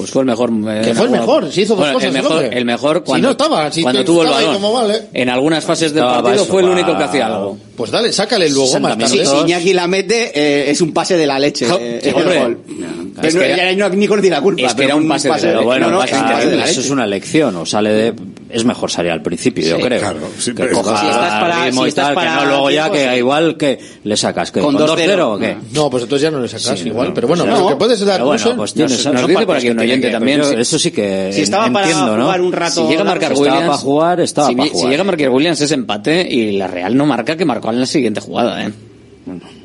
[0.00, 0.50] Pues fue el mejor.
[0.50, 2.08] Eh, que fue el mejor, se hizo dos cosas.
[2.08, 4.94] El mejor, el, mejor cuando, si no estaba, cuando tuvo el balón.
[5.12, 7.58] En algunas fases del partido fue el único que hacía algo.
[7.76, 9.26] Pues dale, sácale luego más tarde.
[9.26, 11.68] Si, Iñaki la mete, eh, es un pase de la leche.
[11.68, 12.40] No, eh, sí, hombre.
[12.40, 14.62] No, es que, no, la culpa.
[14.62, 16.70] Es que era un pase, de, la leche.
[16.70, 18.14] Eso es una lección, o sale de
[18.52, 20.00] es mejor salir al principio, sí, yo creo.
[20.00, 22.90] Claro, sí, que coja si estás para, si estás tal, para que no luego ya
[22.90, 23.16] que sí.
[23.16, 26.84] igual que le sacas que con 2-0 que no, pues entonces ya no le sacas
[26.84, 29.56] igual, no, pero bueno, no, que puedes dar bueno, uso, pues tienes, nos dice por
[29.56, 32.24] aquí un oyente también, eso sí que si estaba para ¿no?
[32.24, 34.82] jugar un rato, si llega a marcar Williams, estaba para jugar, estaba si, para jugar.
[34.82, 37.80] Si llega a marcar Williams es empate y la Real no marca que marcó en
[37.80, 38.72] la siguiente jugada, eh.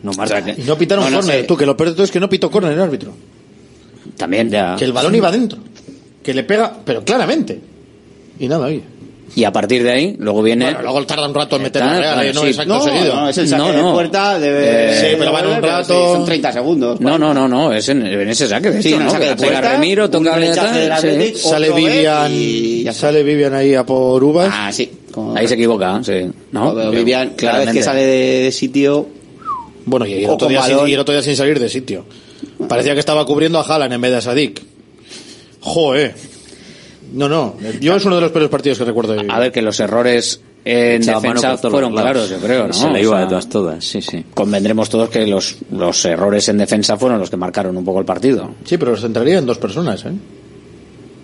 [0.03, 0.43] No, marca.
[0.55, 2.73] Y no pitaron córner, tú que lo peor de todo es que no pitó córner
[2.73, 3.13] el árbitro.
[4.17, 4.75] También ya.
[4.75, 5.59] Que el balón iba dentro.
[6.23, 7.59] Que le pega, pero claramente.
[8.39, 8.81] Y nada, oye.
[9.35, 10.65] Y a partir de ahí, luego viene.
[10.65, 12.47] Bueno, luego tarda un rato en meter la Tarda, real, ahí no sí.
[12.49, 13.15] es acto No, seguido.
[13.15, 13.93] No, es el saque No, de no.
[13.93, 14.49] puerta de...
[14.49, 15.93] Eh, Sí, pero van un rato.
[15.93, 17.01] sí, son 30 segundos.
[17.01, 19.11] No, no, no, no, es en, en ese saque, de Sí, hecho, el ¿no?
[19.11, 21.37] saque de pega puerta, Remiro, un toca del sí.
[21.37, 24.49] Sale Vivian, y sale Vivian ahí a por uvas.
[24.53, 24.89] Ah, sí.
[25.11, 26.31] Como- Ahí se equivoca, sí.
[26.51, 26.73] ¿No?
[26.73, 27.35] Pero Vivian, cada vez
[27.67, 27.79] Claramente.
[27.79, 29.07] que sale de, de sitio...
[29.85, 32.05] Bueno, y el, otro día sin, y el otro día sin salir de sitio.
[32.69, 34.61] Parecía que estaba cubriendo a Haaland en vez de a Sadik.
[35.59, 36.15] Joder.
[37.15, 37.55] No, no.
[37.81, 40.41] Yo es uno de los peores partidos que recuerdo de A ver, que los errores
[40.65, 42.73] en defensa fueron claros, yo creo, ¿no?
[42.73, 44.23] Se le O iba sea, de todas, todas, sí, sí.
[44.33, 48.05] Convendremos todos que los, los errores en defensa fueron los que marcaron un poco el
[48.05, 48.51] partido.
[48.65, 50.11] Sí, pero los centraría en dos personas, ¿eh?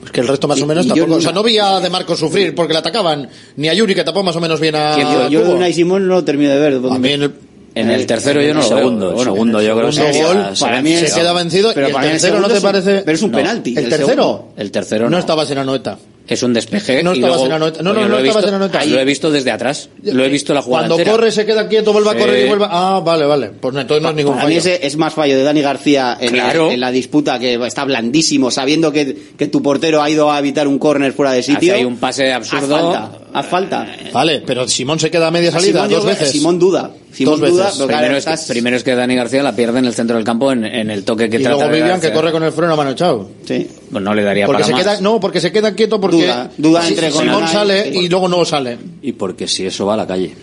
[0.06, 1.12] Es que el resto más Y- o menos yo tampoco...
[1.12, 3.94] no- O sea, no vi a De Marco sufrir porque le atacaban, ni a Yuri
[3.96, 4.98] que tapó más o menos bien a...
[5.30, 5.52] yo yo.
[5.56, 6.74] Unai Simón no lo termino de ver.
[6.90, 7.32] A mí en el
[7.74, 8.78] En el tercero yo no lo veo.
[8.78, 11.90] segundo, Bueno, segundo yo creo que se gol, para mí se queda vencido pero y
[11.90, 13.02] el para mí el tercero no te parece...
[13.06, 13.38] pero es un No.
[13.38, 14.48] penalti, El tercero.
[14.58, 15.18] El tercero no no.
[15.18, 15.98] estaba en Anoeta.
[16.28, 17.02] Es un despeje.
[17.04, 17.82] No estabas en Anoeta.
[17.82, 18.86] No, no, no estabas en Anoeta.
[18.86, 19.90] Lo he visto desde atrás.
[20.04, 21.12] Lo he visto la jugada Cuando entera.
[21.18, 22.66] corre, se queda quieto, vuelve a correr y vuelve...
[22.70, 23.50] Ah, vale, vale.
[23.50, 24.58] Pues entonces no es ningún mí fallo.
[24.58, 26.72] ese es más fallo de Dani García en, Claro.
[26.72, 30.68] en la disputa que está blandísimo, sabiendo que, que tu portero ha ido a evitar
[30.68, 31.74] un córner fuera de sitio.
[31.74, 32.76] Ahí un pase absurdo.
[32.76, 33.88] Haz falta, haz falta.
[34.14, 36.32] Vale, pero Simón se queda a media salida dos veces.
[36.32, 36.92] Simón duda.
[37.14, 37.78] Simón Dos duda, veces.
[37.78, 40.16] claro, Primero es, que, estás- primero es que Dani García la pierde en el centro
[40.16, 42.52] del campo en, en el toque que y trata luego Vivian que corre con el
[42.52, 43.30] freno a mano echado.
[43.46, 43.68] Sí.
[43.92, 44.82] Pues no le daría Porque para se más.
[44.82, 48.10] queda, no, porque se queda quieto porque Duda, duda Si- entre Simón sale y- y
[48.10, 48.78] luego no sale.
[49.02, 50.34] Y porque si eso va a la calle.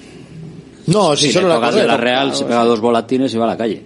[0.87, 3.49] No, si, Si solo la de la Real, se pega dos volatines y va a
[3.49, 3.83] la calle.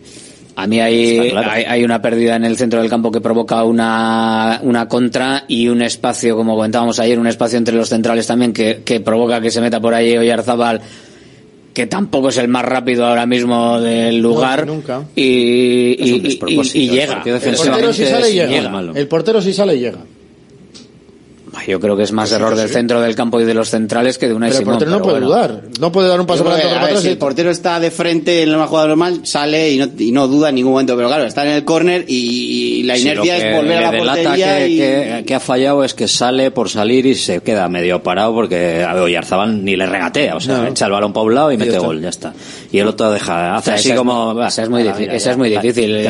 [0.54, 1.50] A mí hay, claro.
[1.50, 5.68] hay, hay una pérdida en el centro del campo que provoca una, una contra y
[5.68, 9.50] un espacio, como comentábamos ayer, un espacio entre los centrales también que, que provoca que
[9.50, 10.80] se meta por ahí Oyarzabal,
[11.72, 14.66] que tampoco es el más rápido ahora mismo del lugar.
[14.66, 15.04] No, nunca.
[15.14, 15.96] Y,
[16.88, 17.22] llega.
[17.24, 18.48] El portero si sale llega.
[18.48, 18.92] llega.
[18.94, 19.98] El portero si sale llega.
[21.66, 24.26] Yo creo que es más error del centro del campo y de los centrales que
[24.26, 25.60] de una Pero el portero no puede dudar.
[25.78, 27.26] No puede dar un paso para que, adelante a o ver, para si el atrás.
[27.28, 30.56] portero está de frente en una jugada normal, sale y no, y no duda en
[30.56, 30.96] ningún momento.
[30.96, 35.24] Pero claro, está en el córner y, la inercia es volver a la portería que,
[35.26, 38.94] que- ha fallado es que sale por salir y se queda medio parado porque a
[39.00, 42.00] Oyarzabal ni le regatea, o sea, echa el balón para un lado y, mete gol,
[42.00, 42.34] ya está.
[42.70, 44.42] Y el otro deja, hace así como...
[44.42, 45.14] esa es muy venga, difícil.
[45.16, 46.06] Esa es muy difícil.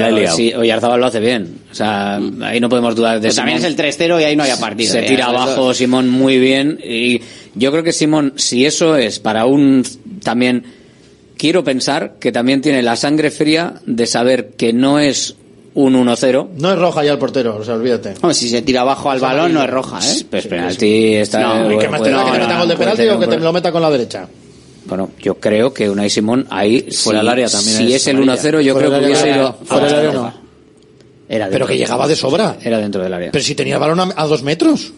[0.56, 1.59] Oyarzabal lo hace bien.
[1.70, 4.59] O sea, ahí no podemos dudar de también es el 3-0 y ahí no haya
[4.59, 4.93] partido.
[4.93, 5.77] Se tira Los abajo dos.
[5.77, 7.21] Simón muy bien y
[7.55, 9.85] yo creo que Simón, si eso es para un
[10.23, 10.65] también
[11.37, 15.37] quiero pensar que también tiene la sangre fría de saber que no es
[15.75, 16.49] un 1-0.
[16.59, 18.11] No es roja ya el portero, o sea, olvídate.
[18.21, 20.25] Hombre, si se tira abajo al balón no es roja, ¿eh?
[20.31, 23.09] Pues penalti está No, ¿Y qué más te da que te meta gol de penalti
[23.09, 24.29] o que te lo meta con la derecha?
[24.85, 28.07] Bueno, yo creo que Unai Simón ahí Fuera si- del área también Si es es
[28.09, 28.35] el amarilla.
[28.35, 30.35] 1-0 yo Fuera creo que hubiese ido fuera del a- área no.
[31.29, 32.59] Era Pero que llegaba de sobra.
[32.63, 33.31] Era dentro del área.
[33.33, 34.93] Pero si tenía el balón a, a dos metros.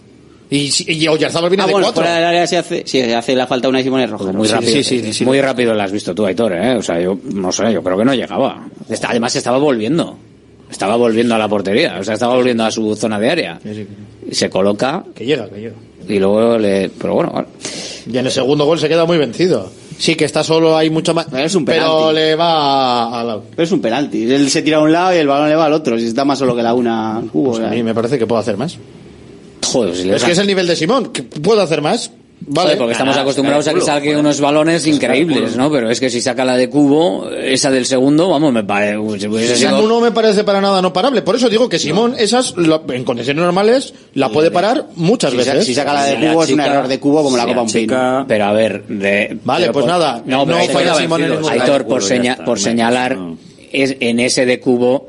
[0.51, 2.03] Y, si- y Oyarzabal viene Ah, de bueno, cuatro.
[2.03, 4.31] fuera del área si hace, si hace la falta una Simón es roja.
[4.33, 5.25] muy Sí, rápido, sí, sí, sí.
[5.25, 6.77] muy rápido lo has visto tú, Aitor, ¿eh?
[6.77, 8.67] O sea, yo no sé, yo creo que no llegaba.
[8.89, 10.17] Está- Además estaba volviendo,
[10.71, 13.59] estaba volviendo a la portería, o sea, estaba volviendo a su zona de área.
[14.31, 15.75] Y se coloca Que llega, que llega.
[16.09, 17.49] y luego le, pero bueno, vale.
[18.11, 19.71] Y en el segundo gol se queda muy vencido.
[19.97, 21.27] Sí, que está solo, hay mucho más.
[21.31, 22.15] Pero es un Pero penalti.
[22.17, 23.45] le va al lado.
[23.51, 24.31] Pero es un penalti.
[24.31, 25.97] Él se tira a un lado y el balón le va al otro.
[25.99, 27.51] Si está más solo que la una cubo.
[27.53, 27.77] Pues a o sea.
[27.77, 28.77] mí me parece que puedo hacer más.
[29.65, 31.13] Joder, si le Es da- que es el nivel de Simón.
[31.13, 32.11] que ¿Puedo hacer más?
[32.47, 32.67] Vale.
[32.67, 35.71] Joder, porque estamos acostumbrados a que salque unos balones increíbles, ¿no?
[35.71, 39.29] Pero es que si saca la de cubo, esa del segundo, vamos, me parece, hubiese
[39.55, 41.23] Esa sido- no me parece para nada no parable.
[41.23, 45.37] Por eso digo que Simón, esas, lo- en condiciones normales, la puede parar muchas Si,
[45.39, 45.55] veces.
[45.55, 47.45] sa- si saca la de Si la cubo es un error de cubo como la
[47.45, 48.25] si copa un pino.
[48.29, 51.87] Pero a ver, de, Vale, pues por- nada, No, no falla Simón en ningún Aitor,
[51.87, 53.39] por, seña- está, por señalar, no.
[53.73, 55.09] es, en ese de cubo,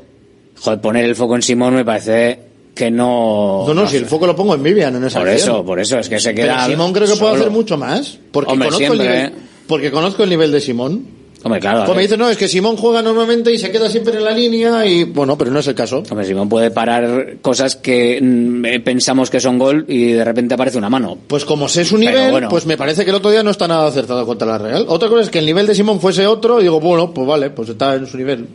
[0.58, 2.45] joder, poner el foco en Simón me parece
[2.76, 3.64] que no...
[3.66, 5.48] No, no, si el foco lo pongo en Vivian en esa Por acción.
[5.48, 6.66] eso, por eso, es que se Pero queda...
[6.66, 8.18] Simón creo que puede hacer mucho más.
[8.30, 9.42] Porque, Hombre, conozco, siempre, el nivel, ¿eh?
[9.66, 11.06] porque conozco el nivel de Simón.
[11.42, 11.82] Hombre, claro.
[11.82, 14.32] a Pues dices, no, es que Simón juega normalmente y se queda siempre en la
[14.32, 16.02] línea y, bueno, pero no es el caso.
[16.10, 20.52] Hombre, Simón puede parar cosas que mm, eh, pensamos que son gol y de repente
[20.52, 21.16] aparece una mano.
[21.26, 22.50] Pues como sé su nivel, bueno.
[22.50, 24.84] pues me parece que el otro día no está nada acertado contra la Real.
[24.86, 27.48] Otra cosa es que el nivel de Simón fuese otro y digo, bueno, pues vale,
[27.48, 28.46] pues está en su nivel.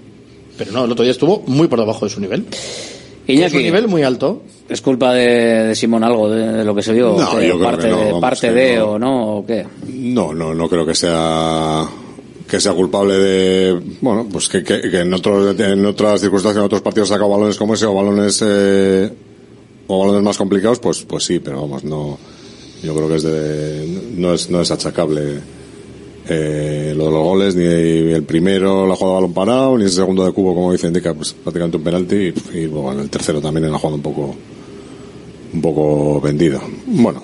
[0.60, 2.46] Pero no, el otro día estuvo muy por debajo de su nivel.
[3.28, 4.42] Es Iñaki, un nivel muy alto.
[4.72, 7.18] ¿es culpa de, de Simón algo de, de lo que se vio?
[7.18, 8.86] No, yo creo parte que no, vamos, parte que de no.
[8.86, 9.66] o no, o qué?
[9.88, 11.86] No, no, no creo que sea
[12.48, 16.66] que sea culpable de bueno pues que, que, que en otros en otras circunstancias en
[16.66, 19.10] otros partidos ha sacado balones como ese o balones eh,
[19.88, 22.18] o balones más complicados pues pues sí pero vamos no
[22.84, 23.88] yo creo que es de
[24.18, 25.40] no es no es achacable
[26.30, 29.90] eh, lo de los goles, ni el primero la jugada de balón parado, ni el
[29.92, 33.66] segundo de cubo, como dice Indica, pues prácticamente un penalti, y, bueno, el tercero también
[33.66, 34.36] en la jugada un poco,
[35.54, 36.62] un poco vendido.
[36.86, 37.24] Bueno,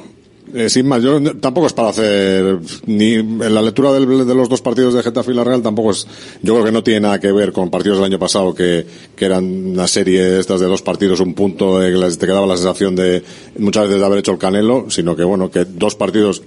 [0.54, 4.48] eh, sin más, yo tampoco es para hacer ni en la lectura del- de los
[4.50, 6.08] dos partidos de Getafe y la Real tampoco es,
[6.42, 9.26] yo creo que no tiene nada que ver con partidos del año pasado que, que
[9.26, 12.56] eran una serie estas de dos partidos, un punto, de que les- te quedaba la
[12.58, 13.24] sensación de
[13.60, 16.42] muchas veces de haber hecho el canelo, sino que bueno, que dos partidos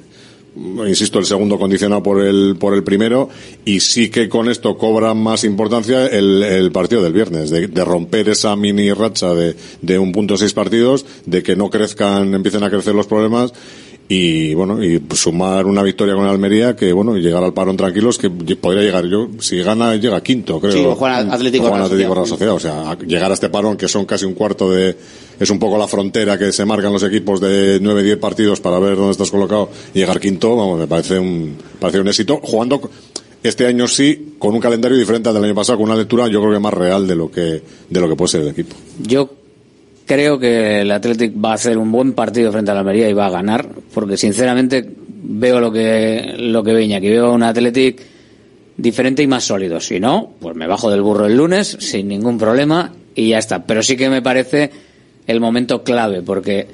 [0.57, 3.29] insisto, el segundo condicionado por el, por el primero,
[3.65, 7.85] y sí que con esto cobra más importancia el, el partido del viernes, de, de
[7.85, 12.65] romper esa mini racha de, de un punto seis partidos, de que no crezcan, empiecen
[12.65, 13.53] a crecer los problemas,
[14.13, 18.19] y bueno, y sumar una victoria con Almería, que bueno, y llegar al parón tranquilos,
[18.19, 20.73] que podría llegar yo, si gana, llega quinto, creo.
[20.73, 22.15] Sí, o Juan Atlético O Juan Real Atlético.
[22.17, 24.97] Real Sociedad, o sea, llegar a este parón, que son casi un cuarto de,
[25.39, 28.81] es un poco la frontera que se marcan los equipos de 9, 10 partidos para
[28.81, 32.41] ver dónde estás colocado y llegar quinto, vamos, me parece un, parece un éxito.
[32.43, 32.91] Jugando
[33.45, 36.41] este año sí, con un calendario diferente al del año pasado, con una lectura yo
[36.41, 38.75] creo que más real de lo que, de lo que puede ser el equipo.
[38.99, 39.31] Yo
[40.11, 43.13] creo que el Athletic va a hacer un buen partido frente a la Almería y
[43.13, 48.03] va a ganar, porque sinceramente veo lo que lo que veña, que veo un Athletic
[48.77, 49.79] diferente y más sólido.
[49.79, 53.65] Si no, pues me bajo del burro el lunes sin ningún problema y ya está.
[53.65, 54.73] Pero sí que me parece
[55.29, 56.67] el momento clave, porque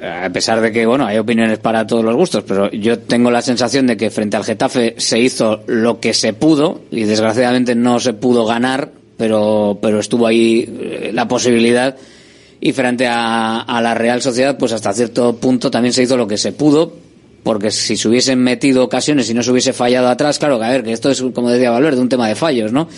[0.00, 3.42] a pesar de que, bueno, hay opiniones para todos los gustos, pero yo tengo la
[3.42, 8.00] sensación de que frente al Getafe se hizo lo que se pudo y desgraciadamente no
[8.00, 11.94] se pudo ganar, pero, pero estuvo ahí eh, la posibilidad
[12.60, 16.26] y frente a, a la Real Sociedad, pues hasta cierto punto también se hizo lo
[16.26, 16.92] que se pudo,
[17.42, 20.70] porque si se hubiesen metido ocasiones y no se hubiese fallado atrás, claro que a
[20.70, 22.88] ver, que esto es, como decía Valverde, un tema de fallos, ¿no?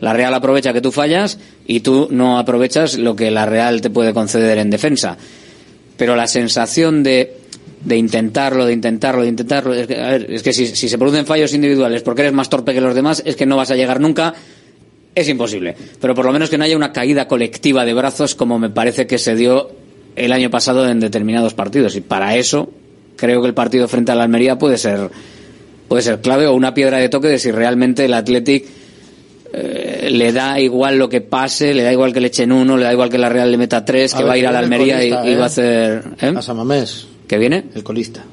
[0.00, 3.90] La Real aprovecha que tú fallas y tú no aprovechas lo que la Real te
[3.90, 5.18] puede conceder en defensa
[5.98, 7.34] pero la sensación de,
[7.84, 10.96] de intentarlo, de intentarlo, de intentarlo, es que, a ver, es que si, si se
[10.96, 13.76] producen fallos individuales porque eres más torpe que los demás, es que no vas a
[13.76, 14.32] llegar nunca,
[15.20, 15.74] es imposible.
[16.00, 19.06] Pero por lo menos que no haya una caída colectiva de brazos como me parece
[19.06, 19.70] que se dio
[20.16, 21.96] el año pasado en determinados partidos.
[21.96, 22.70] Y para eso
[23.16, 25.10] creo que el partido frente a la Almería puede ser,
[25.88, 28.64] puede ser clave o una piedra de toque de si realmente el Athletic
[29.52, 32.84] eh, le da igual lo que pase, le da igual que le echen uno, le
[32.84, 35.02] da igual que la Real le meta tres, que va a ir a la Almería
[35.02, 35.42] y, va a ¿eh?
[35.42, 36.04] hacer...
[36.20, 36.32] ¿eh?
[36.36, 37.06] A Samamés.
[37.26, 37.64] ¿Qué viene?
[37.74, 38.24] El colista.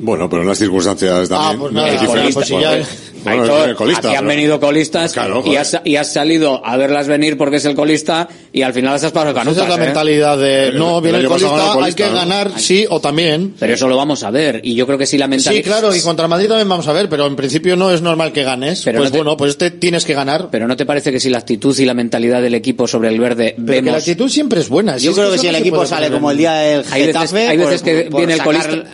[0.00, 1.60] Bueno, pero en las circunstancias también.
[1.60, 4.60] pues nada, es diferente, colista, porque- pues ya- bueno, Aitor, colista, aquí han pero- venido
[4.60, 5.58] colistas Claro, y, joder.
[5.58, 9.04] has, y has salido a verlas venir porque es el colista y al final las
[9.04, 9.86] has pasado Pues canutas, esa es la ¿eh?
[9.88, 12.14] mentalidad de no, viene el el colista, hay que ¿no?
[12.14, 13.54] ganar sí o también.
[13.58, 15.62] Pero eso lo vamos a ver y yo creo que sí la mentalidad...
[15.62, 18.32] Sí, claro, y contra Madrid también vamos a ver, pero en principio no es normal
[18.32, 18.80] que ganes.
[18.86, 20.48] Pero pues no te- bueno, pues este tienes que ganar.
[20.50, 23.20] Pero ¿no te parece que si la actitud y la mentalidad del equipo sobre el
[23.20, 23.98] verde Pero que la vemos...
[23.98, 24.96] actitud siempre es buena.
[24.96, 27.58] Yo es creo que eso si el equipo sale como el día del Getafe, hay
[27.58, 28.84] veces que viene el colista-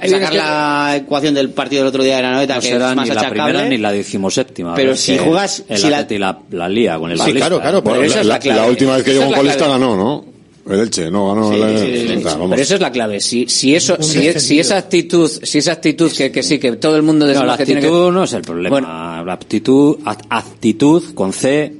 [0.96, 3.08] la ecuación del partido del otro día de la noveta, No que será es más
[3.08, 3.42] ni la achacable.
[3.44, 4.74] primera ni la decimoséptima.
[4.74, 7.46] Pero si juegas- El si la- la, la lía con el Sí, colista.
[7.48, 8.60] claro, claro, Pero esa la, es la la- clave.
[8.60, 10.24] la última vez que Esa llegó un la colista ganó, ¿no?
[10.68, 11.52] El Elche, no ganó.
[11.52, 12.16] Sí, el- sí, sí, sí.
[12.16, 12.50] o sea, vamos.
[12.50, 13.20] Pero eso es la clave.
[13.20, 16.96] Si, si eso, si, si esa actitud, si esa actitud que, que sí, que todo
[16.96, 18.70] el mundo No, decimos la que tiene que- actitud no es el problema.
[18.80, 19.24] Bueno.
[19.24, 21.72] la actitud, act- actitud con C,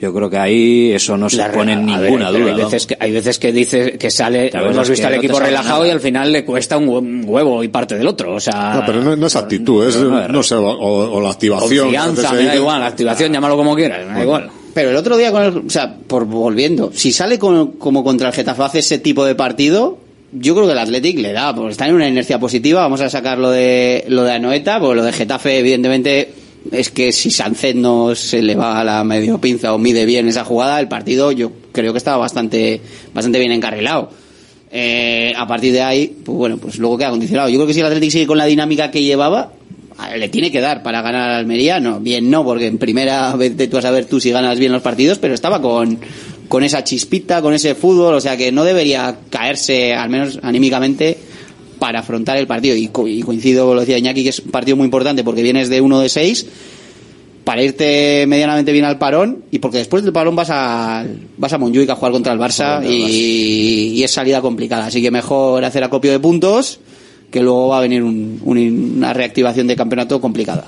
[0.00, 2.54] yo creo que ahí eso no se La pone en ver, ninguna duda.
[2.54, 5.38] Hay veces, que, hay veces que dice que sale, Claro, hemos visto al no equipo
[5.38, 5.88] relajado nada.
[5.88, 8.34] y al final le cuesta un hue- un huevo y parte del otro.
[8.34, 11.30] O sea, No, pero no, no es actitud, es, no no sé, o, o la
[11.30, 11.84] activación.
[11.84, 14.50] confianza, me da igual, la activación, llámalo como quieras, me da igual.
[14.72, 18.28] Pero el otro día con el, o sea, por volviendo, si sale con- como contra
[18.28, 19.98] el Getafe hace ese tipo de partido,
[20.32, 23.10] yo creo que el Athletic le da, porque está en una inercia positiva, vamos a
[23.10, 26.32] sacar lo de lo de Anoeta, porque lo de Getafe evidentemente
[26.70, 30.28] es que si Sánchez no se le va a la medio pinza o mide bien
[30.28, 32.80] esa jugada, el partido yo creo que estaba bastante
[33.14, 34.10] bastante bien encarrilado.
[34.72, 37.48] Eh, a partir de ahí, pues bueno, pues luego queda condicionado.
[37.48, 39.52] Yo creo que si el Athletic sigue con la dinámica que llevaba,
[40.16, 41.80] le tiene que dar para ganar a Almería.
[41.80, 44.82] No, bien no, porque en primera vez tú a saber tú si ganas bien los
[44.82, 45.98] partidos, pero estaba con,
[46.48, 51.18] con esa chispita, con ese fútbol, o sea que no debería caerse, al menos anímicamente,
[51.80, 52.76] para afrontar el partido.
[52.76, 55.68] Y, co- y coincido, lo decía Iñaki, que es un partido muy importante porque vienes
[55.68, 56.46] de uno de seis
[57.44, 61.04] para irte medianamente bien al parón y porque después del parón vas a
[61.38, 64.86] vas a Montjuic a jugar contra el Barça y, y es salida complicada.
[64.86, 66.78] Así que mejor hacer acopio de puntos
[67.30, 70.64] que luego va a venir un- un- una reactivación de campeonato complicada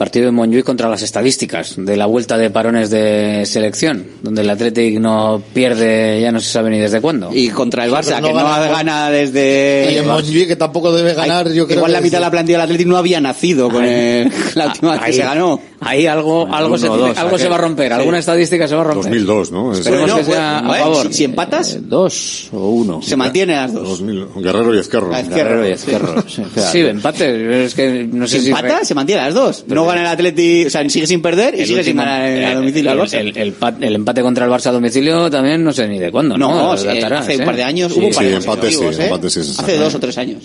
[0.00, 4.48] Partido de Montjuic contra las estadísticas de la vuelta de parones de selección, donde el
[4.48, 7.28] Athletic no pierde, ya no se sabe ni desde cuándo.
[7.34, 10.90] y contra el Barça pero no que no gana- gana desde Y Montjuic, que tampoco
[10.90, 12.96] debe ganar, Hay- yo creo igual que la mitad de la plantilla del Atlético no
[12.96, 16.92] había nacido con el- la última vez que se ganó Ahí algo, algo, se, uno
[16.92, 17.92] o tiene- dos, algo se va a romper, Sí.
[17.98, 19.04] alguna estadística se va a romper.
[19.04, 19.72] 2002, ¿no?
[19.72, 21.06] Es- Esperemos Bueno, que sea bueno, a favor.
[21.08, 23.00] si, si empatas, Dos o uno.
[23.02, 23.88] se mantiene las dos.
[23.88, 25.10] 2000, Guerrero y Ezquerro.
[25.10, 26.22] Guerrero y Ezquerro.
[26.28, 26.42] Sí,
[26.72, 28.50] Sí, empate, es que no sé Si si...
[28.50, 29.64] empata, se mantiene las dos.
[29.68, 32.44] No gana el Atleti, o sea, sigue sin perder y el sigue sin ganar en-
[32.44, 33.18] a el- domicilio al el, Barça.
[33.18, 36.10] el- el pa- el empate contra el Barça a domicilio también no sé ni de
[36.10, 36.50] cuándo, ¿no?
[36.52, 37.44] No, hace un ¿eh?
[37.44, 39.10] par de años Sí, hubo un par sí, de ¿eh?
[39.58, 40.42] Hace dos o tres años.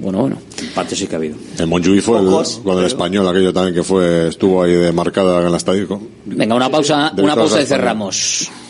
[0.00, 0.36] Bueno, bueno.
[0.60, 1.36] Empate sí que ha habido.
[1.58, 4.72] El Montjuic fue el, Pocos, con el pero- español, aquello también que fue, estuvo ahí
[4.72, 6.00] de marcada en la estadio.
[6.24, 7.98] Venga, una pausa, una pausa y Rafael.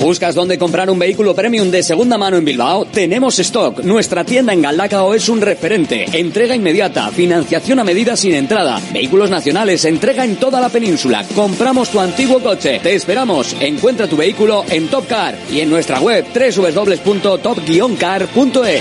[0.00, 2.86] ¿Buscas dónde comprar un vehículo premium de segunda mano en Bilbao?
[2.86, 3.84] Tenemos stock.
[3.84, 6.06] Nuestra tienda en Galdacao es un referente.
[6.18, 11.26] Entrega inmediata, financiación a medida sin entrada, vehículos nacionales, entrega en toda la península.
[11.34, 12.80] Compramos tu antiguo coche.
[12.82, 13.54] Te esperamos.
[13.60, 18.80] Encuentra tu vehículo en Top Car y en nuestra web www.top-car.es.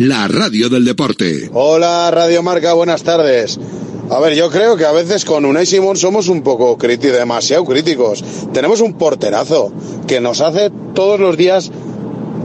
[0.00, 1.50] la radio del deporte.
[1.52, 3.60] Hola Radio Marca, buenas tardes.
[4.08, 7.66] A ver, yo creo que a veces con Unai Simón somos un poco críticos, demasiado
[7.66, 8.24] críticos.
[8.54, 9.70] Tenemos un porterazo
[10.06, 11.70] que nos hace todos los días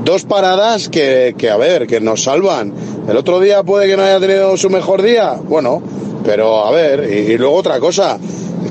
[0.03, 2.73] dos paradas que, que, a ver, que nos salvan.
[3.07, 5.81] El otro día puede que no haya tenido su mejor día, bueno,
[6.25, 8.17] pero a ver, y, luego otra cosa,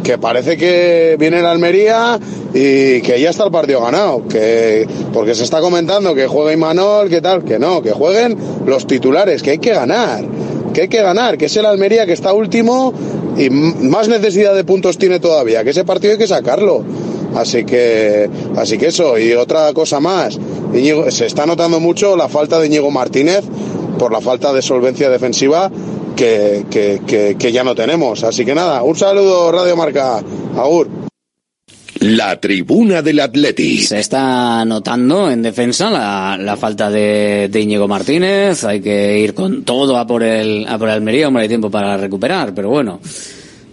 [0.02, 2.18] que parece que viene la Almería
[2.52, 7.08] y que ya está el partido ganado, que porque se está comentando que juega Imanol,
[7.08, 8.36] que tal, que no, que jueguen
[8.66, 10.24] los titulares, que hay que ganar,
[10.72, 12.92] que hay que ganar, que es el Almería que está último
[13.36, 16.84] y más necesidad de puntos tiene todavía, que ese partido hay que sacarlo.
[17.36, 20.38] Así que, así que eso, y otra cosa más,
[20.72, 23.42] Íñigo- se está notando mucho la falta de Íñigo Martínez
[23.98, 25.68] por la falta de solvencia defensiva
[26.14, 28.24] que, que, que, que ya no tenemos.
[28.24, 30.22] Así que nada, un saludo Radio Marca,
[30.56, 30.88] Agur.
[32.00, 33.78] La tribuna del Atleti.
[33.78, 38.64] Se está notando en defensa la, la falta de, de Íñigo Martínez.
[38.64, 41.28] Hay que ir con todo a por el, a por el Almería.
[41.28, 43.00] Hombre, hay tiempo para recuperar, pero bueno.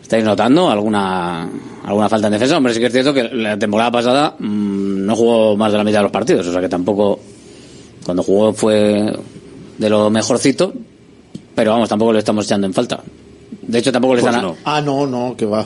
[0.01, 1.49] ¿Estáis notando alguna,
[1.83, 2.57] alguna falta en defensa?
[2.57, 5.83] Hombre, sí que es cierto que la temporada pasada mmm, no jugó más de la
[5.83, 6.47] mitad de los partidos.
[6.47, 7.19] O sea que tampoco,
[8.05, 9.13] cuando jugó fue
[9.77, 10.73] de lo mejorcito.
[11.55, 13.01] Pero vamos, tampoco le estamos echando en falta.
[13.61, 14.47] De hecho, tampoco le Pues están...
[14.49, 14.57] no.
[14.65, 15.65] Ah, no, no, que va.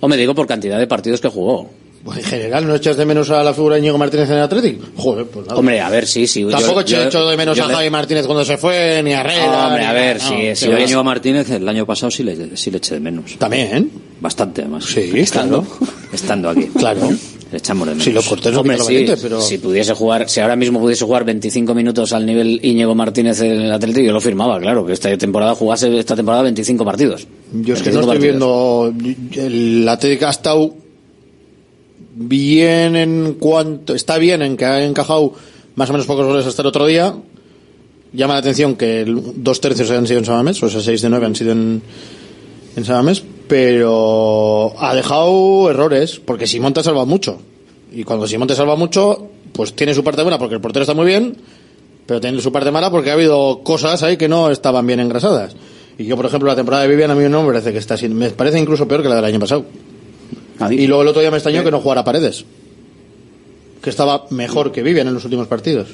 [0.00, 1.68] O me digo por cantidad de partidos que jugó.
[2.02, 4.42] Pues en general, ¿no echas de menos a la figura de Íñigo Martínez en el
[4.42, 4.86] Atlético?
[4.96, 5.58] Joder, pues nada.
[5.58, 6.46] Hombre, a ver, sí, sí.
[6.50, 9.12] Tampoco yo- he yo- hecho de menos a le- Javi Martínez cuando se fue, ni
[9.12, 9.66] a Herrera.
[9.66, 12.70] Hombre, ni a ver, no, sí, yo- Íñigo Martínez el año pasado sí le, sí
[12.70, 13.36] le eché de menos.
[13.36, 13.90] También.
[14.18, 14.86] Bastante, además.
[14.86, 15.92] Sí, estando, claro.
[16.10, 16.66] estando aquí.
[16.74, 17.00] Claro.
[17.52, 18.04] Le echamos de menos.
[18.04, 19.40] Sí, los porteros no Hombre, quitan sí, la valiente, pero...
[19.40, 23.60] si pudiese jugar, si ahora mismo pudiese jugar 25 minutos al nivel Íñigo Martínez en
[23.62, 27.26] el Atlético, yo lo firmaba, claro, que esta temporada jugase esta temporada 25 partidos.
[27.52, 28.94] Yo es que 25 no estoy partidos.
[29.34, 29.46] viendo.
[29.46, 30.74] El Atlético ha estado
[32.14, 33.94] bien en cuanto.
[33.94, 35.32] Está bien en que ha encajado
[35.74, 37.14] más o menos pocos goles hasta el otro día.
[38.12, 41.08] Llama la atención que el- dos tercios han sido en Samamés, o sea, seis de
[41.10, 41.80] nueve han sido en,
[42.76, 47.40] en Samamés, pero ha dejado errores, porque Simón te ha salvado mucho.
[47.90, 50.94] Y cuando Simón te salva mucho, pues tiene su parte buena porque el portero está
[50.94, 51.36] muy bien,
[52.06, 55.56] pero tiene su parte mala porque ha habido cosas ahí que no estaban bien engrasadas.
[55.98, 57.96] Y yo, por ejemplo, la temporada de Vivian a mí no me parece que está
[57.96, 59.64] siendo, me parece incluso peor que la del año pasado.
[60.70, 62.44] Y luego el otro día me extrañó que no jugara Paredes.
[63.82, 65.88] Que estaba mejor que Vivian en los últimos partidos.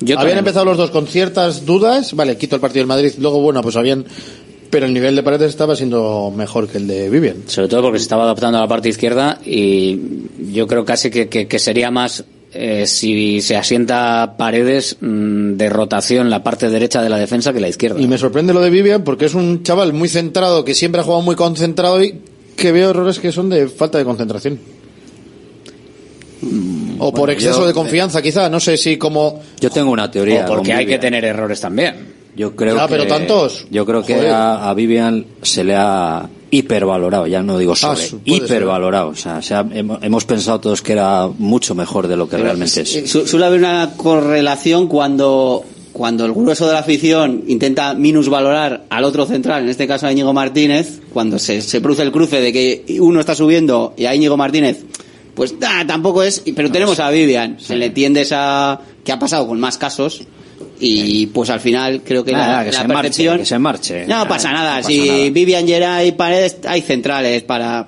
[0.00, 0.38] habían también.
[0.38, 2.14] empezado los dos con ciertas dudas.
[2.16, 3.12] Vale, quito el partido del Madrid.
[3.20, 4.04] Luego, bueno, pues habían.
[4.70, 7.44] Pero el nivel de Paredes estaba siendo mejor que el de Vivian.
[7.46, 9.98] Sobre todo porque se estaba adaptando a la parte izquierda y
[10.52, 15.68] yo creo casi que, que- que sería más eh, si se asienta paredes mm, de
[15.68, 18.00] rotación la parte derecha de la defensa que la izquierda.
[18.00, 21.04] Y me sorprende lo de Vivian porque es un chaval muy centrado, que siempre ha
[21.04, 22.18] jugado muy concentrado y
[22.56, 24.58] que veo errores que son de falta de concentración.
[26.98, 28.48] O por exceso yo- de confianza, quizá.
[28.48, 29.42] No sé si como.
[29.60, 30.44] Yo tengo una teoría.
[30.44, 32.15] O porque hay que tener errores también.
[32.36, 33.66] Yo creo Ya, que, pero tantos.
[33.70, 34.30] Yo creo que Joder.
[34.30, 39.08] a, a Vivian se le ha hipervalorado, ya no digo sobre, Ah, puede hipervalorado.
[39.08, 42.36] O sea, se ha- hemos, hemos pensado todos que era mucho mejor de lo que
[42.36, 43.10] realmente es.
[43.10, 49.04] Su- Suele haber una correlación cuando, cuando el grueso de la afición intenta minusvalorar al
[49.04, 52.52] otro central, en este caso a Íñigo Martínez, cuando se, se produce el cruce de
[52.52, 54.84] que uno está subiendo y a Íñigo Martínez,
[55.34, 59.46] pues ah, tampoco es, pero tenemos a Vivian, se le tiende esa, que ha pasado
[59.46, 60.22] con más casos,
[60.80, 63.58] y pues al final creo que Nada, la, que la se marche, percepción- que se
[63.58, 64.06] marche.
[64.06, 65.30] No pasa nada, No pasa si nada.
[65.30, 67.86] Vivian, Geray, Paredes, hay centrales para...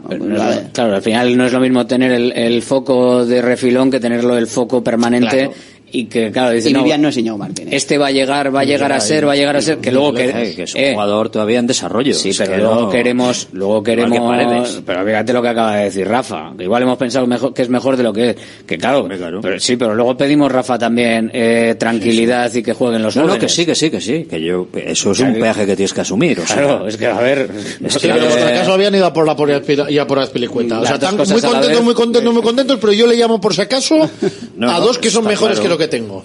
[0.73, 4.36] Claro, al final no es lo mismo tener el, el foco de refilón que tenerlo
[4.39, 5.52] el foco permanente Claro.
[5.93, 7.73] Y que, claro, dice, Y no, Vivian no es Íñigo Martínez.
[7.74, 9.90] este va a llegar, va a llegar a ser, va a llegar a ser, que
[9.93, 12.15] luego que, que es un eh, jugador todavía en desarrollo.
[12.15, 15.85] Sí, pero que luego no- queremos, luego que queremos, pero fíjate lo que acaba de
[15.85, 18.36] decir Rafa, que igual hemos pensado mejor, que es mejor de lo que es,
[18.66, 19.09] que claro,
[19.43, 23.39] pero sí, pero luego pedimos Rafa también eh, tranquilidad y que jueguen los No, no,
[23.39, 25.40] que sí, que sí, que sí, que yo, eso es un Claro.
[25.40, 26.40] peaje que tienes que asumir.
[26.40, 27.51] O sea, Claro, es que a ver,
[27.85, 29.48] Es que- pero por acaso habían ido a por la por
[29.89, 30.81] y a por Azpilicueta.
[30.81, 33.62] O sea, están muy contentos, muy contentos, muy contentos, pero yo le llamo por si
[33.62, 34.09] acaso
[34.56, 36.24] No, a dos que son mejores que lo que tengo.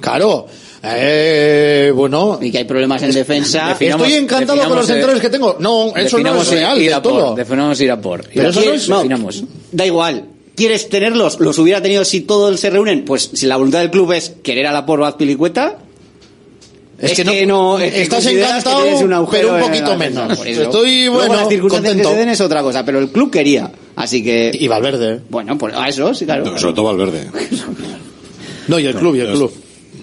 [0.00, 0.46] Claro.
[0.82, 2.38] Eh, bueno.
[2.40, 3.68] Y que hay problemas en defensa.
[3.70, 5.56] Definamos- Estoy encantado con los centrales que tengo.
[5.58, 7.34] No, eso no es real ir a por, todo.
[7.34, 8.24] definamos ir a por.
[8.32, 9.04] Pero eso no es- no.
[9.72, 10.24] Da igual.
[10.54, 11.38] ¿Quieres tenerlos?
[11.38, 13.04] ¿Los hubiera tenido si todos se reúnen?
[13.04, 15.78] Pues si la voluntad del club es querer a la por Azpilicueta,
[17.00, 19.90] Es, Es que, que no, no- es que estás encantado, un agujero pero un poquito
[19.90, 20.44] la menos.
[20.44, 22.08] Estoy, Luego bueno, las circunstancias contento.
[22.08, 23.70] que se den es otra cosa, pero el club quería.
[23.94, 24.50] Así que.
[24.52, 25.20] Y Valverde.
[25.30, 26.58] Bueno, pues a eso, sí, claro.
[26.58, 27.28] Sobre todo Valverde.
[28.68, 29.52] No, y el club, y el club.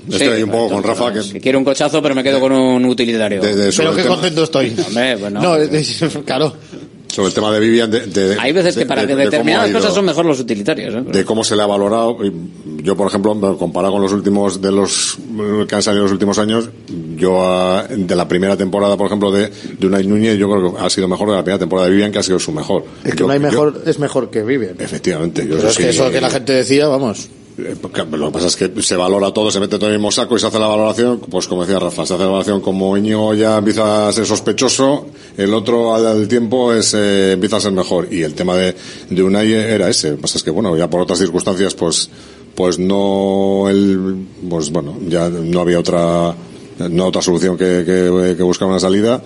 [0.09, 2.51] Estoy ahí un poco con Rafa que Que quiero un cochazo, pero me quedo con
[2.51, 3.41] un utilitario.
[3.41, 4.75] de- Pero qué tema, contento estoy.
[4.87, 5.17] Hombre.
[5.31, 5.55] No,
[6.25, 6.53] claro.
[7.07, 10.05] sobre el tema de Vivian, de, de- Hay veces que para que determinadas cosas son
[10.05, 10.93] mejor los utilitarios.
[10.95, 11.03] ¿eh?
[11.11, 12.17] de cómo se le ha valorado.
[12.83, 15.17] Yo, por ejemplo, comparado con los últimos de los
[15.67, 16.69] que han salido en los últimos años,
[17.15, 20.81] yo ah, de la primera temporada, por ejemplo, de, de Unai Núñez, yo creo que
[20.81, 22.83] ha sido mejor de la primera temporada de Vivian, que ha sido su mejor.
[23.03, 24.75] Es que Yo- no hay yo- mejor, es mejor que Vivian.
[24.77, 25.47] efectivamente.
[25.47, 27.29] Yo Pero es sí- que eso que la gente decía, vamos.
[27.57, 27.75] Eh,
[28.11, 30.35] Lo que pasa es que se valora todo, se mete todo en el mismo saco
[30.35, 33.33] y se hace la valoración, pues como decía Rafa, se hace la valoración como Íñigo
[33.33, 35.07] ya empieza a ser sospechoso,
[35.37, 38.07] el otro al tiempo es, eh, empieza a ser mejor.
[38.11, 38.75] Y el tema de,
[39.09, 40.11] de Unai era ese.
[40.11, 42.09] Lo que pasa es que, bueno, ya por otras circunstancias, pues,
[42.55, 46.35] pues no, el, pues bueno, ya no había otra,
[46.89, 49.21] no otra solución que, que, que buscar una salida.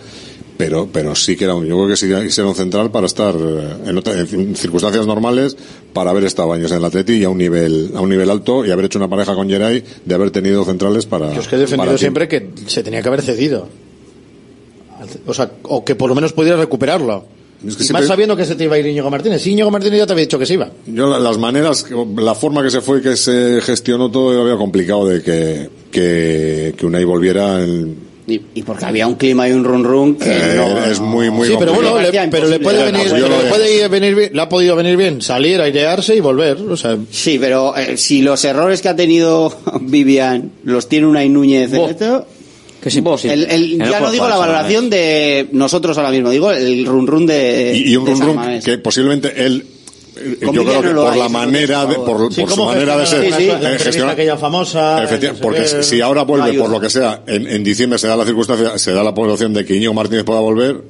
[0.60, 3.34] Pero, pero sí que era un, yo creo que sí, era un central para estar
[3.34, 5.56] eh, en, otra- en circunstancias normales,
[5.94, 8.66] para haber estado años en el Atleti y a un nivel, a un nivel alto
[8.66, 11.34] y haber hecho una pareja con Geray de haber tenido centrales para.
[11.34, 13.70] Yo es que he defendido siempre que se tenía que haber cedido.
[15.26, 17.24] O sea, o que por lo menos pudiera recuperarlo.
[17.66, 19.42] Es que y siempre- más sabiendo que se te iba a ir Íñigo Martínez.
[19.42, 20.70] Sí, Íñigo Martínez ya te había dicho que se iba.
[20.88, 21.86] Yo la- las maneras,
[22.18, 25.70] la forma que se fue y que se gestionó todo, yo había complicado de que,
[25.90, 30.16] que, que Unai volviera en, Y, y porque había un clima y un run run
[30.16, 30.86] que Eh, no.
[30.86, 33.90] es muy, muy sí, pero bueno, le- pero le puede venir, lo le puede ir-
[33.90, 36.58] venir bien, le ha podido venir bien salir, airearse y volver.
[36.62, 41.24] O sea, Sí, pero eh, si los errores que ha tenido Vivian los tiene una
[41.26, 41.90] Núñez, Bo.
[41.90, 42.26] esto-
[42.82, 43.46] Que es imposible.
[43.54, 47.26] el- no ya no digo la valoración de nosotros ahora mismo, digo el run run
[47.26, 47.74] de.
[47.76, 49.66] y, y un de run run que posiblemente él,
[50.42, 52.98] yo Vivian creo que no por hay, la manera de, por sí, por su manera
[52.98, 55.04] de ser, sí, eh, entrevista gestiona- aquella famosa.
[55.04, 55.84] Efectivamente, no sé porque qué.
[55.84, 58.92] si ahora vuelve, por lo que sea, en, en diciembre se da la circunstancia, se
[58.92, 60.82] da la población de que Íñigo Martínez pueda volver,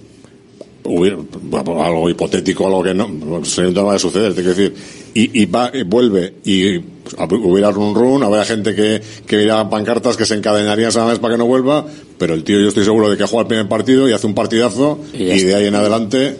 [0.85, 1.17] hubiera,
[1.85, 4.73] algo hipotético, algo que no, sería un tema de suceder, te quiero decir,
[5.13, 6.77] y, y va, y vuelve, y
[7.31, 11.37] hubiera run run, habría gente que, que pancartas que se encadenarían esa vez para que
[11.37, 11.85] no vuelva,
[12.17, 14.33] pero el tío yo estoy seguro de que juega el primer partido y hace un
[14.35, 16.35] partidazo, Y de ahí en adelante,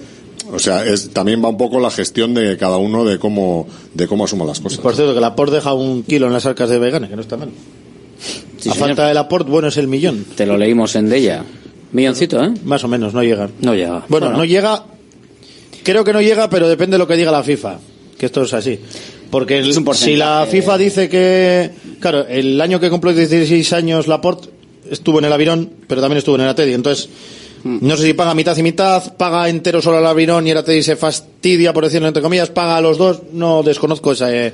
[0.51, 4.07] o sea, es, también va un poco la gestión de cada uno de cómo, de
[4.07, 4.79] cómo asuma las cosas.
[4.79, 7.21] Por cierto, que la Port deja un kilo en las arcas de Vegane, que no
[7.21, 7.49] está mal.
[8.57, 8.87] Sí, a señor.
[8.89, 10.25] falta de la Port, bueno, es el millón.
[10.35, 11.43] Te lo leímos en Della.
[11.91, 12.51] Milloncito, ¿eh?
[12.65, 13.49] Más o menos, no llega.
[13.61, 14.05] No llega.
[14.09, 14.37] Bueno, Bueno.
[14.37, 14.83] no llega.
[15.83, 17.79] Creo que no llega, pero depende de lo que diga la FIFA.
[18.17, 18.79] Que esto es así.
[19.31, 20.11] Porque el- Es un porcentaje.
[20.13, 21.71] si la FIFA dice que.
[21.99, 24.49] Claro, el año que cumplió 16 años Laporte
[24.91, 26.73] estuvo en el Avirón, pero también estuvo en el Atedi.
[26.73, 27.09] Entonces,
[27.63, 30.83] no sé si paga mitad y mitad, paga entero solo al Avirón y el Atedi
[30.83, 33.21] se fastidia, por decirlo entre comillas, paga a los dos.
[33.33, 34.53] No desconozco ese,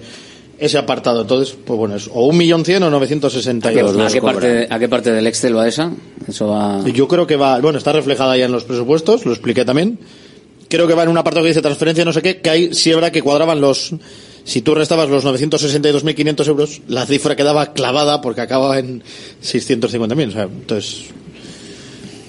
[0.59, 1.21] ese apartado.
[1.21, 3.97] Entonces, pues bueno, es o un millón cien o ¿A qué, 962.
[3.97, 5.91] a qué parte, ¿A qué parte del Excel va esa?
[6.27, 6.83] Eso va...
[6.87, 9.99] Yo creo que va, bueno, está reflejada ya en los presupuestos, lo expliqué también.
[10.67, 12.91] Creo que va en un apartado que dice transferencia, no sé qué, que ahí sí
[13.11, 13.93] que cuadraban los.
[14.43, 19.03] Si tú restabas los 962.500 euros, la cifra quedaba clavada porque acababa en
[19.43, 20.27] 650.000.
[20.27, 21.05] O sea, entonces.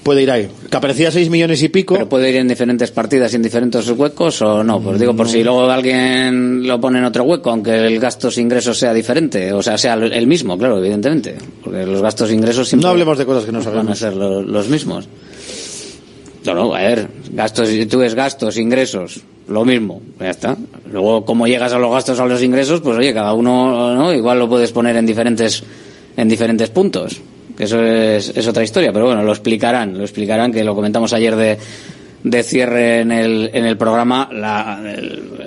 [0.07, 0.47] Puede ir ahí.
[0.71, 1.95] Que aparecía 6 millones y pico.
[1.95, 4.79] ¿Pero puede ir en diferentes partidas y en diferentes huecos o no?
[4.79, 8.77] Pues digo, por si luego alguien lo pone en otro hueco, aunque el gastos ingresos
[8.79, 11.35] sea diferente, o sea, sea el mismo, claro, evidentemente.
[11.61, 13.99] Porque los gastos ingresos siempre No hablemos de cosas que no van a sabemos.
[13.99, 15.09] ser lo- los mismos.
[16.45, 19.19] No, no, a ver, gastos, tú ves gastos, ingresos,
[19.49, 20.55] lo mismo, ya está.
[20.89, 24.13] Luego, cómo llegas a los gastos, a los ingresos, pues oye, cada uno, ¿no?
[24.13, 25.61] Igual lo puedes poner en diferentes,
[26.15, 27.19] en diferentes puntos.
[27.57, 31.35] Eso es, es otra historia, pero bueno, lo explicarán, lo explicarán, que lo comentamos ayer
[31.35, 31.57] de,
[32.23, 34.79] de cierre en el, en el programa, la,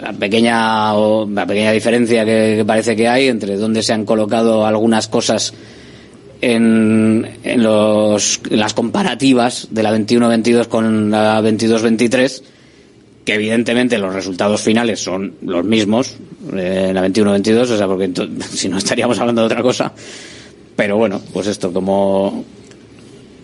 [0.01, 5.09] la pequeña, la pequeña diferencia que, parece que hay entre dónde se han colocado algunas
[5.09, 5.53] cosas
[6.41, 12.43] en, en, los, las comparativas de la 21-22 con la 22-23,
[13.25, 16.17] que evidentemente los resultados finales son los mismos
[16.55, 18.11] eh, en la 21-22, o sea, porque
[18.53, 19.93] si no estaríamos hablando de otra cosa.
[20.81, 22.43] Pero bueno, pues esto, como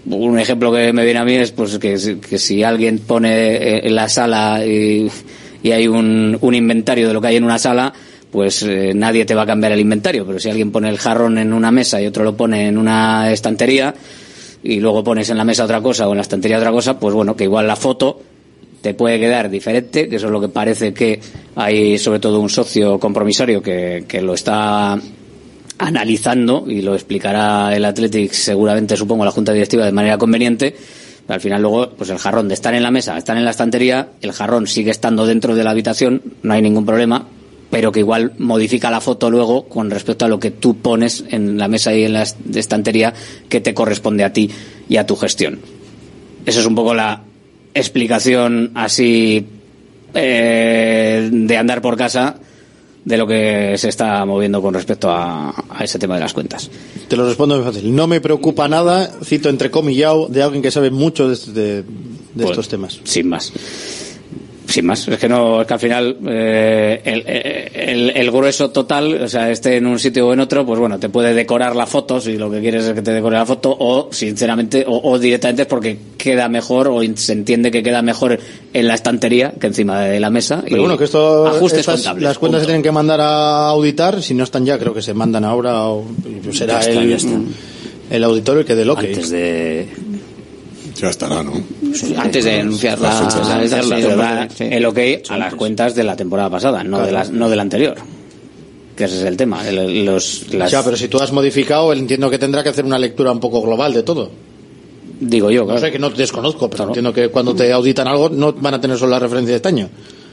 [0.06, 3.80] un ejemplo que me viene a mí es pues que, que si alguien pone eh,
[3.86, 5.06] en la sala y,
[5.62, 7.92] y hay un, un inventario de lo que hay en una sala,
[8.30, 10.24] pues eh, nadie te va a cambiar el inventario.
[10.24, 13.30] Pero si alguien pone el jarrón en una mesa y otro lo pone en una
[13.30, 13.94] estantería
[14.62, 17.14] y luego pones en la mesa otra cosa o en la estantería otra cosa, pues
[17.14, 18.18] bueno, que igual la foto
[18.80, 21.20] te puede quedar diferente, que eso es lo que parece que
[21.54, 24.98] hay sobre todo un socio compromisario que, que lo está
[25.78, 30.74] analizando y lo explicará el Athletic seguramente supongo la junta directiva de manera conveniente
[31.28, 34.08] al final luego pues el jarrón de estar en la mesa estar en la estantería
[34.22, 37.26] el jarrón sigue estando dentro de la habitación no hay ningún problema
[37.68, 41.58] pero que igual modifica la foto luego con respecto a lo que tú pones en
[41.58, 43.12] la mesa y en la est- estantería
[43.48, 44.48] que te corresponde a ti
[44.88, 45.58] y a tu gestión.
[46.46, 47.24] Eso es un poco la
[47.74, 49.44] explicación así
[50.14, 52.36] eh, de andar por casa
[53.06, 56.68] de lo que se está moviendo con respecto a, a ese tema de las cuentas.
[57.08, 57.94] Te lo respondo muy fácil.
[57.94, 61.84] No me preocupa nada, cito entrecomillado, de alguien que sabe mucho de, de- de
[62.34, 63.00] Pues, estos temas.
[63.04, 63.52] Sin más.
[64.68, 65.06] Sin más.
[65.06, 69.50] Es que no, es que al final eh, el, el- el grueso total, o sea,
[69.50, 72.36] esté en un sitio o en otro, pues bueno, te puede decorar la foto si
[72.36, 75.68] lo que quieres es que te decore la foto, o sinceramente, o, o directamente es
[75.68, 78.38] porque queda mejor o se entiende que queda mejor
[78.74, 80.62] en la estantería que encima de la mesa.
[80.64, 82.22] Pero y bueno, que esto, ajustes estas- contables.
[82.24, 85.14] las cuentas se tienen que mandar a auditar, si no están ya, creo que se
[85.14, 87.38] mandan ahora, o y será Ya está, el, ya está.
[88.10, 88.98] el auditor el que dé el ok.
[88.98, 89.86] Antes de
[91.00, 91.52] Ya estará, ¿no?
[92.16, 93.18] antes de anunciar la, la-
[93.56, 94.64] anunciarla, sí.
[94.64, 94.98] da el ok
[95.28, 97.96] a las cuentas de la temporada pasada, no de la, no de la anterior.
[98.96, 99.62] Que ese es el tema.
[99.70, 102.98] los, las- Ya, pero si tú has modificado, él entiendo que tendrá que hacer una
[102.98, 104.30] lectura un poco global de todo.
[105.20, 108.52] Digo yo, No sé, que no desconozco, pero entiendo que cuando te auditan algo no
[108.54, 109.88] van a tener solo la referencia de este año.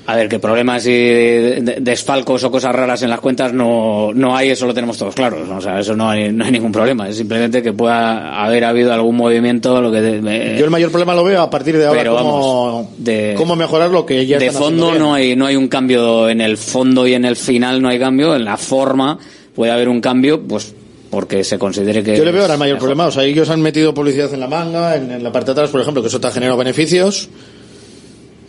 [0.05, 4.11] A ver, que problemas y de- de- desfalcos o cosas raras en las cuentas no,
[4.13, 5.47] no hay, eso lo tenemos todos claros.
[5.49, 7.07] O sea, eso no hay, no hay ningún problema.
[7.07, 11.15] Es simplemente que pueda haber habido algún movimiento, lo que de- Yo el mayor problema
[11.15, 14.39] lo veo a partir de ahora, Pero cómo, vamos, de- cómo mejorar lo que ya
[14.39, 17.37] de están fondo no hay no hay un cambio en el fondo y en el
[17.37, 19.17] final no hay cambio en la forma
[19.55, 20.73] puede haber un cambio pues
[21.11, 22.89] porque se considere que Yo le veo ahora el mayor mejor.
[22.89, 23.05] problema.
[23.07, 25.69] O sea, ellos han metido publicidad en la manga, en, en la parte de atrás,
[25.69, 27.29] por ejemplo, que eso te ha generado beneficios.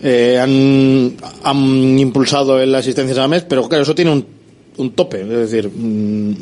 [0.07, 4.27] Eh, han, han impulsado el asistencias a la mes, pero claro, eso tiene un,
[4.77, 5.23] un tope.
[5.23, 6.35] Es decir, mm,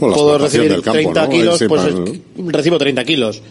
[0.00, 1.28] la puedo recibir campo, 30 ¿no?
[1.28, 1.94] kilos, pues
[2.36, 3.42] recibo 30 kilos.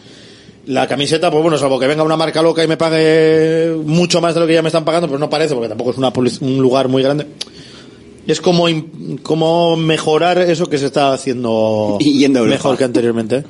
[0.68, 4.34] La camiseta, pues bueno, salvo que venga una marca loca y me pague mucho más
[4.34, 6.12] de lo que ya me están pagando, pues no parece, porque tampoco es una,
[6.42, 7.28] un lugar muy grande.
[8.28, 8.66] Es como,
[9.22, 13.44] como mejorar eso que se está haciendo Y a mejor que anteriormente.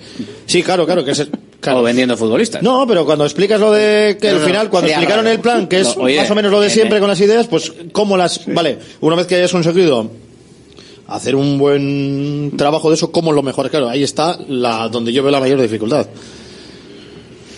[0.46, 1.28] Sí, claro, claro, que es,
[1.74, 2.62] o vendiendo futbolistas.
[2.62, 5.80] No, pero cuando explicas lo de que al no, final, cuando explicaron el plan, que
[5.82, 7.00] es No, oye, más o menos lo de eh, siempre eh.
[7.00, 8.46] con las ideas, pues cómo las...
[8.48, 10.10] Vale, una vez que hayas conseguido
[11.08, 13.70] hacer un buen trabajo de eso, ¿cómo lo mejor?
[13.70, 16.08] Claro, ahí está la donde yo veo la mayor dificultad.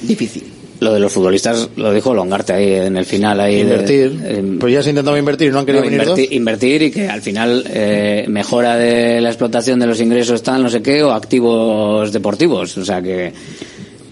[0.03, 0.43] Difícil.
[0.79, 3.39] Lo de los futbolistas lo dijo Longarte ahí en el final.
[3.39, 4.21] Ahí de- Invertir.
[4.27, 6.31] em, Pues ya se intentado invertir y no han querido No, venir inverti- dos.
[6.34, 10.69] invertir y que al final eh, mejora de la explotación de los ingresos tal no
[10.69, 13.34] sé qué o activos deportivos o sea que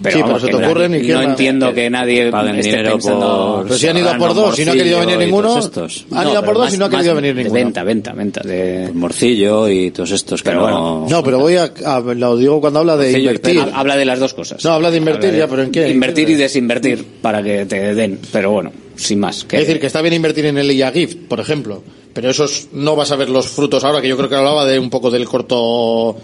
[0.05, 2.31] pero, Sí, vamos, pero se te que ocurren nadie- y quién no entiendo que nadie
[2.31, 4.75] paguen esté dinero pensando por- Pero si han ido a por dos y no ha
[4.75, 5.59] querido venir ninguno.
[5.59, 6.05] estos.
[6.11, 7.53] Han ido a por dos y no ha querido venir ninguno.
[7.53, 10.99] venta venta venta de Morcillo y todos estos que Pero no...
[11.01, 11.05] bueno.
[11.09, 13.59] No, pero voy a, a- lo digo cuando habla de Morcillo invertir.
[13.59, 15.89] Ha- habla de las dos cosas No, habla de invertir Habla ya, pero ¿en qué?
[15.89, 19.87] invertir y desinvertir para que te den pero bueno sin más que Es decir, que
[19.87, 21.83] está bien invertir en el IA Gift, por ejemplo,
[22.13, 24.79] pero esos no vas a ver los frutos ahora, que yo creo que hablaba de
[24.79, 26.15] un poco del corto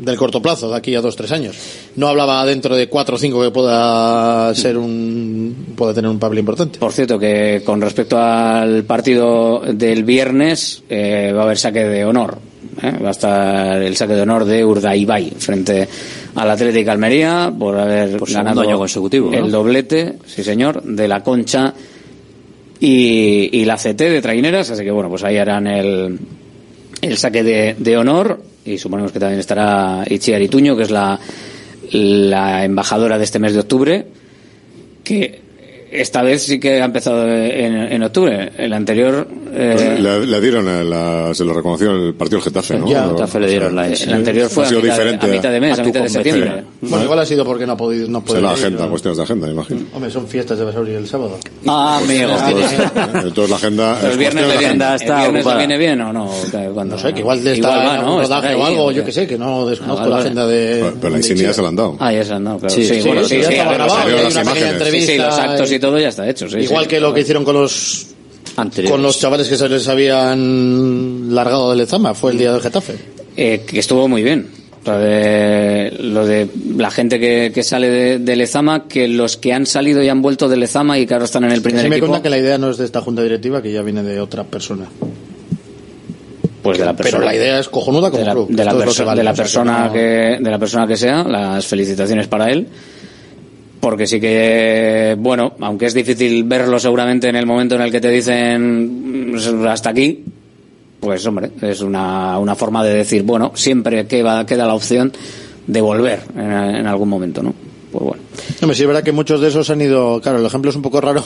[0.00, 1.56] del corto plazo, de aquí a dos, tres años.
[1.96, 6.38] No hablaba dentro de cuatro o cinco que pueda ser un, pueda tener un papel
[6.38, 6.78] importante.
[6.78, 12.04] Por cierto, que con respecto al partido del viernes, eh, va a haber saque de
[12.04, 12.38] honor.
[12.82, 12.92] ¿eh?
[13.02, 15.88] Va a estar el saque de honor de Urdaibai frente
[16.34, 19.38] al Atlético Almería por haber Por ganado año consecutivo, ¿no?
[19.38, 21.74] el doblete, sí señor, de la Concha
[22.80, 24.70] y, y la CT de Traineras.
[24.70, 26.18] Así que bueno, pues ahí harán el,
[27.00, 33.18] el saque de, honor y suponemos que también estará Itziar Ituño, que es la embajadora
[33.18, 34.06] de este mes de octubre,
[35.04, 35.47] que
[35.90, 38.52] esta vez sí que ha empezado en, en octubre.
[38.56, 39.26] El anterior...
[39.52, 42.88] eh, Le, le dieron, a la- se lo reconoció el partido del Getafe, ¿no?
[42.88, 44.94] Ya, Lo- Getafe le dieron o sea, la- el anterior fue Ha a sido mitad
[44.94, 46.64] de- diferente a mitad de mes, a mitad de septiembre.
[46.80, 49.22] Bueno, igual ha sido porque no ha podido, no puede Se la agenda, cuestiones de
[49.24, 49.80] agenda, imagino.
[49.94, 51.38] Hombre, son fiestas de Basauri el sábado.
[51.66, 52.30] Ah, amigo.
[53.24, 53.98] Entonces la agenda.
[54.02, 54.52] ¿El es viernes, de.
[54.52, 56.30] ¿el viernes viene bien o no?
[56.74, 58.20] Cuando- No sé, que igual de Igual ¿no?
[58.22, 59.06] rodaje o algo, ¿o yo qué?
[59.06, 60.78] que sé, que no desconozco Ah, vale, la agenda de...
[60.82, 61.96] Pero, pero la insignia se la han dado.
[61.98, 62.74] Ah, ya se han dado, claro.
[62.74, 63.48] Sí, Sí, sí, bueno, sí, sí, ya
[65.66, 66.48] sí, todo ya está hecho.
[66.48, 66.90] sí, Igual sí.
[66.90, 68.06] que lo que hicieron con los
[68.88, 72.94] con los chavales que se les habían largado del Lezama, fue el día del Getafe.
[73.36, 74.48] Eh, que estuvo muy bien.
[74.84, 79.52] Lo de, lo de la gente que, que sale de, de Lezama, que los que
[79.52, 81.88] han salido y han vuelto de Lezama y que ahora están en el primer Sí
[81.90, 84.02] me equipo, cuentan que la idea no es de esta junta directiva, que ya viene
[84.02, 84.86] de otra persona.
[86.62, 87.18] pues de la persona.
[87.20, 88.48] Pero la idea es cojonuda como de la, club.
[88.50, 92.50] de la perso- vale, de persona que, de la persona que sea las felicitaciones para
[92.50, 92.66] él
[93.80, 98.00] porque sí que bueno aunque es difícil verlo seguramente en el momento en el que
[98.00, 100.24] te dicen "Mm, hasta aquí
[101.00, 105.12] pues hombre es una, una forma de decir bueno siempre queda, queda la opción
[105.66, 107.54] de volver en, en algún momento no
[107.92, 108.22] pues bueno
[108.62, 110.20] Hombre, sí es verdad que muchos de esos han ido...
[110.20, 111.22] Claro, el ejemplo es un poco raro.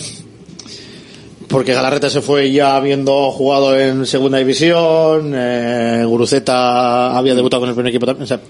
[1.48, 7.68] Porque Galarreta se fue ya habiendo jugado en segunda división, eh, Guruceta había debutado con
[7.68, 8.24] el primer equipo también.
[8.24, 8.40] O sea,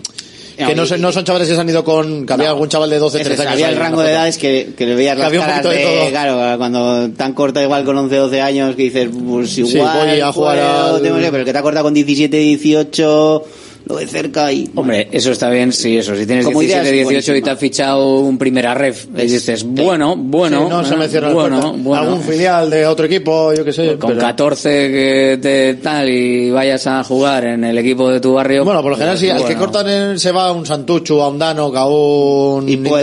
[0.67, 2.27] que no, son- no son chavales que se han ido con...
[2.27, 3.53] Que había algún chaval de 12, Eso 13 es, años.
[3.55, 4.03] había el rango ¿no?
[4.03, 6.11] de edades que, que le veías las caras de todo.
[6.11, 10.21] claro, cuando tan corta igual con 11, 12 años que dices, pues Sí, igual voy
[10.21, 13.45] a jugar puedo, al- tengo que- pero que te ha cortado con 17, 18,
[13.87, 14.71] lo de cerca y...
[14.75, 16.15] Hombre, eso está bien, sí, eso.
[16.17, 19.23] Si tienes Como 17, idea es 18 y te has fichado un primera ref, y
[19.23, 22.03] dices, bueno, bueno, Sí, no se me eh, cierra la bueno, bueno.
[22.03, 23.97] Algún filial de otro equipo, yo qué sé.
[23.99, 28.35] Con pero- 14 que te tal y vayas a jugar en el equipo de tu
[28.35, 28.65] barrio.
[28.65, 31.29] Bueno, por lo general, sí, al que cortan en- se va a un Santuchu, a
[31.29, 33.03] un Dano, a un Y puede-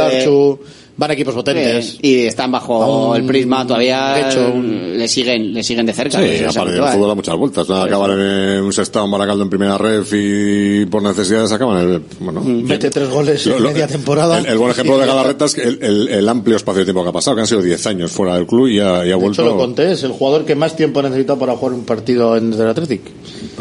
[0.99, 1.93] van equipos potentes.
[1.95, 5.93] Eh, y están bajo un- el prisma todavía de hecho, le siguen le siguen de
[5.93, 7.69] cerca Sí, Pues, o sea, aparte que el fútbol da muchas vueltas.
[7.69, 12.01] Nada, acaban en un sextado en Baracaldo en primera ref y por necesidades acaban el.
[12.19, 14.39] Bueno, Mete tres goles Lo- en lo- media temporada.
[14.39, 17.01] El, el buen ejemplo de Galarreta es que el, el- el amplio espacio de tiempo
[17.03, 19.03] que ha pasado, que han sido 10 años fuera del club y ha, y ha
[19.03, 19.41] De vuelto.
[19.41, 22.35] hecho, lo conté, es el jugador que más tiempo ha necesitado para jugar un partido
[22.35, 23.01] en el Athletic.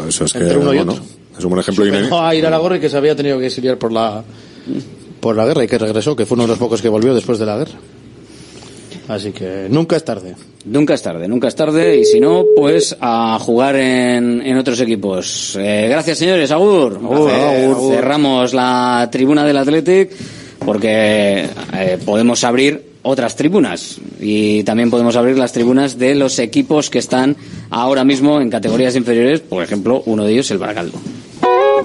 [0.07, 1.03] Eso es que, entre uno y bueno, otro.
[1.37, 1.85] es un buen ejemplo.
[1.85, 3.93] y Superó a ir a la gorra y que se había tenido que exiliar por
[3.93, 4.23] la
[5.19, 7.39] por la guerra y que regresó, que fue uno de los pocos que volvió después
[7.39, 7.79] de la guerra.
[9.09, 10.35] Así que nunca es tarde.
[10.65, 11.97] Nunca es tarde, nunca es tarde.
[11.97, 15.57] Y si no, pues a jugar en, en otros equipos.
[15.59, 16.51] Eh, gracias, señores.
[16.51, 16.99] Agur.
[17.03, 17.95] Agur, agur.
[17.95, 20.11] Cerramos la tribuna del Athletic
[20.63, 26.91] porque eh, podemos abrir otras tribunas y también podemos abrir las tribunas de los equipos
[26.91, 27.35] que están
[27.71, 29.39] ahora mismo en categorías inferiores.
[29.39, 30.99] Por ejemplo, uno de ellos el Baracaldo.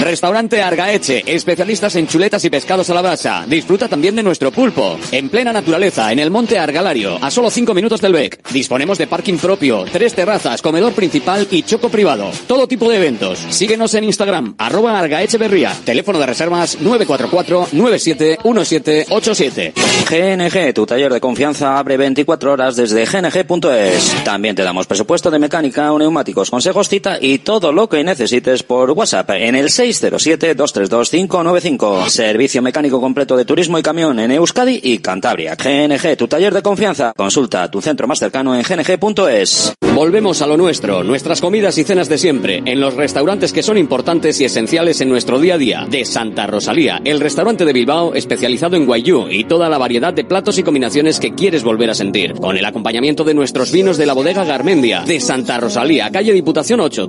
[0.00, 3.44] Restaurante Argaeche, especialistas en chuletas y pescados a la brasa.
[3.48, 4.96] Disfruta también de nuestro pulpo.
[5.10, 8.48] En plena naturaleza, en el monte Argalario, a solo 5 minutos del BEC.
[8.50, 12.30] Disponemos de parking propio, tres terrazas, comedor principal y choco privado.
[12.46, 13.40] Todo tipo de eventos.
[13.50, 15.74] Síguenos en Instagram, arroba Argaecheverría.
[15.84, 19.72] Teléfono de reservas 944-971787.
[20.08, 24.24] GNG, tu taller de confianza, abre 24 horas desde gng.es.
[24.24, 28.92] También te damos presupuesto de mecánica, neumáticos, consejos, cita y todo lo que necesites por
[28.92, 29.70] WhatsApp en el
[30.02, 32.08] 607-232-595.
[32.08, 35.56] Servicio mecánico completo de turismo y camión en Euskadi y Cantabria.
[35.56, 37.12] GNG, tu taller de confianza.
[37.16, 39.72] Consulta tu centro más cercano en gng.es.
[39.94, 43.78] Volvemos a lo nuestro, nuestras comidas y cenas de siempre, en los restaurantes que son
[43.78, 45.86] importantes y esenciales en nuestro día a día.
[45.90, 50.24] De Santa Rosalía, el restaurante de Bilbao especializado en guayú y toda la variedad de
[50.24, 52.34] platos y combinaciones que quieres volver a sentir.
[52.34, 55.02] Con el acompañamiento de nuestros vinos de la bodega Garmendia.
[55.02, 57.08] De Santa Rosalía, calle Diputación 8,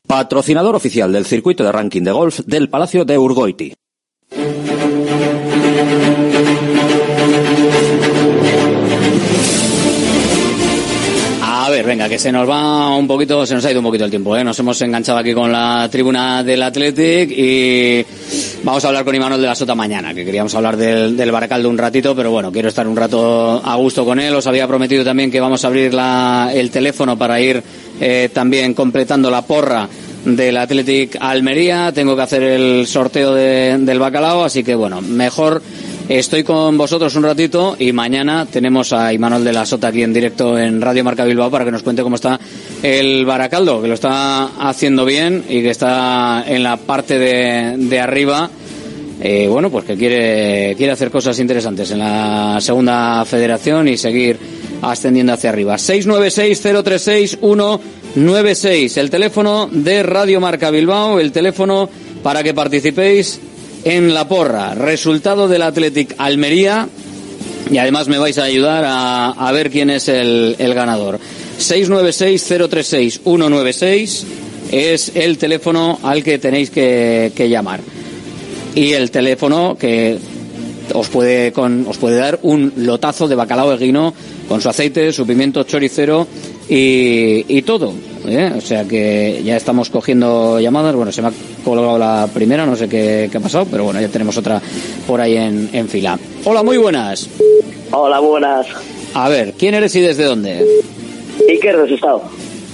[0.11, 3.73] Patrocinador oficial del circuito de ranking de golf del Palacio de Urgoiti.
[11.41, 14.03] A ver, venga, que se nos va un poquito, se nos ha ido un poquito
[14.03, 14.43] el tiempo, ¿eh?
[14.43, 18.05] Nos hemos enganchado aquí con la tribuna del Athletic y
[18.63, 21.69] vamos a hablar con Imanol de la Sota mañana, que queríamos hablar del, del Baracaldo
[21.69, 24.35] un ratito, pero bueno, quiero estar un rato a gusto con él.
[24.35, 27.63] Os había prometido también que vamos a abrir la, el teléfono para ir
[28.01, 29.87] eh, también completando la porra
[30.25, 31.91] del Athletic Almería.
[31.93, 35.61] Tengo que hacer el sorteo de- del bacalao, así que bueno, mejor
[36.09, 40.11] estoy con vosotros un ratito y mañana tenemos a Imanol de la Sota aquí en
[40.13, 42.39] directo en Radio Marca Bilbao para que nos cuente cómo está
[42.83, 47.99] el Baracaldo, que lo está haciendo bien y que está en la parte de, de
[47.99, 48.49] arriba.
[49.23, 54.35] Eh, bueno, pues que quiere, quiere hacer cosas interesantes en la segunda federación y seguir
[54.81, 55.77] ascendiendo hacia arriba.
[58.15, 61.89] 696-036-196, el teléfono de Radio Marca Bilbao, el teléfono
[62.21, 63.39] para que participéis
[63.83, 64.75] en la porra.
[64.75, 66.89] Resultado del Athletic Almería.
[67.69, 71.21] Y además me vais a ayudar a, a ver quién es el, el ganador.
[71.59, 74.23] 696-036-196
[74.71, 77.79] es el teléfono al que tenéis que, que llamar.
[78.75, 80.17] Y el teléfono que
[80.93, 84.13] os puede, con, os puede dar un lotazo de bacalao eguino
[84.47, 86.27] con su aceite, su pimiento choricero
[86.71, 87.93] y, y todo.
[88.25, 88.53] ¿eh?
[88.57, 90.95] O sea que ya estamos cogiendo llamadas.
[90.95, 91.31] Bueno, se me ha
[91.65, 94.61] colgado la primera, no sé qué, qué ha pasado, pero bueno, ya tenemos otra
[95.05, 96.17] por ahí en, en fila.
[96.45, 97.27] Hola, muy buenas.
[97.91, 98.67] Hola, buenas.
[99.13, 100.65] A ver, ¿quién eres y desde dónde?
[101.49, 102.23] Iker de Sestao.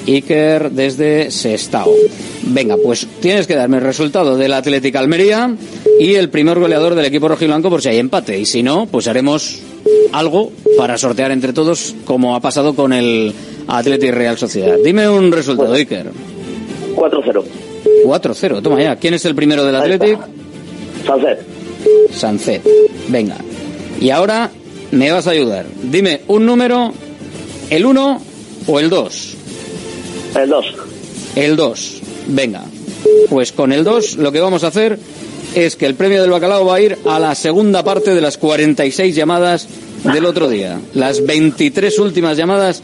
[0.05, 1.91] Iker desde Sestao.
[2.43, 5.55] Venga, pues tienes que darme el resultado del Atlético Almería
[5.99, 8.39] y el primer goleador del equipo rojiblanco por si hay empate.
[8.39, 9.59] Y si no, pues haremos
[10.13, 13.33] algo para sortear entre todos, como ha pasado con el
[13.67, 14.77] Atlético Real Sociedad.
[14.83, 16.11] Dime un resultado, Iker.
[16.95, 17.43] 4-0.
[18.05, 18.95] 4-0, toma ya.
[18.95, 20.23] ¿Quién es el primero del Atlético?
[21.05, 21.39] Sancet.
[22.11, 22.61] Sancet.
[23.07, 23.37] Venga.
[23.99, 24.51] Y ahora
[24.91, 25.65] me vas a ayudar.
[25.83, 26.93] Dime un número,
[27.69, 28.21] el 1
[28.67, 29.33] o el 2.
[30.35, 30.65] El 2.
[31.35, 32.01] El 2.
[32.27, 32.63] Venga.
[33.29, 34.99] Pues con el 2 lo que vamos a hacer
[35.55, 38.37] es que el premio del bacalao va a ir a la segunda parte de las
[38.37, 39.67] 46 llamadas
[40.03, 40.79] del otro día.
[40.93, 42.81] Las 23 últimas llamadas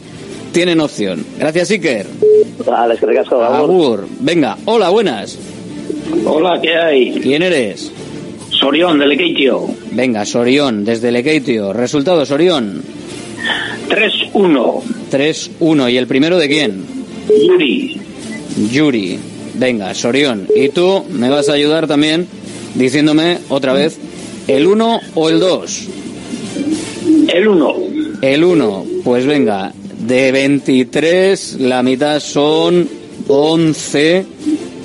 [0.54, 1.26] tienen opción.
[1.36, 2.06] Gracias, Iker.
[2.64, 4.06] Vale, es que recasco, Agur.
[4.20, 5.36] Venga, hola, buenas.
[6.24, 7.20] Hola, ¿qué hay?
[7.20, 7.90] ¿Quién eres?
[8.50, 9.66] Sorión, del Lequeitio.
[9.90, 11.72] Venga, Sorión, desde Lequeitio.
[11.72, 12.82] Resultado, Sorión.
[13.88, 14.82] 3-1.
[15.10, 15.92] 3-1.
[15.92, 16.84] ¿Y el primero de quién?
[17.46, 18.00] Yuri.
[18.70, 19.18] Yuri.
[19.54, 20.46] Venga, Sorión.
[20.54, 22.28] Y tú me vas a ayudar también
[22.76, 23.98] diciéndome otra vez
[24.46, 25.88] el 1 o el 2.
[27.34, 27.74] El 1.
[28.22, 28.84] El 1.
[29.02, 29.72] Pues venga,
[30.06, 32.88] de 23 la mitad son
[33.28, 34.24] 11.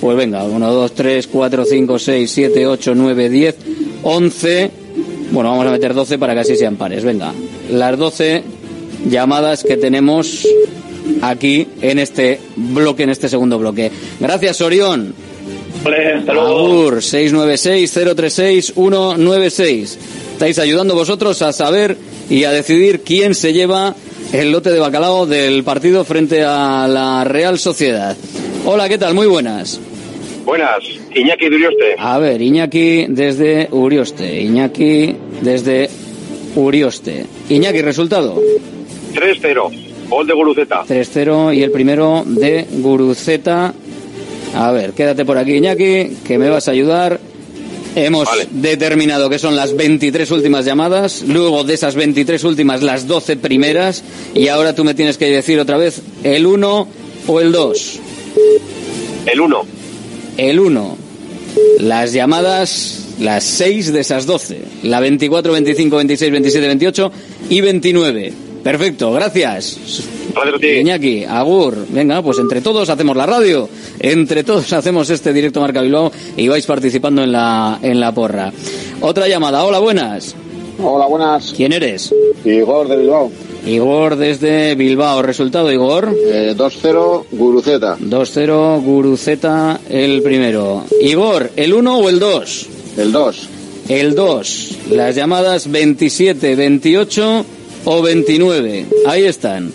[0.01, 3.55] Pues venga, 1, 2, 3, 4, 5, 6, 7, 8, 9, 10,
[4.03, 4.71] 11.
[5.31, 7.03] Bueno, vamos a meter 12 para que así sean pares.
[7.03, 7.33] Venga,
[7.71, 8.43] las 12
[9.09, 10.47] llamadas que tenemos
[11.21, 13.91] aquí en este bloque, en este segundo bloque.
[14.19, 15.13] Gracias, Orión.
[15.85, 19.97] Agur 696-036-196.
[20.33, 21.95] Estáis ayudando vosotros a saber
[22.29, 23.95] y a decidir quién se lleva
[24.31, 28.15] el lote de bacalao del partido frente a la Real Sociedad.
[28.65, 29.13] Hola, ¿qué tal?
[29.13, 29.79] Muy buenas.
[30.45, 30.83] Buenas,
[31.13, 31.95] Iñaki de Urioste.
[31.97, 34.41] A ver, Iñaki desde Urioste.
[34.41, 35.89] Iñaki desde
[36.55, 37.25] Urioste.
[37.49, 38.41] Iñaki, resultado.
[39.13, 40.83] 3-0, gol de Guruceta.
[40.87, 43.73] 3-0 y el primero de Guruceta.
[44.55, 47.19] A ver, quédate por aquí, Iñaki, que me vas a ayudar.
[48.05, 53.37] Hemos determinado que son las 23 últimas llamadas, luego de esas 23 últimas las 12
[53.37, 54.03] primeras
[54.33, 56.87] y ahora tú me tienes que decir otra vez el 1
[57.27, 57.99] o el 2.
[59.25, 59.65] El 1.
[60.37, 60.97] El 1.
[61.79, 64.61] Las llamadas, las 6 de esas 12.
[64.83, 67.11] La 24, 25, 26, 27, 28
[67.49, 68.33] y 29.
[68.63, 69.77] Perfecto, gracias.
[70.61, 73.69] Iñaki, Agur, venga, pues entre todos hacemos la radio,
[73.99, 78.51] entre todos hacemos este directo Marca Bilbao y vais participando en la, en la porra.
[79.01, 80.35] Otra llamada, hola, buenas.
[80.81, 81.53] Hola, buenas.
[81.55, 82.13] ¿Quién eres?
[82.45, 83.31] Igor de Bilbao.
[83.65, 85.21] Igor desde Bilbao.
[85.21, 86.15] ¿Resultado, Igor?
[86.31, 87.97] Eh, 2-0, Guruceta.
[87.97, 90.85] 2-0, Guruceta, el primero.
[91.01, 92.67] Igor, ¿el 1 o el 2?
[92.97, 93.49] El 2.
[93.89, 94.77] El 2.
[94.91, 97.45] Las llamadas 27, 28
[97.85, 98.85] o 29.
[99.05, 99.73] Ahí están.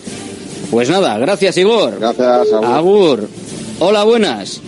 [0.74, 2.00] Pues nada, gracias Igor.
[2.00, 2.66] Gracias, Agur.
[2.66, 3.28] Agur.
[3.78, 4.60] Hola, buenas.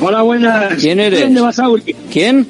[0.00, 0.74] Hola, buenas.
[0.80, 1.20] ¿Quién eres?
[1.20, 1.96] Julen de Basauri.
[2.12, 2.44] ¿Quién?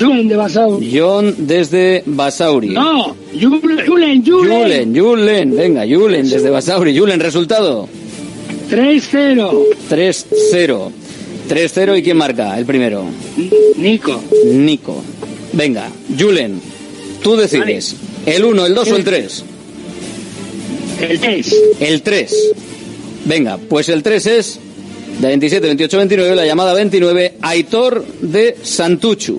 [0.00, 0.98] Julen de Basauri.
[0.98, 2.70] John desde Basauri.
[2.70, 4.62] No, Julen, Julen, Julen.
[4.62, 5.56] Julen, Julen.
[5.56, 6.98] Venga, Julen desde Basauri.
[6.98, 7.86] Julen, resultado.
[8.70, 9.66] 3-0.
[9.90, 10.90] 3-0.
[11.50, 13.04] 3-0 y quién marca el primero?
[13.76, 14.22] Nico.
[14.46, 15.02] Nico.
[15.52, 16.62] Venga, Julen,
[17.22, 17.94] tú decides.
[18.24, 19.44] ¿El 1, el 2 o el 3?
[21.00, 21.56] El 3.
[21.80, 22.54] El 3.
[23.24, 24.60] Venga, pues el 3 es
[25.20, 29.38] de 27, 28, 29, la llamada 29, Aitor de Santuchu.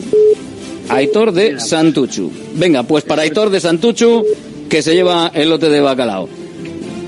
[0.89, 2.31] Aitor de Santuchu.
[2.55, 4.25] Venga, pues para Aitor de Santuchu,
[4.69, 6.27] que se lleva el lote de bacalao.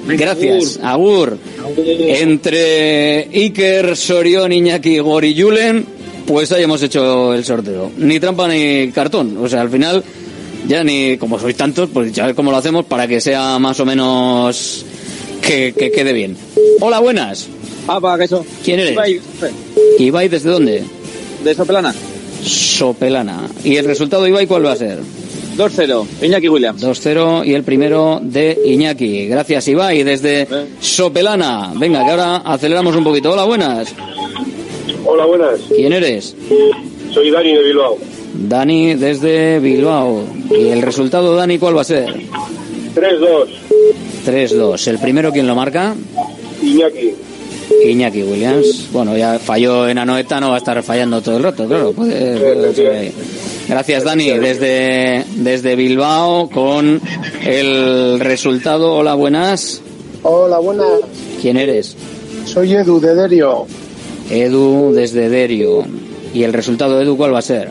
[0.07, 1.37] Gracias, Agur.
[1.77, 5.85] Entre Iker, Sorión, Iñaki, Igor y Julen,
[6.25, 7.91] pues ahí hemos hecho el sorteo.
[7.97, 9.37] Ni trampa ni cartón.
[9.37, 10.03] O sea, al final,
[10.67, 13.79] ya ni como sois tantos, pues ya ver cómo lo hacemos para que sea más
[13.79, 14.85] o menos
[15.41, 16.37] que, que quede bien.
[16.79, 17.47] Hola, buenas.
[17.87, 18.45] Apa, ¿qué eso?
[18.63, 18.93] ¿Quién eres?
[18.93, 19.19] Ibai,
[19.99, 20.83] Ibai, ¿desde dónde?
[21.43, 21.93] de Sopelana.
[22.43, 23.47] Sopelana.
[23.63, 24.99] ¿Y el resultado, Ibai, cuál va a ser?
[25.57, 26.81] 2-0, Iñaki Williams.
[26.81, 29.27] 2-0 y el primero de Iñaki.
[29.27, 30.47] Gracias, Ibai, desde
[30.79, 31.73] Sopelana.
[31.75, 33.31] Venga, que ahora aceleramos un poquito.
[33.31, 33.93] Hola, buenas.
[35.05, 35.59] Hola, buenas.
[35.75, 36.35] ¿Quién eres?
[37.13, 37.97] Soy Dani de Bilbao.
[38.33, 40.23] Dani, desde Bilbao.
[40.49, 42.07] ¿Y el resultado, Dani, cuál va a ser?
[42.95, 43.47] 3-2,
[44.25, 44.87] 3-2.
[44.87, 45.95] ¿El primero quién lo marca?
[46.61, 47.11] Iñaki.
[47.85, 48.89] Iñaki Williams.
[48.91, 51.91] Bueno, ya falló en Anoeta, no va a estar fallando todo el rato, claro.
[51.93, 53.11] puede- puede ser ahí.
[53.67, 56.99] Gracias, Dani, desde, desde Bilbao con
[57.45, 58.93] el resultado.
[58.95, 59.81] Hola, buenas.
[60.23, 60.87] Hola, buenas.
[61.41, 61.95] ¿Quién eres?
[62.45, 63.65] Soy Edu de Derio.
[64.29, 65.85] Edu, desde Derio.
[66.33, 67.69] ¿Y el resultado, Edu, cuál va a ser?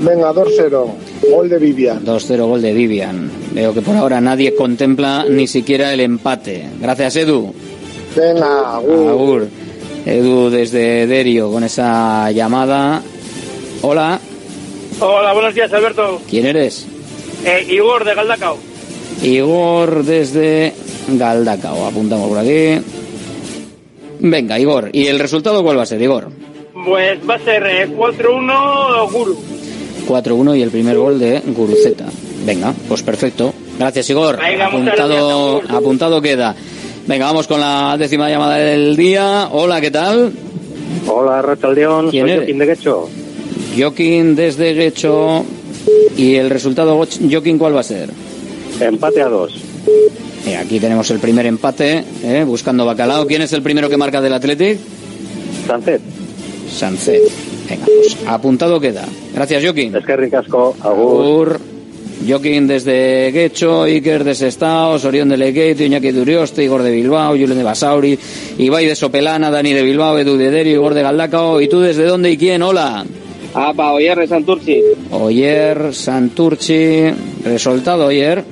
[0.00, 0.86] Venga, 2-0,
[1.30, 2.04] gol de Vivian.
[2.04, 3.30] 2-0 gol de Vivian.
[3.52, 6.64] Veo que por ahora nadie contempla ni siquiera el empate.
[6.80, 7.54] Gracias, Edu.
[8.16, 9.08] Venga, Agur.
[9.08, 9.48] Agur.
[10.06, 13.02] Edu desde Derio con esa llamada.
[13.82, 14.20] Hola,
[15.00, 16.20] Hola, buenos días, Alberto.
[16.30, 16.86] ¿quién eres?
[17.44, 18.56] Eh, Igor de Galdacao.
[19.22, 20.72] Igor desde
[21.08, 21.86] Galdacao.
[21.86, 22.80] Apuntamos por aquí.
[24.20, 24.90] Venga, Igor.
[24.92, 26.30] ¿Y el resultado cuál va a ser, Igor?
[26.86, 29.38] Pues va a ser eh, 4-1 Guru.
[30.06, 32.06] 4-1 y el primer gol de Guruceta.
[32.44, 33.52] Venga, pues perfecto.
[33.78, 34.38] Gracias, Igor.
[34.38, 36.54] Venga, apuntado, apuntado queda.
[37.06, 39.48] Venga, vamos con la décima llamada del día.
[39.52, 40.32] Hola, ¿qué tal?
[41.06, 42.38] Hola, Rachaldeón, ¿Quién soy eres?
[42.44, 43.08] Joaquín de Guecho.
[43.76, 45.44] Joaquín desde Guecho.
[46.16, 48.10] ¿Y el resultado, Joaquín, cuál va a ser?
[48.80, 49.52] Empate a dos.
[50.46, 53.26] Eh, aquí tenemos el primer empate, eh, buscando bacalao.
[53.26, 54.78] ¿Quién es el primero que marca del Athletic?
[55.66, 56.00] Sancet.
[56.70, 57.22] Sancet.
[57.68, 59.04] Venga, pues apuntado queda.
[59.34, 59.94] Gracias, Joaquín.
[59.96, 60.76] Es que ricasco.
[60.80, 61.60] Agur.
[62.26, 67.32] Joaquín desde Guecho, Iker de Sestao, Orión de Legueito, Iñaki de Urioste, Igor de Bilbao,
[67.32, 68.18] Julen de Basauri,
[68.58, 71.60] Ibai de Sopelana, Dani de Bilbao, Edu de Derio, Igor de Galdacao.
[71.60, 72.62] ¿Y tú desde dónde y quién?
[72.62, 73.04] Hola.
[73.52, 74.80] Apa, Oyer de Santurci.
[75.10, 77.10] Oyer, Santurci.
[77.44, 78.42] Resultado, Oyer.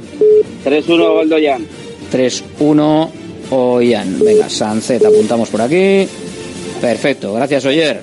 [0.64, 1.66] 3-1 Goldoyan.
[2.12, 3.08] 3-1
[3.50, 4.18] Oyan.
[4.20, 6.06] Venga, Sancet, apuntamos por aquí.
[6.80, 8.02] Perfecto, gracias, Oyer.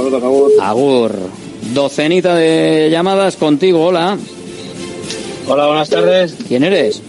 [0.00, 0.50] Brutos, agur.
[0.60, 1.39] Agur.
[1.74, 4.18] Docenita de llamadas contigo, hola.
[5.46, 6.36] Hola, buenas tardes.
[6.48, 7.00] ¿Quién eres?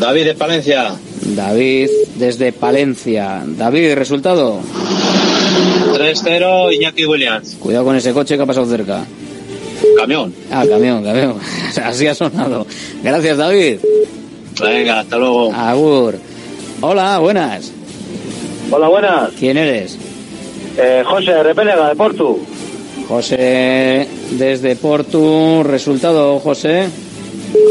[0.00, 0.94] David de Palencia.
[1.36, 3.42] David, desde Palencia.
[3.46, 4.60] David, resultado.
[5.94, 7.56] 3-0 Iñaki Williams.
[7.60, 9.04] Cuidado con ese coche que ha pasado cerca.
[9.96, 10.34] Camión.
[10.50, 11.36] Ah, camión, camión.
[11.84, 12.66] Así ha sonado.
[13.02, 13.78] Gracias, David.
[14.60, 15.52] Venga, hasta luego.
[15.52, 16.18] Agur.
[16.80, 17.70] Hola, buenas.
[18.70, 19.30] Hola, buenas.
[19.38, 19.96] ¿Quién eres?
[20.76, 22.40] Eh, José Repélega, de Portu.
[23.12, 25.62] José, desde Portu.
[25.62, 26.88] Resultado, José.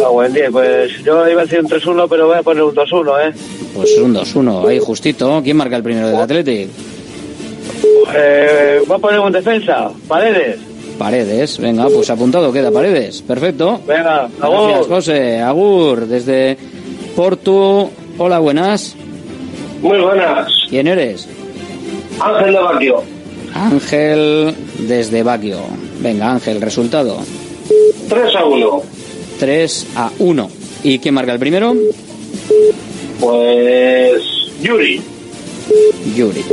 [0.06, 0.50] Ah, buen día.
[0.52, 3.34] Pues yo iba a decir un 3-1, pero voy a poner un 2-1, ¿eh?
[3.76, 5.42] Pues un 2-1, ahí justito.
[5.44, 6.70] ¿Quién marca el primero del Athletic?
[8.16, 9.90] eh voy a poner un defensa.
[10.08, 10.60] Paredes.
[11.00, 13.24] Paredes, venga, pues apuntado queda Paredes.
[13.24, 13.80] Perfecto.
[13.88, 14.88] Venga, Gracias, agur.
[14.90, 15.40] José.
[15.40, 16.56] Agur, desde
[17.16, 17.90] Portu.
[18.20, 18.96] Hola, buenas.
[19.82, 20.52] Muy buenas.
[20.70, 21.28] ¿Quién eres?
[22.20, 23.21] Ángel de Barrio.
[23.54, 25.60] Ángel, desde Baquio.
[26.00, 27.18] Venga, Ángel, resultado.
[28.10, 28.82] 3 a 1.
[29.40, 30.50] 3 a 1.
[30.84, 31.74] ¿Y quién marca el primero?
[33.20, 34.22] Pues.
[34.62, 35.02] Yuri.
[36.16, 36.44] Yuri.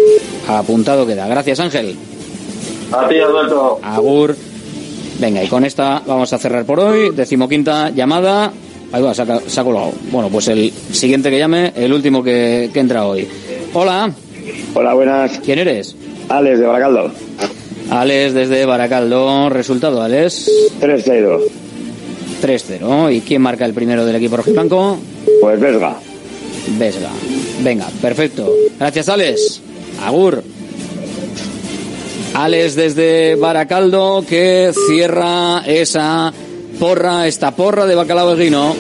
[0.46, 1.26] Apuntado queda.
[1.28, 1.96] Gracias, Ángel.
[2.92, 3.78] A ti, Alberto.
[3.82, 4.36] Agur.
[5.18, 7.10] Venga, y con esta vamos a cerrar por hoy.
[7.10, 8.52] Decimoquinta llamada.
[8.92, 9.92] Ahí va, saca, se ha colgado.
[10.10, 13.28] Bueno, pues el siguiente que llame, el último que, que entra hoy.
[13.74, 14.10] Hola.
[14.74, 15.40] Hola, buenas.
[15.44, 15.94] ¿Quién eres?
[16.28, 17.10] Alex de Baracaldo.
[17.90, 19.48] Alex desde Baracaldo.
[19.48, 20.50] Resultado, Alex.
[20.80, 21.40] 3-0.
[22.42, 23.14] 3-0.
[23.14, 24.98] ¿Y quién marca el primero del equipo rojiblanco?
[25.40, 25.96] Pues Vesga.
[26.78, 27.10] Vesga.
[27.62, 28.52] Venga, perfecto.
[28.78, 29.60] Gracias, Alex.
[30.04, 30.42] Agur.
[32.34, 36.32] Alex desde Baracaldo que cierra esa
[36.78, 38.76] porra, esta porra de bacalao de guino.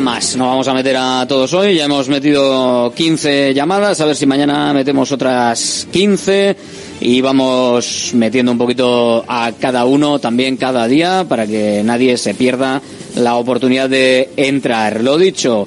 [0.00, 0.36] Más.
[0.36, 1.76] No vamos a meter a todos hoy.
[1.76, 4.00] Ya hemos metido 15 llamadas.
[4.00, 6.56] A ver si mañana metemos otras 15.
[7.00, 12.34] Y vamos metiendo un poquito a cada uno también cada día para que nadie se
[12.34, 12.82] pierda
[13.14, 15.02] la oportunidad de entrar.
[15.02, 15.66] Lo dicho,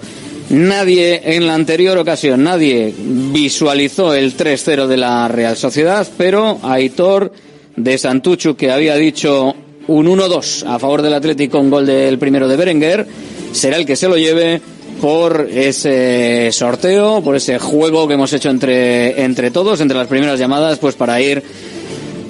[0.49, 7.31] nadie en la anterior ocasión, nadie visualizó el 3-0 de la Real Sociedad, pero Aitor
[7.75, 9.55] de Santuchu, que había dicho
[9.87, 13.07] un 1-2 a favor del Atlético con gol del primero de Berenguer,
[13.51, 14.61] será el que se lo lleve
[15.01, 20.39] por ese sorteo, por ese juego que hemos hecho entre, entre todos, entre las primeras
[20.39, 21.41] llamadas, pues para ir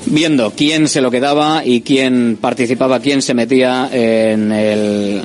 [0.06, 5.22] viendo quién se lo quedaba y quién participaba, quién se metía en el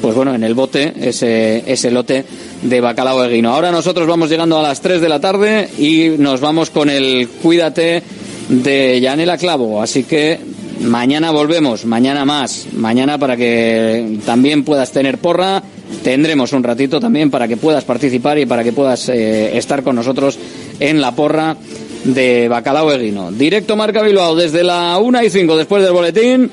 [0.00, 2.24] pues bueno, en el bote, ese, ese lote
[2.62, 3.52] de bacalao de guino.
[3.52, 7.28] Ahora nosotros vamos llegando a las 3 de la tarde y nos vamos con el
[7.42, 8.02] Cuídate
[8.48, 9.82] de Yanela Clavo.
[9.82, 10.38] Así que
[10.80, 15.62] mañana volvemos, mañana más, mañana para que también puedas tener porra.
[16.02, 19.96] Tendremos un ratito también para que puedas participar y para que puedas eh, estar con
[19.96, 20.38] nosotros
[20.80, 21.56] en la porra
[22.04, 23.32] de Bacalao de Guino.
[23.32, 26.50] Directo Marca Bilbao desde la 1 y 5 después del boletín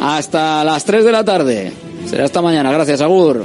[0.00, 1.72] hasta las 3 de la tarde.
[2.08, 2.70] Será hasta mañana.
[2.72, 3.44] Gracias, Agur.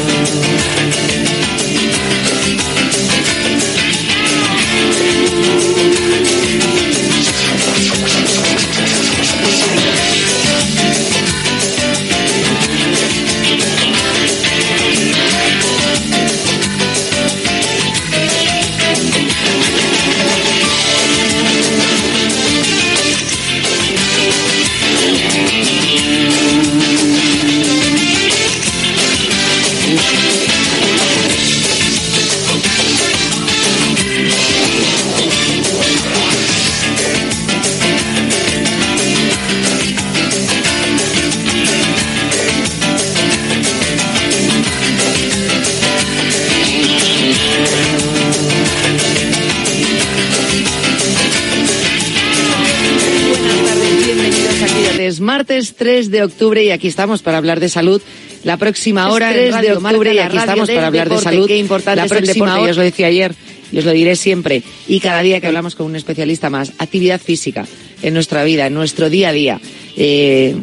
[55.41, 57.99] Martes 3 de octubre y aquí estamos para hablar de salud.
[58.43, 61.09] La próxima hora Es 3 en Radio de octubre Marca, y aquí estamos para hablar
[61.09, 61.23] de deporte.
[61.23, 61.47] salud.
[61.47, 63.33] Qué importante La próxima hora- ya os lo decía ayer
[63.71, 64.61] y os lo diré siempre.
[64.87, 67.65] Y cada día que hablamos con un especialista más, actividad física
[68.03, 69.59] en nuestra vida, en nuestro día a día.
[69.97, 70.55] Eh,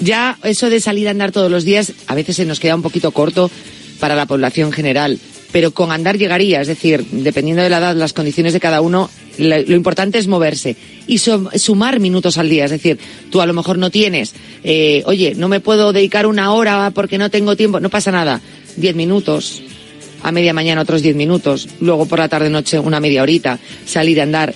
[0.00, 2.82] ya eso de salir a andar todos los días a veces se nos queda un
[2.82, 3.50] poquito corto
[4.00, 5.18] para la población general,
[5.52, 9.10] pero con andar llegaría, es decir, dependiendo de la edad, las condiciones de cada uno,
[9.38, 10.76] lo, importante es moverse
[11.06, 12.98] y sumar minutos al día, es decir,
[13.30, 14.34] tú a lo mejor no tienes,
[14.64, 18.40] eh, oye, no me puedo dedicar una hora porque no tengo tiempo, no pasa nada,
[18.76, 19.62] diez minutos,
[20.22, 24.20] a media mañana otros diez minutos, luego por la tarde noche una media horita, salir
[24.20, 24.54] a andar.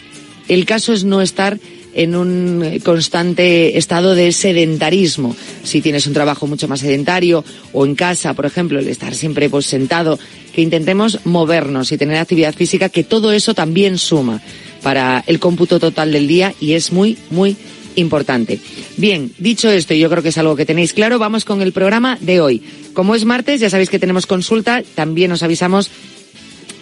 [0.48, 1.58] El caso es no estar
[1.94, 5.34] en un constante estado de sedentarismo.
[5.62, 9.48] Si tienes un trabajo mucho más sedentario o en casa, por ejemplo, el estar siempre
[9.48, 10.18] pues, sentado,
[10.52, 14.40] que intentemos movernos y tener actividad física, que todo eso también suma
[14.82, 17.56] para el cómputo total del día y es muy, muy
[17.96, 18.58] importante.
[18.96, 22.18] Bien, dicho esto, yo creo que es algo que tenéis claro, vamos con el programa
[22.20, 22.62] de hoy.
[22.92, 25.90] Como es martes, ya sabéis que tenemos consulta, también os avisamos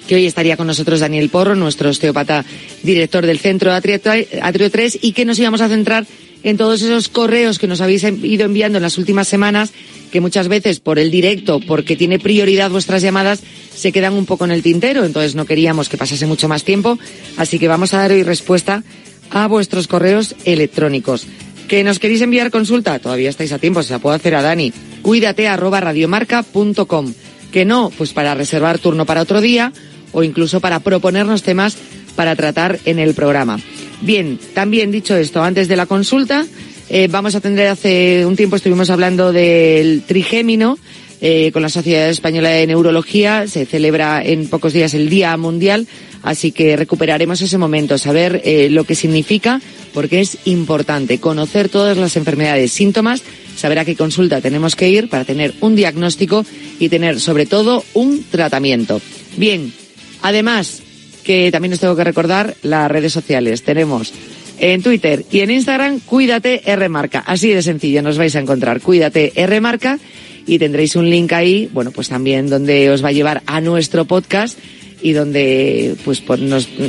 [0.06, 2.44] que hoy estaría con nosotros Daniel Porro, nuestro osteópata
[2.82, 6.06] director del Centro Atrio 3, y que nos íbamos a centrar
[6.42, 9.72] en todos esos correos que nos habéis ido enviando en las últimas semanas,
[10.10, 13.42] que muchas veces por el directo, porque tiene prioridad vuestras llamadas,
[13.74, 16.98] se quedan un poco en el tintero, entonces no queríamos que pasase mucho más tiempo,
[17.36, 18.82] así que vamos a dar hoy respuesta
[19.30, 21.26] a vuestros correos electrónicos.
[21.68, 22.98] ¿Que nos queréis enviar consulta?
[22.98, 24.72] Todavía estáis a tiempo, se la puedo hacer a Dani.
[25.02, 27.12] Cuídate arroba radiomarca.com.
[27.52, 29.72] Que no, pues para reservar turno para otro día
[30.12, 31.76] o incluso para proponernos temas
[32.18, 33.60] para tratar en el programa.
[34.00, 36.44] Bien, también dicho esto, antes de la consulta,
[36.90, 40.78] eh, vamos a atender hace un tiempo estuvimos hablando del trigémino
[41.20, 43.46] eh, con la Sociedad Española de Neurología.
[43.46, 45.86] Se celebra en pocos días el Día Mundial,
[46.24, 49.60] así que recuperaremos ese momento, saber eh, lo que significa,
[49.94, 53.22] porque es importante conocer todas las enfermedades, síntomas,
[53.56, 56.44] saber a qué consulta tenemos que ir para tener un diagnóstico
[56.80, 59.00] y tener sobre todo un tratamiento.
[59.36, 59.72] Bien,
[60.20, 60.82] además
[61.28, 63.62] que también os tengo que recordar las redes sociales.
[63.62, 64.14] Tenemos
[64.58, 67.22] en Twitter y en Instagram Cuídate R Marca.
[67.26, 69.98] Así de sencillo nos vais a encontrar Cuídate R Marca
[70.46, 74.06] y tendréis un link ahí, bueno, pues también donde os va a llevar a nuestro
[74.06, 74.58] podcast
[75.00, 76.40] y donde pues, pues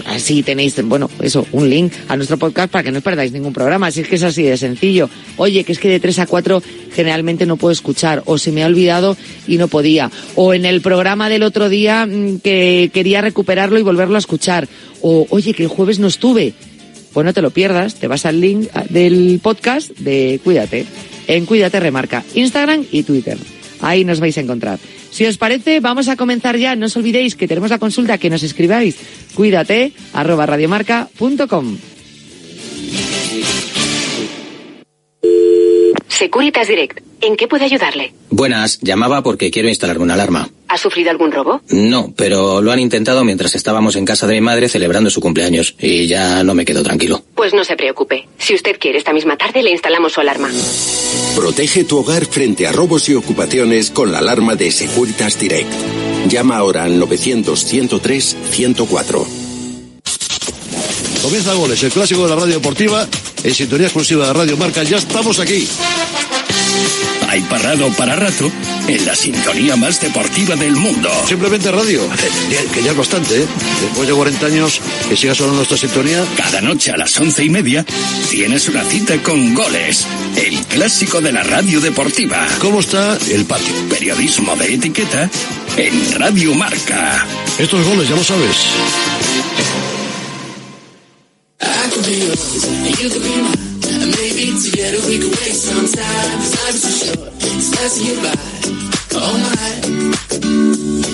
[0.06, 3.53] así tenéis, bueno, eso, un link a nuestro podcast para que no os perdáis ningún
[3.53, 3.88] programa.
[3.88, 5.10] Así es que es así de sencillo.
[5.38, 6.64] Oye, que es que de 3 a 4
[6.94, 9.15] generalmente no puedo escuchar o se me ha olvidado
[9.48, 10.11] y no podía.
[10.36, 14.68] O en el programa del otro día mm, que quería recuperarlo y volverlo a escuchar.
[15.02, 16.53] O, oye, que el jueves no estuve.
[17.14, 20.86] Pues no te lo pierdas, te vas al link ah, del podcast de Cuídate,
[21.27, 23.38] en Cuídate Remarca, Instagram y Twitter.
[23.81, 24.80] Ahí nos vais a encontrar.
[25.20, 26.80] Si os parece, vamos a comenzar ya.
[26.80, 28.96] No os olvidéis que tenemos la consulta que nos escribáis.
[29.36, 31.76] Cuídate, arroba radiomarca.com.
[36.08, 37.04] Securitas Direct.
[37.20, 38.14] ¿En qué puedo ayudarle?
[38.30, 40.48] Buenas, llamaba porque quiero instalarme una alarma.
[40.70, 41.62] ¿Ha sufrido algún robo?
[41.70, 45.74] No, pero lo han intentado mientras estábamos en casa de mi madre celebrando su cumpleaños
[45.80, 47.24] y ya no me quedo tranquilo.
[47.34, 48.28] Pues no se preocupe.
[48.38, 50.48] Si usted quiere, esta misma tarde le instalamos su alarma.
[51.36, 55.72] Protege tu hogar frente a robos y ocupaciones con la alarma de Securitas Direct.
[56.28, 59.26] Llama ahora al 900-103-104.
[61.24, 63.08] Comienza Goles, el clásico de la radio deportiva,
[63.44, 64.84] en sintonía exclusiva de Radio Marca.
[64.84, 65.68] Ya estamos aquí.
[67.27, 68.51] Hay parado para rato
[68.88, 71.10] en la sintonía más deportiva del mundo.
[71.27, 72.01] Simplemente radio,
[72.73, 73.47] que ya es bastante, ¿eh?
[73.81, 76.26] Después de 40 años, que siga sonando nuestra sintonía.
[76.35, 77.85] Cada noche a las once y media
[78.30, 82.47] tienes una cita con Goles, el clásico de la radio deportiva.
[82.60, 83.73] ¿Cómo está el patio?
[83.89, 85.30] Periodismo de etiqueta
[85.77, 87.27] en Radio Marca.
[87.60, 88.57] Estos goles, ya lo sabes.
[91.61, 93.69] I could be yours, and you could be mine.
[94.18, 96.40] Maybe together we could waste some time.
[96.40, 98.34] Cause life is too short, it's passing you by.
[99.19, 99.69] My.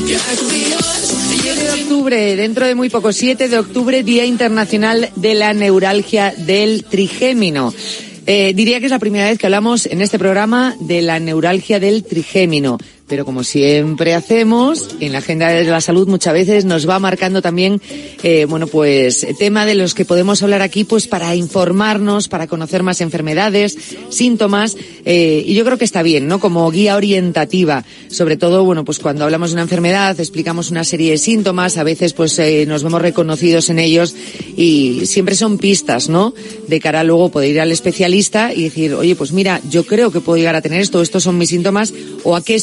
[0.05, 3.49] Yeah, I could be yours, and you 7 de octubre, dentro de muy poco, 7
[3.49, 7.73] de octubre, Día Internacional de la Neuralgia del Trigémino.
[8.27, 11.79] Eh, diría que es la primera vez que hablamos en este programa de la neuralgia
[11.79, 12.79] del trigémino.
[13.07, 17.41] Pero como siempre hacemos, en la agenda de la salud muchas veces nos va marcando
[17.43, 17.79] también,
[18.23, 22.81] eh, bueno, pues tema de los que podemos hablar aquí, pues para informarnos, para conocer
[22.81, 23.77] más enfermedades,
[24.09, 24.75] síntomas,
[25.05, 26.39] eh, y yo creo que está bien, ¿no?
[26.39, 31.11] Como guía orientativa, sobre todo, bueno, pues cuando hablamos de una enfermedad, explicamos una serie
[31.11, 34.15] de síntomas, a veces pues eh, nos vemos reconocidos en ellos
[34.57, 36.33] y siempre son pistas, ¿no?
[36.67, 40.11] De cara a luego poder ir al especialista y decir, oye, pues mira, yo creo
[40.11, 42.55] que puedo llegar a tener esto, estos son mis síntomas, o a qué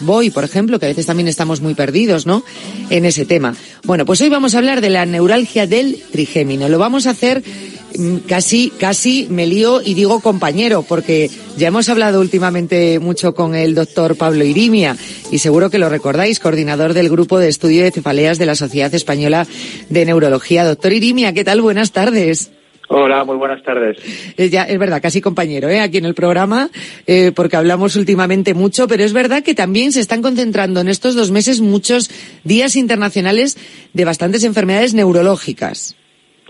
[0.00, 2.42] voy, por ejemplo, que a veces también estamos muy perdidos, ¿no?
[2.90, 3.54] En ese tema.
[3.84, 6.68] Bueno, pues hoy vamos a hablar de la neuralgia del trigémino.
[6.68, 7.42] Lo vamos a hacer
[7.96, 13.54] mm, casi, casi me lío y digo compañero, porque ya hemos hablado últimamente mucho con
[13.54, 14.96] el doctor Pablo Irimia
[15.30, 18.94] y seguro que lo recordáis, coordinador del grupo de estudio de cefaleas de la Sociedad
[18.94, 19.46] Española
[19.88, 20.64] de Neurología.
[20.64, 21.60] Doctor Irimia, ¿qué tal?
[21.60, 22.50] Buenas tardes.
[22.92, 23.98] Hola, muy buenas tardes.
[24.36, 25.78] Eh, ya, es verdad, casi compañero, ¿eh?
[25.78, 26.70] aquí en el programa,
[27.06, 31.14] eh, porque hablamos últimamente mucho, pero es verdad que también se están concentrando en estos
[31.14, 32.10] dos meses muchos
[32.42, 33.56] días internacionales
[33.92, 35.94] de bastantes enfermedades neurológicas.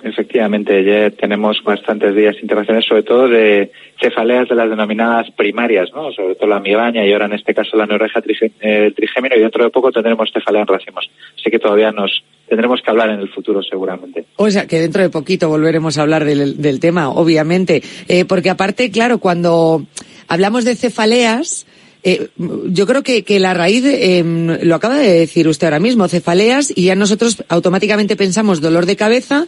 [0.02, 3.70] Efectivamente, ya tenemos bastantes días internacionales, sobre todo de
[4.00, 6.10] cefaleas de las denominadas primarias, ¿no?
[6.12, 8.22] Sobre todo la migraña y ahora en este caso la neuralgia
[8.60, 11.10] eh, trigémino y dentro de poco tendremos cefalea en racimos.
[11.34, 14.24] Así que todavía nos tendremos que hablar en el futuro seguramente.
[14.36, 17.82] O sea, que dentro de poquito volveremos a hablar del, tema, obviamente.
[18.08, 19.86] Eh, porque aparte, claro, cuando
[20.28, 21.66] hablamos de cefaleas,
[22.02, 24.22] eh, yo creo que, que la raíz, eh,
[24.62, 28.96] lo acaba de decir usted ahora mismo, cefaleas, y ya nosotros automáticamente pensamos dolor de
[28.96, 29.46] cabeza,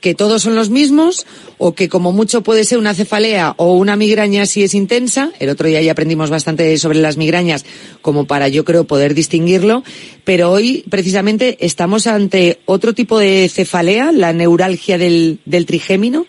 [0.00, 1.26] que todos son los mismos
[1.58, 5.30] o que como mucho puede ser una cefalea o una migraña si es intensa.
[5.40, 7.64] El otro día ya aprendimos bastante sobre las migrañas
[8.00, 9.82] como para yo creo poder distinguirlo,
[10.24, 16.26] pero hoy precisamente estamos ante otro tipo de cefalea, la neuralgia del, del trigémino.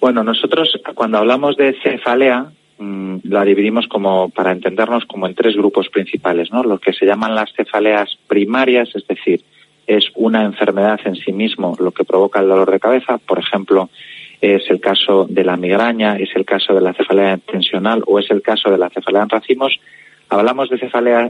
[0.00, 5.56] Bueno, nosotros cuando hablamos de cefalea mm, la dividimos como para entendernos como en tres
[5.56, 6.62] grupos principales, ¿no?
[6.62, 9.42] Lo que se llaman las cefaleas primarias, es decir,
[9.86, 13.18] es una enfermedad en sí mismo lo que provoca el dolor de cabeza.
[13.18, 13.88] Por ejemplo,
[14.40, 18.30] es el caso de la migraña, es el caso de la cefalea tensional o es
[18.30, 19.78] el caso de la cefalea en racimos.
[20.28, 21.24] Hablamos de cefaleas